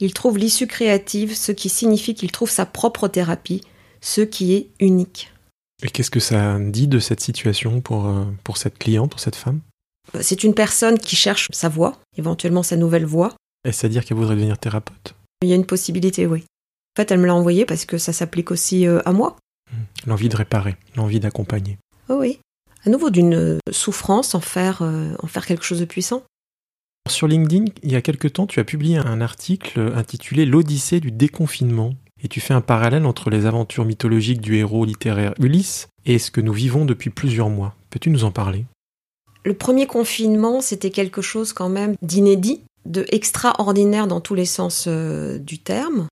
il 0.01 0.14
trouve 0.14 0.38
l'issue 0.38 0.66
créative, 0.66 1.37
ce 1.37 1.53
qui 1.53 1.69
signifie 1.69 2.14
qu'il 2.14 2.33
trouve 2.33 2.51
sa 2.51 2.66
propre 2.66 3.09
thérapie, 3.09 3.61
ce 4.01 4.23
qui 4.23 4.55
est 4.55 4.69
unique. 4.81 5.33
Et 5.83 5.88
qu'est-ce 5.88 6.11
que 6.11 6.21
ça 6.21 6.59
dit 6.59 6.88
de 6.88 6.99
cette 6.99 7.21
situation 7.21 7.81
pour, 7.81 8.07
euh, 8.07 8.25
pour 8.45 8.57
cette 8.57 8.79
cliente, 8.79 9.11
pour 9.11 9.21
cette 9.21 9.37
femme? 9.37 9.61
C'est 10.21 10.43
une 10.43 10.55
personne 10.55 10.99
qui 10.99 11.16
cherche 11.16 11.49
sa 11.53 11.69
voix, 11.69 11.99
éventuellement 12.16 12.62
sa 12.62 12.77
nouvelle 12.77 13.07
voix. 13.07 13.35
Est-ce 13.64 13.87
à 13.87 13.88
dire 13.88 14.05
qu'elle 14.05 14.16
voudrait 14.16 14.37
devenir 14.37 14.59
thérapeute? 14.59 15.14
Il 15.42 15.48
y 15.48 15.53
a 15.53 15.57
une 15.57 15.66
possibilité, 15.66 16.26
oui. 16.26 16.40
En 16.40 17.03
fait, 17.03 17.11
elle 17.11 17.20
me 17.20 17.26
l'a 17.26 17.35
envoyé 17.35 17.64
parce 17.64 17.85
que 17.85 17.98
ça 17.98 18.12
s'applique 18.12 18.50
aussi 18.50 18.87
euh, 18.87 19.00
à 19.05 19.12
moi. 19.12 19.37
Mmh. 19.70 19.76
L'envie 20.07 20.29
de 20.29 20.37
réparer, 20.37 20.76
l'envie 20.96 21.20
d'accompagner. 21.20 21.79
Oh 22.09 22.16
oui. 22.20 22.40
À 22.85 22.90
nouveau, 22.90 23.11
d'une 23.11 23.59
souffrance, 23.70 24.35
en 24.35 24.40
faire, 24.40 24.81
en 24.83 25.26
faire 25.26 25.44
quelque 25.44 25.64
chose 25.64 25.81
de 25.81 25.85
puissant. 25.85 26.22
Sur 27.09 27.29
LinkedIn, 27.29 27.66
il 27.83 27.92
y 27.92 27.96
a 27.96 28.00
quelque 28.00 28.29
temps, 28.29 28.46
tu 28.46 28.59
as 28.61 28.64
publié 28.64 28.96
un 28.96 29.20
article 29.20 29.92
intitulé 29.94 30.46
L'Odyssée 30.46 31.00
du 31.00 31.11
déconfinement. 31.11 31.94
Et 32.22 32.29
tu 32.29 32.40
fais 32.40 32.55
un 32.55 32.61
parallèle 32.61 33.07
entre 33.07 33.31
les 33.31 33.46
aventures 33.46 33.85
mythologiques 33.85 34.40
du 34.40 34.57
héros 34.57 34.85
littéraire 34.85 35.33
Ulysse 35.38 35.88
et 36.05 36.18
ce 36.18 36.31
que 36.31 36.40
nous 36.40 36.53
vivons 36.53 36.85
depuis 36.85 37.11
plusieurs 37.11 37.48
mois. 37.48 37.74
Peux-tu 37.88 38.11
nous 38.11 38.24
en 38.24 38.31
parler? 38.31 38.66
Le 39.44 39.55
premier 39.55 39.87
confinement, 39.87 40.61
c'était 40.61 40.90
quelque 40.90 41.22
chose 41.22 41.55
quand 41.55 41.70
même 41.70 41.96
d'inédit, 42.03 42.62
de 42.87 43.05
extraordinaire 43.09 44.07
dans 44.07 44.21
tous 44.21 44.35
les 44.35 44.47
sens 44.47 44.85
euh, 44.87 45.38
du 45.38 45.59
terme, 45.59 46.09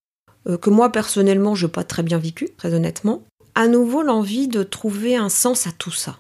euh, 0.48 0.57
que 0.57 0.70
moi 0.70 0.90
personnellement, 0.90 1.54
je 1.54 1.66
n'ai 1.66 1.72
pas 1.72 1.85
très 1.85 2.02
bien 2.02 2.18
vécu, 2.18 2.48
très 2.57 2.74
honnêtement. 2.74 3.22
À 3.54 3.66
nouveau, 3.66 4.02
l'envie 4.02 4.48
de 4.48 4.62
trouver 4.62 5.16
un 5.16 5.28
sens 5.28 5.66
à 5.66 5.72
tout 5.72 5.90
ça. 5.90 6.18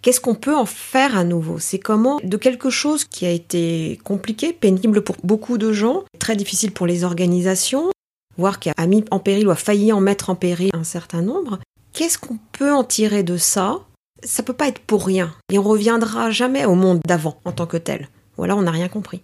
Qu'est-ce 0.00 0.20
qu'on 0.20 0.34
peut 0.34 0.54
en 0.54 0.66
faire 0.66 1.16
à 1.16 1.24
nouveau? 1.24 1.58
C'est 1.58 1.78
comment 1.78 2.18
de 2.22 2.36
quelque 2.36 2.70
chose 2.70 3.04
qui 3.04 3.26
a 3.26 3.30
été 3.30 3.98
compliqué, 4.04 4.52
pénible 4.52 5.02
pour 5.02 5.16
beaucoup 5.22 5.58
de 5.58 5.72
gens, 5.72 6.04
très 6.18 6.36
difficile 6.36 6.72
pour 6.72 6.86
les 6.86 7.04
organisations, 7.04 7.90
voire 8.36 8.58
qui 8.58 8.70
a 8.76 8.86
mis 8.86 9.04
en 9.10 9.18
péril 9.18 9.46
ou 9.46 9.50
a 9.50 9.56
failli 9.56 9.92
en 9.92 10.00
mettre 10.00 10.30
en 10.30 10.34
péril 10.34 10.70
un 10.74 10.84
certain 10.84 11.22
nombre. 11.22 11.58
Qu'est-ce 11.92 12.18
qu'on 12.18 12.38
peut 12.52 12.72
en 12.72 12.84
tirer 12.84 13.22
de 13.22 13.36
ça? 13.36 13.80
Ça 14.24 14.42
peut 14.42 14.52
pas 14.52 14.68
être 14.68 14.80
pour 14.80 15.04
rien. 15.04 15.34
Et 15.52 15.58
on 15.58 15.62
reviendra 15.62 16.30
jamais 16.30 16.64
au 16.64 16.74
monde 16.74 17.00
d'avant 17.06 17.38
en 17.44 17.52
tant 17.52 17.66
que 17.66 17.76
tel. 17.76 18.08
Voilà, 18.36 18.56
on 18.56 18.62
n'a 18.62 18.70
rien 18.70 18.88
compris. 18.88 19.22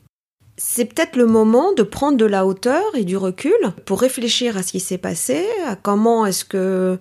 C'est 0.60 0.86
peut-être 0.86 1.16
le 1.16 1.26
moment 1.26 1.72
de 1.72 1.84
prendre 1.84 2.18
de 2.18 2.24
la 2.24 2.44
hauteur 2.44 2.82
et 2.94 3.04
du 3.04 3.16
recul 3.16 3.52
pour 3.86 4.00
réfléchir 4.00 4.56
à 4.56 4.62
ce 4.62 4.72
qui 4.72 4.80
s'est 4.80 4.98
passé, 4.98 5.46
à 5.66 5.76
comment 5.76 6.26
est-ce 6.26 6.44
que 6.44 6.98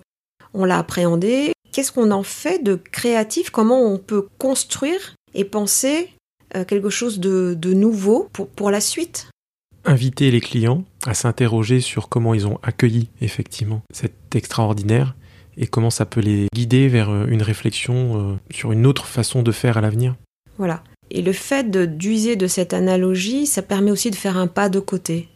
on 0.54 0.64
l'a 0.64 0.78
appréhendé, 0.78 1.52
qu'est-ce 1.72 1.92
qu'on 1.92 2.10
en 2.12 2.22
fait 2.22 2.62
de 2.62 2.76
créatif? 2.76 3.50
Comment 3.50 3.82
on 3.82 3.98
peut 3.98 4.28
construire 4.38 5.14
et 5.34 5.44
penser 5.44 6.10
euh, 6.56 6.64
quelque 6.64 6.90
chose 6.90 7.20
de, 7.20 7.56
nouveau 7.74 8.28
pour, 8.32 8.48
pour 8.48 8.70
la 8.70 8.80
suite? 8.80 9.28
Inviter 9.84 10.30
les 10.30 10.40
clients 10.40 10.84
à 11.06 11.14
s'interroger 11.14 11.80
sur 11.80 12.08
comment 12.08 12.34
ils 12.34 12.46
ont 12.46 12.58
accueilli 12.62 13.08
effectivement 13.20 13.82
cet 13.92 14.34
extraordinaire 14.34 15.14
et 15.56 15.66
comment 15.66 15.90
ça 15.90 16.06
peut 16.06 16.20
les 16.20 16.46
guider 16.54 16.88
vers 16.88 17.10
euh, 17.10 17.26
une 17.26 17.42
réflexion 17.42 18.32
euh, 18.32 18.36
sur 18.50 18.72
une 18.72 18.86
autre 18.86 19.06
façon 19.06 19.42
de 19.42 19.52
faire 19.52 19.76
à 19.76 19.80
l'avenir. 19.80 20.14
Voilà. 20.58 20.82
Et 21.10 21.22
le 21.22 21.32
fait 21.32 21.70
d'user 21.70 22.36
de, 22.36 22.46
cette 22.46 22.74
analogie, 22.74 23.46
ça 23.46 23.62
permet 23.62 23.90
aussi 23.90 24.10
de 24.10 24.16
faire 24.16 24.36
un 24.36 24.46
pas 24.46 24.68
de 24.68 24.80
côté. 24.80 25.28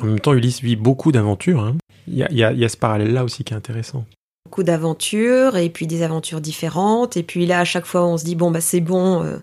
En 0.00 0.06
même 0.06 0.20
temps, 0.20 0.34
Ulysse 0.34 0.60
vit 0.60 0.76
beaucoup 0.76 1.12
d'aventures. 1.12 1.60
Hein. 1.60 1.76
Il 2.06 2.14
y, 2.14 2.36
y, 2.36 2.64
a 2.64 2.68
ce 2.68 2.76
parallèle-là 2.76 3.24
aussi 3.24 3.42
qui 3.44 3.52
est 3.52 3.56
intéressant 3.56 4.04
beaucoup 4.46 4.62
d'aventures 4.62 5.56
et 5.56 5.68
puis 5.70 5.88
des 5.88 6.02
aventures 6.02 6.40
différentes. 6.40 7.16
Et 7.16 7.24
puis 7.24 7.46
là, 7.46 7.58
à 7.58 7.64
chaque 7.64 7.84
fois, 7.84 8.06
on 8.06 8.16
se 8.16 8.24
dit 8.24 8.36
bon 8.36 8.52
bah 8.52 8.60
c'est 8.60 8.80
bon. 8.80 9.24
Euh. 9.24 9.38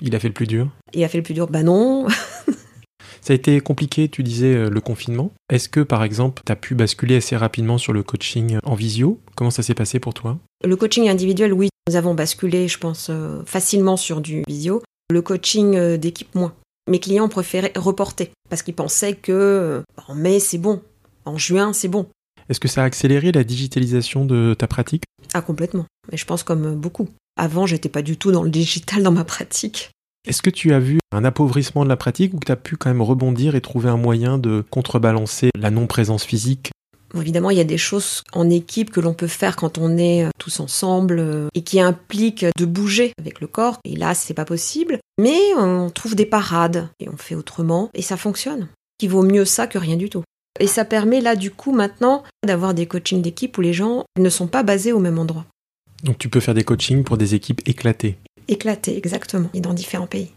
Il 0.00 0.16
a 0.16 0.18
fait 0.18 0.26
le 0.26 0.34
plus 0.34 0.48
dur. 0.48 0.68
Il 0.92 1.04
a 1.04 1.08
fait 1.08 1.18
le 1.18 1.22
plus 1.22 1.34
dur. 1.34 1.46
Bah 1.46 1.62
non. 1.62 2.08
Ça 3.20 3.32
a 3.32 3.36
été 3.36 3.60
compliqué, 3.60 4.08
tu 4.08 4.22
disais, 4.22 4.54
euh, 4.54 4.70
le 4.70 4.80
confinement. 4.80 5.30
Est-ce 5.52 5.68
que, 5.68 5.80
par 5.80 6.02
exemple, 6.04 6.42
tu 6.44 6.50
as 6.50 6.56
pu 6.56 6.74
basculer 6.74 7.16
assez 7.16 7.36
rapidement 7.36 7.76
sur 7.76 7.92
le 7.92 8.02
coaching 8.02 8.58
en 8.64 8.74
visio? 8.74 9.20
Comment 9.36 9.50
ça 9.50 9.62
s'est 9.62 9.74
passé 9.74 10.00
pour 10.00 10.14
toi? 10.14 10.38
Le 10.64 10.74
coaching 10.74 11.08
individuel, 11.08 11.52
oui. 11.52 11.68
Nous 11.88 11.96
avons 11.96 12.14
basculé, 12.14 12.66
je 12.66 12.78
pense, 12.78 13.08
euh, 13.10 13.42
facilement 13.44 13.98
sur 13.98 14.22
du 14.22 14.42
visio. 14.48 14.82
Le 15.10 15.22
coaching 15.22 15.96
d'équipe, 15.96 16.34
moins. 16.34 16.54
Mes 16.88 17.00
clients 17.00 17.28
préféraient 17.28 17.72
reporter 17.76 18.30
parce 18.48 18.62
qu'ils 18.62 18.74
pensaient 18.74 19.14
que 19.14 19.82
en 20.08 20.14
mai, 20.14 20.38
c'est 20.40 20.58
bon. 20.58 20.80
En 21.24 21.36
juin, 21.36 21.72
c'est 21.72 21.88
bon. 21.88 22.06
Est-ce 22.48 22.60
que 22.60 22.68
ça 22.68 22.82
a 22.82 22.84
accéléré 22.84 23.32
la 23.32 23.44
digitalisation 23.44 24.24
de 24.24 24.54
ta 24.58 24.66
pratique? 24.66 25.04
Ah 25.34 25.42
complètement, 25.42 25.86
mais 26.10 26.16
je 26.16 26.24
pense 26.24 26.42
comme 26.42 26.74
beaucoup. 26.74 27.08
Avant, 27.36 27.66
j'étais 27.66 27.88
pas 27.88 28.02
du 28.02 28.16
tout 28.16 28.32
dans 28.32 28.42
le 28.42 28.50
digital 28.50 29.02
dans 29.02 29.12
ma 29.12 29.24
pratique. 29.24 29.90
Est-ce 30.28 30.42
que 30.42 30.50
tu 30.50 30.72
as 30.72 30.80
vu 30.80 30.98
un 31.12 31.24
appauvrissement 31.24 31.84
de 31.84 31.88
la 31.88 31.96
pratique 31.96 32.34
ou 32.34 32.38
que 32.38 32.46
tu 32.46 32.52
as 32.52 32.56
pu 32.56 32.76
quand 32.76 32.90
même 32.90 33.02
rebondir 33.02 33.54
et 33.54 33.60
trouver 33.60 33.88
un 33.88 33.96
moyen 33.96 34.38
de 34.38 34.64
contrebalancer 34.70 35.50
la 35.56 35.70
non-présence 35.70 36.24
physique? 36.24 36.70
Évidemment, 37.16 37.50
il 37.50 37.56
y 37.56 37.60
a 37.60 37.64
des 37.64 37.78
choses 37.78 38.22
en 38.32 38.48
équipe 38.48 38.90
que 38.90 39.00
l'on 39.00 39.14
peut 39.14 39.26
faire 39.26 39.56
quand 39.56 39.78
on 39.78 39.96
est 39.98 40.24
euh, 40.24 40.30
tous 40.38 40.60
ensemble 40.60 41.18
euh, 41.18 41.48
et 41.54 41.62
qui 41.62 41.80
impliquent 41.80 42.46
de 42.56 42.64
bouger 42.64 43.12
avec 43.18 43.40
le 43.40 43.46
corps. 43.46 43.78
Et 43.84 43.96
là, 43.96 44.14
c'est 44.14 44.34
pas 44.34 44.44
possible. 44.44 44.98
Mais 45.18 45.38
on 45.56 45.90
trouve 45.90 46.14
des 46.14 46.26
parades 46.26 46.88
et 47.00 47.08
on 47.08 47.16
fait 47.16 47.34
autrement 47.34 47.90
et 47.94 48.02
ça 48.02 48.16
fonctionne. 48.16 48.68
Il 49.02 49.10
vaut 49.10 49.22
mieux 49.22 49.44
ça 49.44 49.66
que 49.66 49.78
rien 49.78 49.96
du 49.96 50.08
tout. 50.08 50.22
Et 50.58 50.66
ça 50.66 50.84
permet 50.84 51.20
là 51.20 51.36
du 51.36 51.50
coup 51.50 51.72
maintenant 51.72 52.22
d'avoir 52.46 52.74
des 52.74 52.86
coachings 52.86 53.22
d'équipe 53.22 53.56
où 53.56 53.60
les 53.60 53.72
gens 53.72 54.04
ne 54.18 54.28
sont 54.28 54.46
pas 54.46 54.62
basés 54.62 54.92
au 54.92 54.98
même 54.98 55.18
endroit. 55.18 55.46
Donc 56.02 56.18
tu 56.18 56.28
peux 56.28 56.40
faire 56.40 56.54
des 56.54 56.64
coachings 56.64 57.04
pour 57.04 57.16
des 57.16 57.34
équipes 57.34 57.62
éclatées. 57.66 58.18
Éclatées, 58.48 58.96
exactement, 58.96 59.48
et 59.54 59.60
dans 59.60 59.74
différents 59.74 60.06
pays. 60.06 60.32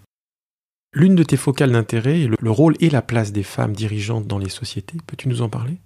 L'une 0.93 1.15
de 1.15 1.23
tes 1.23 1.37
focales 1.37 1.71
d'intérêt 1.71 2.21
est 2.21 2.29
le 2.39 2.51
rôle 2.51 2.75
et 2.79 2.89
la 2.89 3.01
place 3.01 3.31
des 3.31 3.43
femmes 3.43 3.73
dirigeantes 3.73 4.27
dans 4.27 4.37
les 4.37 4.49
sociétés. 4.49 4.97
Peux-tu 5.07 5.27
nous 5.27 5.41
en 5.41 5.49
parler? 5.49 5.77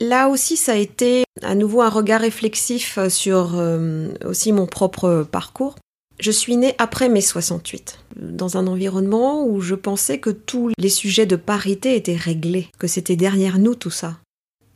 Là 0.00 0.28
aussi, 0.28 0.56
ça 0.56 0.72
a 0.72 0.76
été 0.76 1.24
à 1.42 1.54
nouveau 1.54 1.82
un 1.82 1.88
regard 1.88 2.20
réflexif 2.20 2.98
sur 3.08 3.52
euh, 3.54 4.08
aussi 4.24 4.52
mon 4.52 4.66
propre 4.66 5.26
parcours. 5.30 5.76
Je 6.20 6.30
suis 6.30 6.56
née 6.56 6.74
après 6.78 7.08
mai 7.08 7.20
68, 7.20 7.98
dans 8.16 8.56
un 8.56 8.66
environnement 8.66 9.44
où 9.44 9.60
je 9.60 9.74
pensais 9.74 10.18
que 10.18 10.30
tous 10.30 10.70
les 10.78 10.88
sujets 10.88 11.26
de 11.26 11.36
parité 11.36 11.96
étaient 11.96 12.16
réglés, 12.16 12.68
que 12.78 12.86
c'était 12.86 13.16
derrière 13.16 13.58
nous 13.58 13.74
tout 13.74 13.90
ça. 13.90 14.16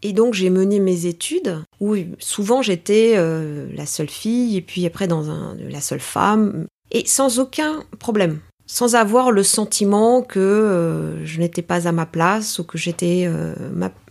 Et 0.02 0.12
donc 0.12 0.34
j'ai 0.34 0.50
mené 0.50 0.78
mes 0.80 1.06
études 1.06 1.58
où 1.80 1.96
souvent 2.18 2.62
j'étais 2.62 3.14
euh, 3.16 3.68
la 3.74 3.86
seule 3.86 4.08
fille 4.08 4.56
et 4.56 4.62
puis 4.62 4.86
après 4.86 5.08
dans 5.08 5.30
un, 5.30 5.56
la 5.68 5.80
seule 5.80 6.00
femme 6.00 6.66
et 6.90 7.06
sans 7.06 7.38
aucun 7.38 7.84
problème. 7.98 8.38
sans 8.66 8.96
avoir 8.96 9.30
le 9.30 9.42
sentiment 9.42 10.22
que 10.22 10.38
euh, 10.38 11.24
je 11.24 11.40
n'étais 11.40 11.62
pas 11.62 11.88
à 11.88 11.92
ma 11.92 12.06
place 12.06 12.58
ou 12.58 12.64
que 12.64 12.78
j'étais 12.78 13.24
euh, 13.26 13.54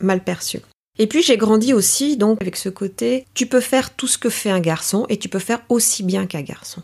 mal 0.02 0.24
perçue. 0.24 0.62
Et 1.00 1.08
puis 1.08 1.22
j'ai 1.22 1.38
grandi 1.38 1.74
aussi 1.74 2.18
donc 2.18 2.42
avec 2.42 2.56
ce 2.56 2.70
côté 2.70 3.26
tu 3.34 3.46
peux 3.46 3.62
faire 3.62 3.96
tout 3.96 4.08
ce 4.08 4.18
que 4.18 4.30
fait 4.30 4.50
un 4.50 4.60
garçon 4.60 5.06
et 5.10 5.18
tu 5.18 5.30
peux 5.30 5.40
faire 5.40 5.62
aussi 5.70 6.04
bien 6.04 6.26
qu'un 6.26 6.42
garçon. 6.42 6.82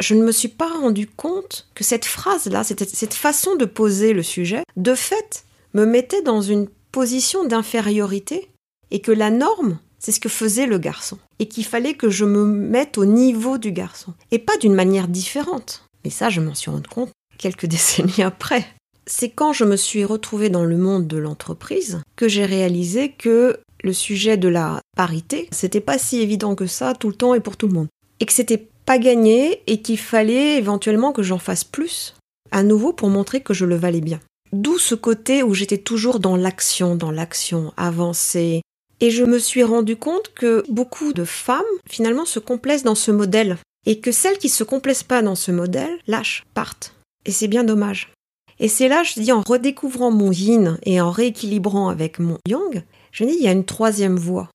Je 0.00 0.14
ne 0.14 0.24
me 0.24 0.32
suis 0.32 0.48
pas 0.48 0.68
rendu 0.68 1.06
compte 1.06 1.68
que 1.74 1.84
cette 1.84 2.04
phrase-là, 2.04 2.64
cette, 2.64 2.88
cette 2.88 3.14
façon 3.14 3.54
de 3.54 3.64
poser 3.64 4.12
le 4.12 4.24
sujet, 4.24 4.64
de 4.76 4.94
fait, 4.94 5.44
me 5.72 5.86
mettait 5.86 6.22
dans 6.22 6.40
une 6.40 6.68
position 6.90 7.44
d'infériorité 7.44 8.48
et 8.90 9.00
que 9.00 9.12
la 9.12 9.30
norme, 9.30 9.78
c'est 9.98 10.12
ce 10.12 10.20
que 10.20 10.28
faisait 10.28 10.66
le 10.66 10.78
garçon 10.78 11.18
et 11.38 11.48
qu'il 11.48 11.64
fallait 11.64 11.94
que 11.94 12.10
je 12.10 12.24
me 12.24 12.44
mette 12.44 12.98
au 12.98 13.04
niveau 13.04 13.58
du 13.58 13.72
garçon 13.72 14.14
et 14.30 14.38
pas 14.38 14.56
d'une 14.58 14.74
manière 14.74 15.08
différente. 15.08 15.84
Mais 16.04 16.10
ça, 16.10 16.28
je 16.28 16.40
m'en 16.40 16.54
suis 16.54 16.70
rendu 16.70 16.88
compte 16.88 17.10
quelques 17.38 17.66
décennies 17.66 18.22
après. 18.22 18.66
C'est 19.06 19.28
quand 19.28 19.52
je 19.52 19.64
me 19.64 19.76
suis 19.76 20.04
retrouvée 20.04 20.48
dans 20.48 20.64
le 20.64 20.76
monde 20.76 21.06
de 21.06 21.18
l'entreprise 21.18 22.00
que 22.16 22.28
j'ai 22.28 22.44
réalisé 22.44 23.10
que 23.10 23.58
le 23.82 23.92
sujet 23.92 24.36
de 24.36 24.48
la 24.48 24.80
parité, 24.96 25.48
c'était 25.52 25.80
pas 25.80 25.98
si 25.98 26.20
évident 26.20 26.54
que 26.54 26.66
ça 26.66 26.94
tout 26.94 27.08
le 27.08 27.14
temps 27.14 27.34
et 27.34 27.40
pour 27.40 27.56
tout 27.56 27.68
le 27.68 27.74
monde. 27.74 27.88
Et 28.20 28.26
que 28.26 28.32
c'était 28.32 28.66
pas 28.86 28.98
gagné 28.98 29.62
et 29.66 29.82
qu'il 29.82 29.98
fallait 29.98 30.56
éventuellement 30.56 31.12
que 31.12 31.22
j'en 31.22 31.38
fasse 31.38 31.64
plus 31.64 32.14
à 32.50 32.62
nouveau 32.62 32.92
pour 32.92 33.08
montrer 33.08 33.42
que 33.42 33.52
je 33.52 33.64
le 33.64 33.76
valais 33.76 34.00
bien. 34.00 34.20
D'où 34.52 34.78
ce 34.78 34.94
côté 34.94 35.42
où 35.42 35.52
j'étais 35.52 35.78
toujours 35.78 36.20
dans 36.20 36.36
l'action, 36.36 36.94
dans 36.94 37.10
l'action, 37.10 37.72
avancer. 37.76 38.62
Et 39.00 39.10
je 39.10 39.24
me 39.24 39.38
suis 39.38 39.64
rendu 39.64 39.96
compte 39.96 40.32
que 40.34 40.62
beaucoup 40.68 41.12
de 41.12 41.24
femmes, 41.24 41.62
finalement, 41.88 42.24
se 42.24 42.38
complaisent 42.38 42.84
dans 42.84 42.94
ce 42.94 43.10
modèle 43.10 43.58
et 43.86 43.98
que 43.98 44.12
celles 44.12 44.38
qui 44.38 44.48
se 44.48 44.64
complaisent 44.64 45.02
pas 45.02 45.22
dans 45.22 45.34
ce 45.34 45.50
modèle 45.50 45.98
lâchent, 46.06 46.44
partent. 46.54 46.94
Et 47.26 47.32
c'est 47.32 47.48
bien 47.48 47.64
dommage. 47.64 48.12
Et 48.60 48.68
c'est 48.68 48.88
là, 48.88 49.02
je 49.02 49.20
dis, 49.20 49.32
en 49.32 49.42
redécouvrant 49.42 50.10
mon 50.10 50.30
yin 50.30 50.78
et 50.84 51.00
en 51.00 51.10
rééquilibrant 51.10 51.88
avec 51.88 52.18
mon 52.18 52.38
yang, 52.46 52.84
je 53.12 53.24
dis, 53.24 53.36
il 53.38 53.44
y 53.44 53.48
a 53.48 53.52
une 53.52 53.64
troisième 53.64 54.16
voie. 54.16 54.48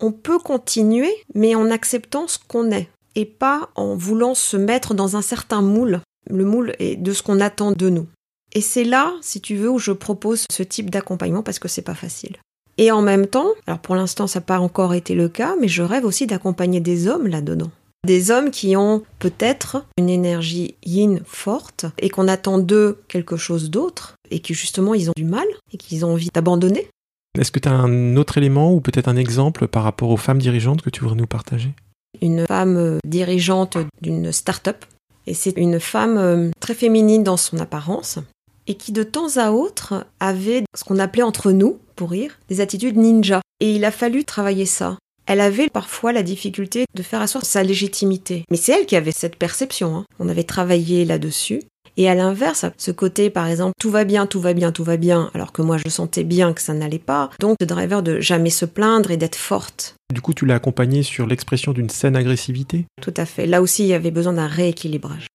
On 0.00 0.12
peut 0.12 0.38
continuer, 0.38 1.12
mais 1.34 1.54
en 1.54 1.70
acceptant 1.70 2.28
ce 2.28 2.38
qu'on 2.38 2.70
est, 2.70 2.88
et 3.14 3.24
pas 3.24 3.70
en 3.74 3.96
voulant 3.96 4.34
se 4.34 4.56
mettre 4.56 4.94
dans 4.94 5.16
un 5.16 5.22
certain 5.22 5.62
moule. 5.62 6.00
Le 6.28 6.44
moule 6.44 6.74
est 6.78 6.96
de 6.96 7.12
ce 7.12 7.22
qu'on 7.22 7.40
attend 7.40 7.72
de 7.72 7.88
nous. 7.88 8.06
Et 8.52 8.60
c'est 8.60 8.84
là, 8.84 9.14
si 9.22 9.40
tu 9.40 9.56
veux, 9.56 9.70
où 9.70 9.78
je 9.78 9.92
propose 9.92 10.44
ce 10.50 10.62
type 10.62 10.90
d'accompagnement 10.90 11.42
parce 11.42 11.58
que 11.58 11.68
c'est 11.68 11.82
pas 11.82 11.94
facile. 11.94 12.36
Et 12.78 12.90
en 12.90 13.00
même 13.00 13.26
temps, 13.26 13.48
alors 13.66 13.78
pour 13.78 13.94
l'instant 13.94 14.26
ça 14.26 14.40
n'a 14.40 14.44
pas 14.44 14.60
encore 14.60 14.94
été 14.94 15.14
le 15.14 15.28
cas, 15.28 15.56
mais 15.60 15.68
je 15.68 15.82
rêve 15.82 16.04
aussi 16.04 16.26
d'accompagner 16.26 16.80
des 16.80 17.08
hommes 17.08 17.26
là-dedans. 17.26 17.70
Des 18.06 18.30
hommes 18.30 18.52
qui 18.52 18.76
ont 18.76 19.02
peut-être 19.18 19.84
une 19.98 20.08
énergie 20.08 20.76
yin 20.84 21.22
forte 21.26 21.86
et 21.98 22.08
qu'on 22.08 22.28
attend 22.28 22.58
d'eux 22.58 23.00
quelque 23.08 23.36
chose 23.36 23.68
d'autre 23.68 24.14
et 24.30 24.38
qui 24.38 24.54
justement 24.54 24.94
ils 24.94 25.10
ont 25.10 25.14
du 25.16 25.24
mal 25.24 25.46
et 25.72 25.76
qu'ils 25.76 26.04
ont 26.04 26.12
envie 26.12 26.28
d'abandonner. 26.32 26.88
Est-ce 27.36 27.50
que 27.50 27.58
tu 27.58 27.68
as 27.68 27.72
un 27.72 28.14
autre 28.16 28.38
élément 28.38 28.72
ou 28.72 28.80
peut-être 28.80 29.08
un 29.08 29.16
exemple 29.16 29.66
par 29.66 29.82
rapport 29.82 30.10
aux 30.10 30.16
femmes 30.16 30.38
dirigeantes 30.38 30.82
que 30.82 30.90
tu 30.90 31.00
voudrais 31.00 31.16
nous 31.16 31.26
partager? 31.26 31.70
Une 32.22 32.46
femme 32.46 33.00
dirigeante 33.04 33.76
d'une 34.00 34.30
start-up 34.30 34.84
et 35.26 35.34
c'est 35.34 35.56
une 35.56 35.80
femme 35.80 36.16
euh, 36.16 36.50
très 36.60 36.74
féminine 36.74 37.24
dans 37.24 37.36
son 37.36 37.58
apparence 37.58 38.20
et 38.68 38.74
qui 38.74 38.92
de 38.92 39.02
temps 39.02 39.36
à 39.36 39.50
autre 39.50 40.06
avait 40.20 40.62
ce 40.76 40.84
qu'on 40.84 41.00
appelait 41.00 41.24
entre 41.24 41.50
nous, 41.50 41.80
pour 41.96 42.12
rire, 42.12 42.38
des 42.48 42.60
attitudes 42.60 42.96
ninja. 42.96 43.40
Et 43.58 43.74
il 43.74 43.84
a 43.84 43.90
fallu 43.90 44.24
travailler 44.24 44.66
ça 44.66 44.96
elle 45.26 45.40
avait 45.40 45.68
parfois 45.68 46.12
la 46.12 46.22
difficulté 46.22 46.84
de 46.94 47.02
faire 47.02 47.20
asseoir 47.20 47.44
sa 47.44 47.62
légitimité. 47.62 48.44
Mais 48.50 48.56
c'est 48.56 48.72
elle 48.72 48.86
qui 48.86 48.96
avait 48.96 49.12
cette 49.12 49.36
perception. 49.36 49.96
Hein. 49.96 50.04
On 50.18 50.28
avait 50.28 50.44
travaillé 50.44 51.04
là-dessus. 51.04 51.62
Et 51.98 52.10
à 52.10 52.14
l'inverse, 52.14 52.66
ce 52.76 52.90
côté, 52.90 53.30
par 53.30 53.46
exemple, 53.46 53.72
tout 53.80 53.90
va 53.90 54.04
bien, 54.04 54.26
tout 54.26 54.40
va 54.40 54.52
bien, 54.52 54.70
tout 54.70 54.84
va 54.84 54.98
bien, 54.98 55.30
alors 55.32 55.52
que 55.52 55.62
moi 55.62 55.78
je 55.78 55.88
sentais 55.88 56.24
bien 56.24 56.52
que 56.52 56.60
ça 56.60 56.74
n'allait 56.74 56.98
pas. 56.98 57.30
Donc, 57.40 57.56
le 57.58 57.66
driver 57.66 58.02
de 58.02 58.20
jamais 58.20 58.50
se 58.50 58.66
plaindre 58.66 59.10
et 59.10 59.16
d'être 59.16 59.36
forte. 59.36 59.94
Du 60.12 60.20
coup, 60.20 60.34
tu 60.34 60.44
l'as 60.44 60.56
accompagné 60.56 61.02
sur 61.02 61.26
l'expression 61.26 61.72
d'une 61.72 61.88
saine 61.88 62.14
agressivité? 62.14 62.84
Tout 63.00 63.14
à 63.16 63.24
fait. 63.24 63.46
Là 63.46 63.62
aussi, 63.62 63.84
il 63.84 63.88
y 63.88 63.94
avait 63.94 64.10
besoin 64.10 64.34
d'un 64.34 64.46
rééquilibrage. 64.46 65.26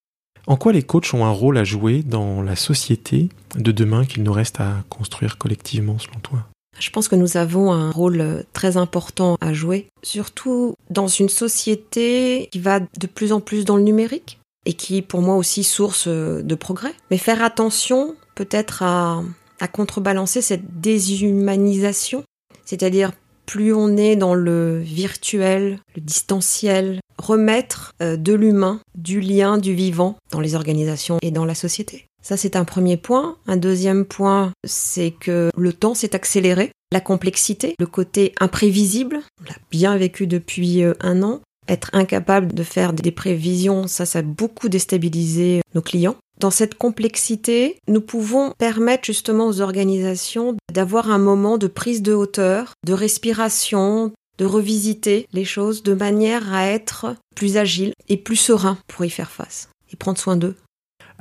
En 0.45 0.55
quoi 0.55 0.71
les 0.71 0.83
coachs 0.83 1.13
ont 1.13 1.25
un 1.25 1.31
rôle 1.31 1.57
à 1.57 1.63
jouer 1.63 2.03
dans 2.03 2.41
la 2.41 2.55
société 2.55 3.29
de 3.55 3.71
demain 3.71 4.05
qu'il 4.05 4.23
nous 4.23 4.33
reste 4.33 4.59
à 4.59 4.83
construire 4.89 5.37
collectivement, 5.37 5.97
selon 5.97 6.19
toi? 6.19 6.45
Je 6.79 6.89
pense 6.89 7.07
que 7.07 7.15
nous 7.15 7.37
avons 7.37 7.71
un 7.71 7.91
rôle 7.91 8.21
euh, 8.21 8.43
très 8.53 8.77
important 8.77 9.37
à 9.41 9.53
jouer, 9.53 9.87
surtout 10.03 10.75
dans 10.89 11.07
une 11.07 11.29
société 11.29 12.49
qui 12.51 12.59
va 12.59 12.79
de 12.79 13.07
plus 13.07 13.33
en 13.33 13.41
plus 13.41 13.65
dans 13.65 13.77
le 13.77 13.83
numérique 13.83 14.39
et 14.65 14.73
qui 14.73 14.97
est 14.97 15.01
pour 15.01 15.21
moi 15.21 15.35
aussi 15.35 15.63
source 15.63 16.05
euh, 16.07 16.41
de 16.41 16.55
progrès. 16.55 16.93
Mais 17.09 17.17
faire 17.17 17.43
attention 17.43 18.15
peut-être 18.35 18.83
à, 18.83 19.23
contrebalancer 19.71 20.41
cette 20.41 20.81
déshumanisation, 20.81 22.23
c'est-à-dire 22.65 23.11
plus 23.45 23.73
on 23.73 23.95
est 23.95 24.15
dans 24.15 24.33
le 24.33 24.79
virtuel, 24.79 25.79
le 25.95 26.01
distanciel, 26.01 26.99
remettre 27.19 27.93
euh, 28.01 28.17
de 28.17 28.33
l'humain, 28.33 28.79
du 28.95 29.21
lien, 29.21 29.59
du 29.59 29.75
vivant 29.75 30.15
dans 30.31 30.39
les 30.39 30.55
organisations 30.55 31.19
et 31.21 31.29
dans 31.29 31.45
la 31.45 31.53
société. 31.53 32.07
Ça, 32.21 32.37
c'est 32.37 32.55
un 32.55 32.65
premier 32.65 32.97
point. 32.97 33.37
Un 33.47 33.57
deuxième 33.57 34.05
point, 34.05 34.51
c'est 34.65 35.11
que 35.11 35.49
le 35.55 35.73
temps 35.73 35.93
s'est 35.93 36.15
accéléré. 36.15 36.71
La 36.91 37.01
complexité, 37.01 37.75
le 37.79 37.87
côté 37.87 38.33
imprévisible, 38.39 39.21
on 39.39 39.45
l'a 39.45 39.55
bien 39.71 39.97
vécu 39.97 40.27
depuis 40.27 40.83
euh, 40.83 40.93
un 40.99 41.23
an. 41.23 41.41
Être 41.67 41.89
incapable 41.93 42.53
de 42.53 42.63
faire 42.63 42.91
des 42.91 43.11
prévisions, 43.11 43.87
ça, 43.87 44.05
ça 44.05 44.19
a 44.19 44.23
beaucoup 44.23 44.67
déstabilisé 44.67 45.61
nos 45.73 45.81
clients. 45.81 46.17
Dans 46.39 46.51
cette 46.51 46.75
complexité, 46.75 47.77
nous 47.87 48.01
pouvons 48.01 48.53
permettre 48.57 49.05
justement 49.05 49.47
aux 49.47 49.61
organisations 49.61 50.57
d'avoir 50.73 51.11
un 51.11 51.19
moment 51.19 51.57
de 51.57 51.67
prise 51.67 52.01
de 52.01 52.13
hauteur, 52.13 52.73
de 52.83 52.93
respiration, 52.93 54.11
de 54.39 54.45
revisiter 54.45 55.27
les 55.33 55.45
choses 55.45 55.83
de 55.83 55.93
manière 55.93 56.51
à 56.51 56.65
être 56.65 57.15
plus 57.35 57.57
agile 57.57 57.93
et 58.09 58.17
plus 58.17 58.37
serein 58.37 58.79
pour 58.87 59.05
y 59.05 59.09
faire 59.11 59.29
face 59.29 59.69
et 59.93 59.95
prendre 59.95 60.17
soin 60.17 60.35
d'eux. 60.35 60.55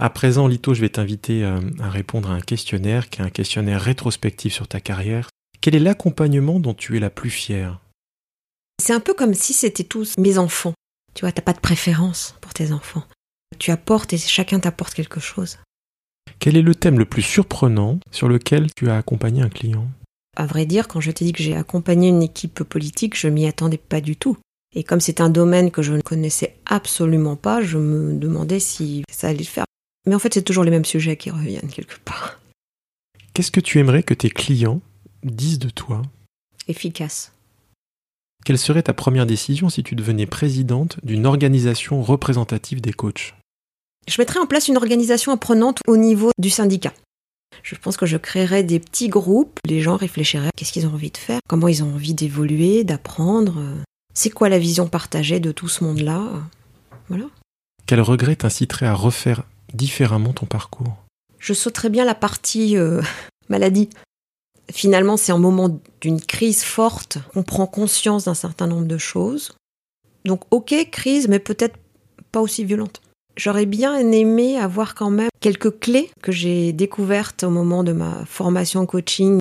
À 0.03 0.09
présent, 0.09 0.49
Lito, 0.49 0.73
je 0.73 0.81
vais 0.81 0.89
t'inviter 0.89 1.45
euh, 1.45 1.61
à 1.79 1.91
répondre 1.91 2.31
à 2.31 2.35
un 2.35 2.41
questionnaire 2.41 3.11
qui 3.11 3.21
est 3.21 3.25
un 3.25 3.29
questionnaire 3.29 3.83
rétrospectif 3.83 4.55
sur 4.55 4.67
ta 4.67 4.81
carrière. 4.81 5.29
Quel 5.61 5.75
est 5.75 5.79
l'accompagnement 5.79 6.59
dont 6.59 6.73
tu 6.73 6.97
es 6.97 7.01
la 7.01 7.11
plus 7.11 7.29
fière? 7.29 7.81
C'est 8.83 8.95
un 8.95 9.01
peu 9.01 9.13
comme 9.13 9.35
si 9.35 9.53
c'était 9.53 9.85
tous 9.85 10.17
mes 10.17 10.39
enfants. 10.39 10.73
Tu 11.13 11.21
vois, 11.21 11.33
t'as 11.33 11.43
pas 11.43 11.53
de 11.53 11.61
préférence 11.61 12.35
pour 12.41 12.55
tes 12.55 12.73
enfants. 12.73 13.05
Tu 13.59 13.73
apportes 13.73 14.15
et 14.15 14.17
chacun 14.17 14.59
t'apporte 14.59 14.95
quelque 14.95 15.21
chose. 15.21 15.59
Quel 16.39 16.57
est 16.57 16.63
le 16.63 16.75
thème 16.75 16.99
le 16.99 17.05
plus 17.05 17.21
surprenant 17.21 18.01
sur 18.11 18.27
lequel 18.27 18.73
tu 18.75 18.89
as 18.89 18.97
accompagné 18.97 19.43
un 19.43 19.51
client? 19.51 19.87
À 20.35 20.47
vrai 20.47 20.65
dire, 20.65 20.89
quand 20.89 21.01
je 21.01 21.11
t'ai 21.11 21.27
dit 21.27 21.33
que 21.33 21.43
j'ai 21.43 21.57
accompagné 21.57 22.09
une 22.09 22.23
équipe 22.23 22.63
politique, 22.63 23.19
je 23.19 23.29
m'y 23.29 23.47
attendais 23.47 23.77
pas 23.77 24.01
du 24.01 24.17
tout. 24.17 24.39
Et 24.75 24.83
comme 24.83 25.01
c'est 25.01 25.21
un 25.21 25.29
domaine 25.29 25.71
que 25.71 25.83
je 25.83 25.93
ne 25.93 26.01
connaissais 26.01 26.57
absolument 26.65 27.37
pas, 27.37 27.61
je 27.61 27.77
me 27.77 28.15
demandais 28.15 28.61
si 28.61 29.05
ça 29.13 29.29
allait 29.29 29.41
le 29.41 29.45
faire. 29.45 29.67
Mais 30.07 30.15
en 30.15 30.19
fait, 30.19 30.35
c'est 30.35 30.43
toujours 30.43 30.65
les 30.65 30.71
mêmes 30.71 30.85
sujets 30.85 31.17
qui 31.17 31.31
reviennent 31.31 31.69
quelque 31.69 31.99
part. 32.05 32.41
Qu'est-ce 33.35 33.51
que 33.51 33.61
tu 33.61 33.79
aimerais 33.79 34.03
que 34.03 34.15
tes 34.15 34.31
clients 34.31 34.81
disent 35.23 35.59
de 35.59 35.71
toi? 35.71 36.03
Efficace. 36.69 37.33
Quelle 38.45 38.59
serait 38.59 38.83
ta 38.83 38.95
première 38.95 39.27
décision 39.27 39.69
si 39.69 39.83
tu 39.83 39.95
devenais 39.95 40.27
présidente 40.27 40.99
d'une 41.05 41.27
organisation 41.27 42.03
représentative 42.03 42.81
des 42.81 42.93
coachs? 42.93 43.35
Je 44.09 44.21
mettrais 44.21 44.41
en 44.41 44.47
place 44.47 44.69
une 44.69 44.79
organisation 44.79 45.33
apprenante 45.33 45.81
au 45.87 45.97
niveau 45.97 46.31
du 46.39 46.49
syndicat. 46.49 46.95
Je 47.63 47.75
pense 47.75 47.97
que 47.97 48.07
je 48.07 48.17
créerais 48.17 48.63
des 48.63 48.81
petits 48.81 49.09
groupes, 49.09 49.59
les 49.67 49.81
gens 49.81 49.97
réfléchiraient 49.97 50.49
à 50.49 50.53
qu'est-ce 50.57 50.73
qu'ils 50.73 50.87
ont 50.87 50.95
envie 50.95 51.11
de 51.11 51.19
faire, 51.19 51.41
comment 51.49 51.69
ils 51.69 51.85
ont 51.85 51.95
envie 51.95 52.15
d'évoluer, 52.15 52.85
d'apprendre, 52.85 53.63
c'est 54.15 54.31
quoi 54.31 54.49
la 54.49 54.59
vision 54.59 54.89
partagée 54.89 55.41
de 55.41 55.53
tout 55.53 55.69
ce 55.69 55.85
monde-là. 55.85 56.23
Voilà. 57.09 57.27
Quel 57.87 58.01
regret 58.01 58.37
t'inciterait 58.37 58.87
à 58.87 58.95
refaire 58.95 59.43
différemment 59.75 60.33
ton 60.33 60.47
parcours 60.47 60.97
Je 61.39 61.53
sauterais 61.53 61.91
bien 61.91 62.05
la 62.05 62.15
partie 62.15 62.77
euh, 62.77 63.03
maladie. 63.49 63.89
Finalement, 64.73 65.17
c'est 65.17 65.33
un 65.33 65.39
moment 65.39 65.81
d'une 66.01 66.21
crise 66.21 66.63
forte. 66.63 67.19
On 67.35 67.43
prend 67.43 67.67
conscience 67.67 68.25
d'un 68.25 68.35
certain 68.35 68.67
nombre 68.67 68.87
de 68.87 68.99
choses. 68.99 69.55
Donc, 70.25 70.43
ok, 70.51 70.75
crise, 70.91 71.29
mais 71.29 71.39
peut-être 71.39 71.77
pas 72.31 72.41
aussi 72.41 72.65
violente. 72.65 73.01
J'aurais 73.37 73.67
bien 73.67 73.99
aimé 73.99 74.59
avoir 74.59 74.95
quand 74.95 75.11
même 75.11 75.31
quelques 75.41 75.81
clés 75.81 76.11
que 76.23 76.31
j'ai 76.31 76.73
découvertes 76.73 77.45
au 77.45 77.51
moment 77.51 77.83
de 77.83 77.93
ma 77.93 78.25
formation 78.27 78.85
coaching. 78.87 79.39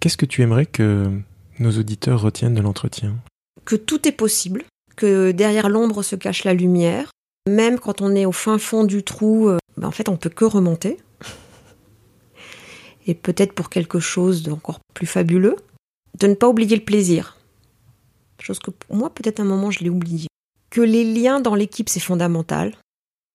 Qu'est-ce 0.00 0.16
que 0.16 0.26
tu 0.26 0.42
aimerais 0.42 0.66
que 0.66 1.10
nos 1.58 1.72
auditeurs 1.78 2.20
retiennent 2.20 2.54
de 2.54 2.60
l'entretien? 2.60 3.16
Que 3.64 3.76
tout 3.76 4.06
est 4.08 4.12
possible, 4.12 4.64
que 4.96 5.32
derrière 5.32 5.68
l'ombre 5.68 6.02
se 6.02 6.16
cache 6.16 6.44
la 6.44 6.54
lumière, 6.54 7.10
même 7.48 7.78
quand 7.78 8.00
on 8.00 8.14
est 8.14 8.26
au 8.26 8.32
fin 8.32 8.58
fond 8.58 8.84
du 8.84 9.02
trou, 9.02 9.48
euh, 9.48 9.58
ben, 9.76 9.88
en 9.88 9.90
fait, 9.90 10.08
on 10.08 10.16
peut 10.16 10.30
que 10.30 10.44
remonter. 10.44 10.98
Et 13.06 13.14
peut-être 13.14 13.52
pour 13.52 13.70
quelque 13.70 13.98
chose 13.98 14.42
d'encore 14.42 14.80
plus 14.94 15.06
fabuleux, 15.06 15.56
de 16.18 16.26
ne 16.26 16.34
pas 16.34 16.48
oublier 16.48 16.76
le 16.76 16.84
plaisir. 16.84 17.36
Chose 18.40 18.58
que 18.58 18.70
pour 18.70 18.96
moi, 18.96 19.10
peut-être 19.10 19.40
un 19.40 19.44
moment, 19.44 19.70
je 19.70 19.80
l'ai 19.80 19.90
oublié. 19.90 20.28
Que 20.70 20.80
les 20.80 21.04
liens 21.04 21.40
dans 21.40 21.54
l'équipe, 21.54 21.88
c'est 21.88 22.00
fondamental. 22.00 22.74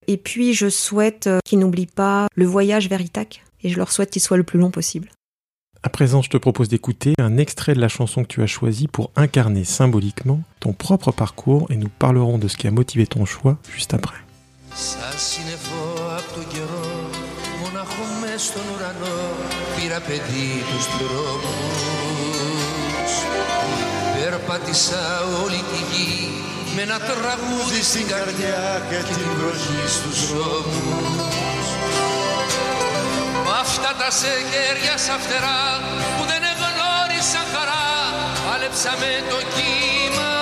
Et 0.08 0.18
puis 0.18 0.54
je 0.54 0.70
souhaite 0.70 1.28
euh, 1.28 1.40
qu'ils 1.46 1.60
n'oublient 1.60 1.86
pas 1.86 2.28
le 2.36 2.46
voyage 2.46 2.90
vers 2.90 3.02
Ithac. 3.02 3.44
Et 3.64 3.70
je 3.70 3.78
leur 3.78 3.92
souhaite 3.92 4.12
qu'il 4.12 4.22
soit 4.22 4.38
le 4.38 4.44
plus 4.44 4.60
long 4.60 4.72
possible. 4.72 5.10
À 5.84 5.90
présent, 5.90 6.22
je 6.22 6.30
te 6.30 6.38
propose 6.38 6.70
d'écouter 6.70 7.14
un 7.20 7.38
extrait 7.38 7.74
de 7.74 7.80
la 7.80 7.88
chanson 7.88 8.24
que 8.24 8.28
tu 8.28 8.42
as 8.42 8.48
choisie 8.48 8.88
pour 8.88 9.12
incarner 9.16 9.64
symboliquement 9.64 10.42
ton 10.60 10.74
propre 10.74 11.12
parcours 11.12 11.70
et 11.72 11.78
nous 11.78 11.90
parlerons 11.90 12.38
de 12.38 12.48
ce 12.48 12.58
qui 12.58 12.68
a 12.68 12.72
motivé 12.72 13.08
ton 13.08 13.26
choix 13.26 13.58
juste 13.74 13.94
après. 13.94 14.18
Περπάτησα 24.14 25.04
όλη 25.44 25.62
τη 25.72 25.80
γη 25.92 26.30
με 26.76 26.82
ένα 26.82 27.00
τραγούδι 27.00 27.82
στην 27.84 28.08
καρδιά 28.08 28.86
και 28.90 28.96
την 28.96 29.30
βροχή 29.38 29.84
στους 29.96 30.22
ώμους 30.32 31.68
Μ' 33.46 33.54
αυτά 33.62 33.92
τα 34.00 34.10
σεγέρια 34.20 34.98
σαν 34.98 35.20
φτερά 35.20 35.64
που 36.16 36.24
δεν 36.30 36.42
εγνώρισαν 36.52 37.46
χαρά 37.54 37.88
πάλεψα 38.46 38.92
με 39.02 39.12
το 39.30 39.40
κύμα. 39.56 40.34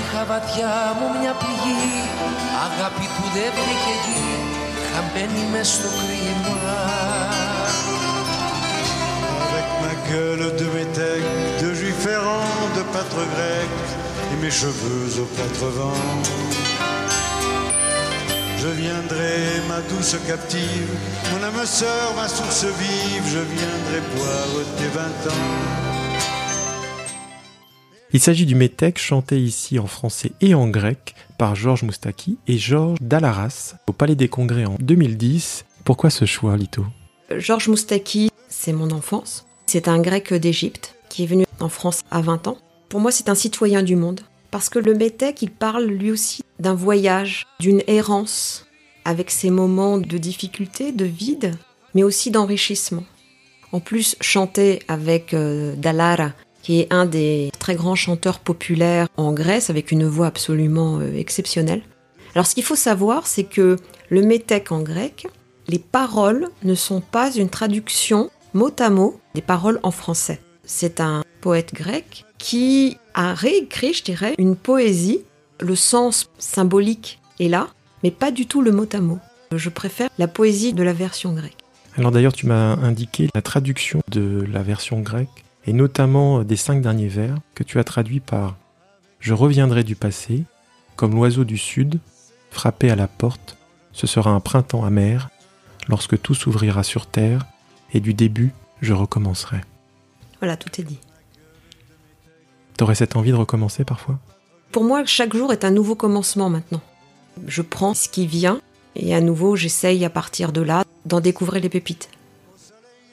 Είχα 0.00 0.24
βαθιά 0.24 0.96
μου 0.98 1.06
μια 1.20 1.32
πληγή 1.32 2.07
αγάπη 2.65 3.05
που 3.15 3.25
δεν 3.35 3.49
βρήκε 3.57 3.93
γη 4.05 4.23
χαμένη 4.91 5.43
μες 5.51 5.67
στο 5.67 5.89
κρίμα 5.99 6.73
ma 9.83 9.93
gueule 10.09 10.49
de 10.61 10.67
métèque, 10.77 11.33
de 11.61 11.73
juif 11.73 12.05
errant, 12.15 12.55
de 12.77 12.83
pâtre 12.93 13.23
grec, 13.33 13.71
et 14.31 14.37
mes 14.41 14.53
cheveux 14.61 15.07
aux 15.21 15.29
quatre 15.39 15.65
vents. 15.77 16.23
Je 18.61 18.67
viendrai, 18.67 19.39
ma 19.67 19.81
douce 19.89 20.15
captive, 20.25 20.91
mon 21.31 21.43
âme 21.49 21.65
sœur, 21.65 22.13
ma 22.15 22.27
source 22.29 22.65
vive, 22.79 23.25
je 23.35 23.39
viendrai 23.55 23.99
boire 24.15 24.55
tes 24.77 24.91
vingt 24.97 25.23
ans. 25.35 25.86
Il 28.10 28.20
s'agit 28.20 28.46
du 28.46 28.54
métèque 28.54 28.98
chanté 28.98 29.38
ici 29.38 29.78
en 29.78 29.86
français 29.86 30.32
et 30.40 30.54
en 30.54 30.66
grec 30.66 31.14
par 31.36 31.54
Georges 31.54 31.82
Moustaki 31.82 32.38
et 32.46 32.56
Georges 32.56 32.96
Dallaras 33.02 33.74
au 33.86 33.92
Palais 33.92 34.14
des 34.14 34.28
Congrès 34.28 34.64
en 34.64 34.76
2010. 34.80 35.66
Pourquoi 35.84 36.08
ce 36.08 36.24
choix, 36.24 36.56
Lito? 36.56 36.86
Georges 37.36 37.68
Moustaki, 37.68 38.30
c'est 38.48 38.72
mon 38.72 38.92
enfance. 38.92 39.46
C'est 39.66 39.88
un 39.88 40.00
grec 40.00 40.32
d'Égypte 40.32 40.96
qui 41.10 41.24
est 41.24 41.26
venu 41.26 41.44
en 41.60 41.68
France 41.68 42.00
à 42.10 42.22
20 42.22 42.48
ans. 42.48 42.56
Pour 42.88 43.00
moi, 43.00 43.12
c'est 43.12 43.28
un 43.28 43.34
citoyen 43.34 43.82
du 43.82 43.94
monde. 43.94 44.22
Parce 44.50 44.70
que 44.70 44.78
le 44.78 44.94
métèque, 44.94 45.42
il 45.42 45.50
parle 45.50 45.84
lui 45.84 46.10
aussi 46.10 46.42
d'un 46.58 46.74
voyage, 46.74 47.46
d'une 47.60 47.82
errance, 47.88 48.66
avec 49.04 49.30
ses 49.30 49.50
moments 49.50 49.98
de 49.98 50.16
difficulté, 50.16 50.92
de 50.92 51.04
vide, 51.04 51.56
mais 51.94 52.04
aussi 52.04 52.30
d'enrichissement. 52.30 53.04
En 53.72 53.80
plus, 53.80 54.16
chanter 54.22 54.80
avec 54.88 55.34
euh, 55.34 55.74
qui 56.62 56.80
est 56.80 56.92
un 56.92 57.06
des 57.06 57.50
très 57.58 57.74
grands 57.74 57.94
chanteurs 57.94 58.40
populaires 58.40 59.08
en 59.16 59.32
Grèce, 59.32 59.70
avec 59.70 59.92
une 59.92 60.06
voix 60.06 60.26
absolument 60.26 60.98
euh, 60.98 61.14
exceptionnelle. 61.14 61.82
Alors, 62.34 62.46
ce 62.46 62.54
qu'il 62.54 62.64
faut 62.64 62.76
savoir, 62.76 63.26
c'est 63.26 63.44
que 63.44 63.76
le 64.10 64.22
métèque 64.22 64.72
en 64.72 64.80
grec, 64.80 65.26
les 65.68 65.78
paroles 65.78 66.48
ne 66.62 66.74
sont 66.74 67.00
pas 67.00 67.32
une 67.32 67.48
traduction 67.48 68.30
mot 68.54 68.72
à 68.78 68.90
mot 68.90 69.20
des 69.34 69.42
paroles 69.42 69.80
en 69.82 69.90
français. 69.90 70.40
C'est 70.64 71.00
un 71.00 71.24
poète 71.40 71.74
grec 71.74 72.24
qui 72.38 72.96
a 73.14 73.34
réécrit, 73.34 73.92
je 73.92 74.04
dirais, 74.04 74.34
une 74.38 74.56
poésie. 74.56 75.20
Le 75.60 75.74
sens 75.74 76.30
symbolique 76.38 77.20
est 77.40 77.48
là, 77.48 77.68
mais 78.02 78.10
pas 78.10 78.30
du 78.30 78.46
tout 78.46 78.62
le 78.62 78.72
mot 78.72 78.86
à 78.92 79.00
mot. 79.00 79.18
Je 79.54 79.68
préfère 79.68 80.08
la 80.18 80.28
poésie 80.28 80.72
de 80.72 80.82
la 80.82 80.92
version 80.92 81.32
grecque. 81.32 81.56
Alors 81.96 82.12
d'ailleurs, 82.12 82.32
tu 82.32 82.46
m'as 82.46 82.76
indiqué 82.76 83.28
la 83.34 83.42
traduction 83.42 84.00
de 84.08 84.46
la 84.52 84.62
version 84.62 85.00
grecque, 85.00 85.44
et 85.68 85.74
notamment 85.74 86.44
des 86.44 86.56
cinq 86.56 86.80
derniers 86.80 87.08
vers, 87.08 87.36
que 87.54 87.62
tu 87.62 87.78
as 87.78 87.84
traduits 87.84 88.20
par 88.20 88.56
Je 89.20 89.34
reviendrai 89.34 89.84
du 89.84 89.96
passé, 89.96 90.44
comme 90.96 91.14
l'oiseau 91.14 91.44
du 91.44 91.58
sud, 91.58 92.00
frappé 92.50 92.90
à 92.90 92.96
la 92.96 93.06
porte, 93.06 93.58
ce 93.92 94.06
sera 94.06 94.30
un 94.30 94.40
printemps 94.40 94.86
amer, 94.86 95.28
lorsque 95.86 96.18
tout 96.22 96.32
s'ouvrira 96.34 96.82
sur 96.84 97.04
terre, 97.04 97.44
et 97.92 98.00
du 98.00 98.14
début, 98.14 98.54
je 98.80 98.94
recommencerai. 98.94 99.60
Voilà, 100.40 100.56
tout 100.56 100.70
est 100.80 100.84
dit. 100.84 101.00
T'aurais 102.78 102.94
cette 102.94 103.16
envie 103.16 103.32
de 103.32 103.36
recommencer 103.36 103.84
parfois? 103.84 104.18
Pour 104.72 104.84
moi, 104.84 105.04
chaque 105.04 105.36
jour 105.36 105.52
est 105.52 105.66
un 105.66 105.70
nouveau 105.70 105.96
commencement 105.96 106.48
maintenant. 106.48 106.80
Je 107.46 107.60
prends 107.60 107.92
ce 107.92 108.08
qui 108.08 108.26
vient 108.26 108.62
et 108.96 109.14
à 109.14 109.20
nouveau, 109.20 109.54
j'essaye 109.54 110.02
à 110.06 110.10
partir 110.10 110.50
de 110.52 110.62
là 110.62 110.84
d'en 111.04 111.20
découvrir 111.20 111.62
les 111.62 111.68
pépites. 111.68 112.08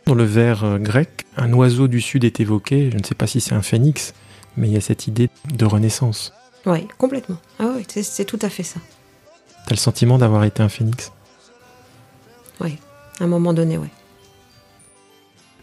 Dans 0.06 0.14
le 0.14 0.24
vers 0.24 0.64
euh, 0.64 0.78
grec, 0.78 1.26
un 1.36 1.52
oiseau 1.54 1.88
du 1.88 2.00
sud 2.00 2.24
est 2.26 2.40
évoqué, 2.40 2.92
je 2.92 2.98
ne 2.98 3.04
sais 3.04 3.16
pas 3.16 3.26
si 3.26 3.42
c'est 3.42 3.56
un 3.56 3.64
phénix, 3.64 4.14
mais 4.56 4.68
il 4.68 4.74
y 4.74 4.78
a 4.78 4.82
cette 4.82 5.08
idée 5.08 5.30
de 5.54 5.66
renaissance. 5.66 6.32
Oui, 6.68 6.88
complètement. 6.98 7.38
Ah 7.60 7.74
oui, 7.76 7.86
c'est 7.88 8.26
tout 8.26 8.40
à 8.42 8.50
fait 8.50 8.64
ça. 8.64 8.80
T'as 9.66 9.74
le 9.74 9.80
sentiment 9.80 10.20
d'avoir 10.20 10.44
été 10.44 10.62
un 10.62 10.70
phénix? 10.70 11.12
Oui, 12.62 12.78
à 13.20 13.24
un 13.24 13.28
moment 13.28 13.54
donné, 13.54 13.80
oui. 13.80 13.88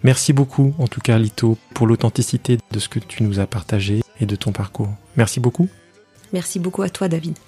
Merci 0.02 0.32
beaucoup, 0.32 0.74
en 0.78 0.88
tout 0.88 1.00
cas, 1.00 1.18
Lito, 1.18 1.56
pour 1.74 1.86
l'authenticité 1.86 2.58
de 2.72 2.78
ce 2.80 2.88
que 2.88 2.98
tu 2.98 3.22
nous 3.22 3.38
as 3.38 3.46
partagé 3.46 4.02
et 4.20 4.26
de 4.26 4.34
ton 4.34 4.50
parcours. 4.50 4.90
Merci 5.16 5.38
beaucoup. 5.38 5.68
Merci 6.32 6.58
beaucoup 6.58 6.82
à 6.82 6.90
toi, 6.90 7.08
David. 7.08 7.38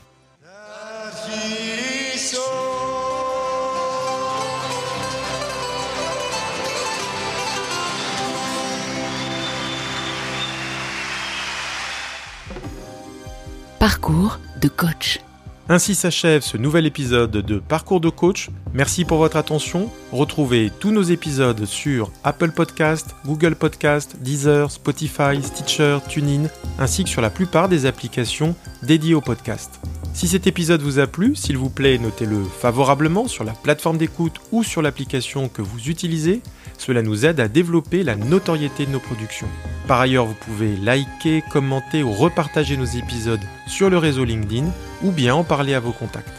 Parcours 13.86 14.40
de 14.62 14.68
coach. 14.68 15.20
Ainsi 15.68 15.94
s'achève 15.94 16.40
ce 16.40 16.56
nouvel 16.56 16.86
épisode 16.86 17.32
de 17.32 17.58
Parcours 17.58 18.00
de 18.00 18.08
coach. 18.08 18.48
Merci 18.72 19.04
pour 19.04 19.18
votre 19.18 19.36
attention. 19.36 19.90
Retrouvez 20.10 20.72
tous 20.80 20.90
nos 20.90 21.02
épisodes 21.02 21.66
sur 21.66 22.10
Apple 22.24 22.52
Podcast, 22.52 23.14
Google 23.26 23.54
Podcast, 23.54 24.16
Deezer, 24.20 24.70
Spotify, 24.70 25.42
Stitcher, 25.42 25.98
TuneIn, 26.08 26.48
ainsi 26.78 27.04
que 27.04 27.10
sur 27.10 27.20
la 27.20 27.28
plupart 27.28 27.68
des 27.68 27.84
applications 27.84 28.56
dédiées 28.82 29.14
au 29.14 29.20
podcast. 29.20 29.78
Si 30.14 30.28
cet 30.28 30.46
épisode 30.46 30.80
vous 30.80 30.98
a 30.98 31.06
plu, 31.06 31.36
s'il 31.36 31.58
vous 31.58 31.68
plaît, 31.68 31.98
notez-le 31.98 32.42
favorablement 32.42 33.28
sur 33.28 33.44
la 33.44 33.52
plateforme 33.52 33.98
d'écoute 33.98 34.36
ou 34.50 34.64
sur 34.64 34.80
l'application 34.80 35.50
que 35.50 35.60
vous 35.60 35.90
utilisez. 35.90 36.40
Cela 36.78 37.02
nous 37.02 37.24
aide 37.24 37.40
à 37.40 37.48
développer 37.48 38.02
la 38.02 38.16
notoriété 38.16 38.86
de 38.86 38.90
nos 38.90 39.00
productions. 39.00 39.48
Par 39.86 40.00
ailleurs, 40.00 40.26
vous 40.26 40.34
pouvez 40.34 40.76
liker, 40.76 41.42
commenter 41.50 42.02
ou 42.02 42.12
repartager 42.12 42.76
nos 42.76 42.84
épisodes 42.84 43.40
sur 43.66 43.90
le 43.90 43.98
réseau 43.98 44.24
LinkedIn 44.24 44.66
ou 45.02 45.10
bien 45.10 45.34
en 45.34 45.44
parler 45.44 45.74
à 45.74 45.80
vos 45.80 45.92
contacts. 45.92 46.32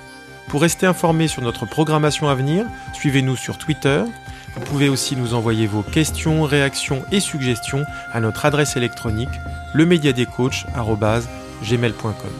Pour 0.47 0.61
rester 0.61 0.85
informé 0.85 1.27
sur 1.27 1.41
notre 1.41 1.65
programmation 1.65 2.29
à 2.29 2.35
venir, 2.35 2.67
suivez-nous 2.93 3.35
sur 3.35 3.57
Twitter. 3.57 4.03
Vous 4.55 4.61
pouvez 4.61 4.89
aussi 4.89 5.15
nous 5.15 5.33
envoyer 5.33 5.65
vos 5.67 5.81
questions, 5.81 6.43
réactions 6.43 7.03
et 7.11 7.19
suggestions 7.19 7.83
à 8.13 8.21
notre 8.21 8.45
adresse 8.45 8.77
électronique 8.77 9.27
lemediadescoach.gmail.com. 9.73 12.31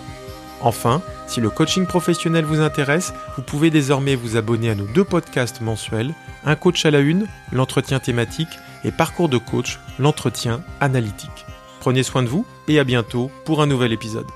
Enfin, 0.62 1.02
si 1.28 1.42
le 1.42 1.50
coaching 1.50 1.86
professionnel 1.86 2.46
vous 2.46 2.62
intéresse, 2.62 3.14
vous 3.36 3.44
pouvez 3.44 3.70
désormais 3.70 4.16
vous 4.16 4.38
abonner 4.38 4.70
à 4.70 4.76
nos 4.76 4.86
deux 4.86 5.04
podcasts 5.04 5.62
mensuels, 5.62 6.14
Un 6.46 6.56
coach 6.56 6.86
à 6.86 6.92
la 6.92 7.00
une, 7.00 7.28
l'entretien 7.52 8.00
thématique, 8.00 8.60
et 8.84 8.92
Parcours 8.92 9.30
de 9.30 9.38
coach, 9.38 9.80
l'entretien 9.98 10.64
analytique. 10.80 11.46
Prenez 11.80 12.04
soin 12.04 12.24
de 12.24 12.28
vous 12.28 12.46
et 12.68 12.80
à 12.80 12.84
bientôt 12.84 13.32
pour 13.46 13.62
un 13.62 13.68
nouvel 13.68 13.92
épisode. 13.92 14.28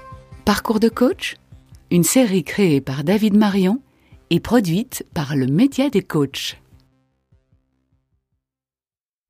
Parcours 0.45 0.79
de 0.79 0.89
coach, 0.89 1.35
une 1.91 2.03
série 2.03 2.43
créée 2.43 2.81
par 2.81 3.03
David 3.03 3.35
Marion 3.35 3.81
et 4.29 4.39
produite 4.39 5.05
par 5.13 5.35
le 5.35 5.47
Média 5.47 5.89
des 5.89 6.01
coachs. 6.01 6.57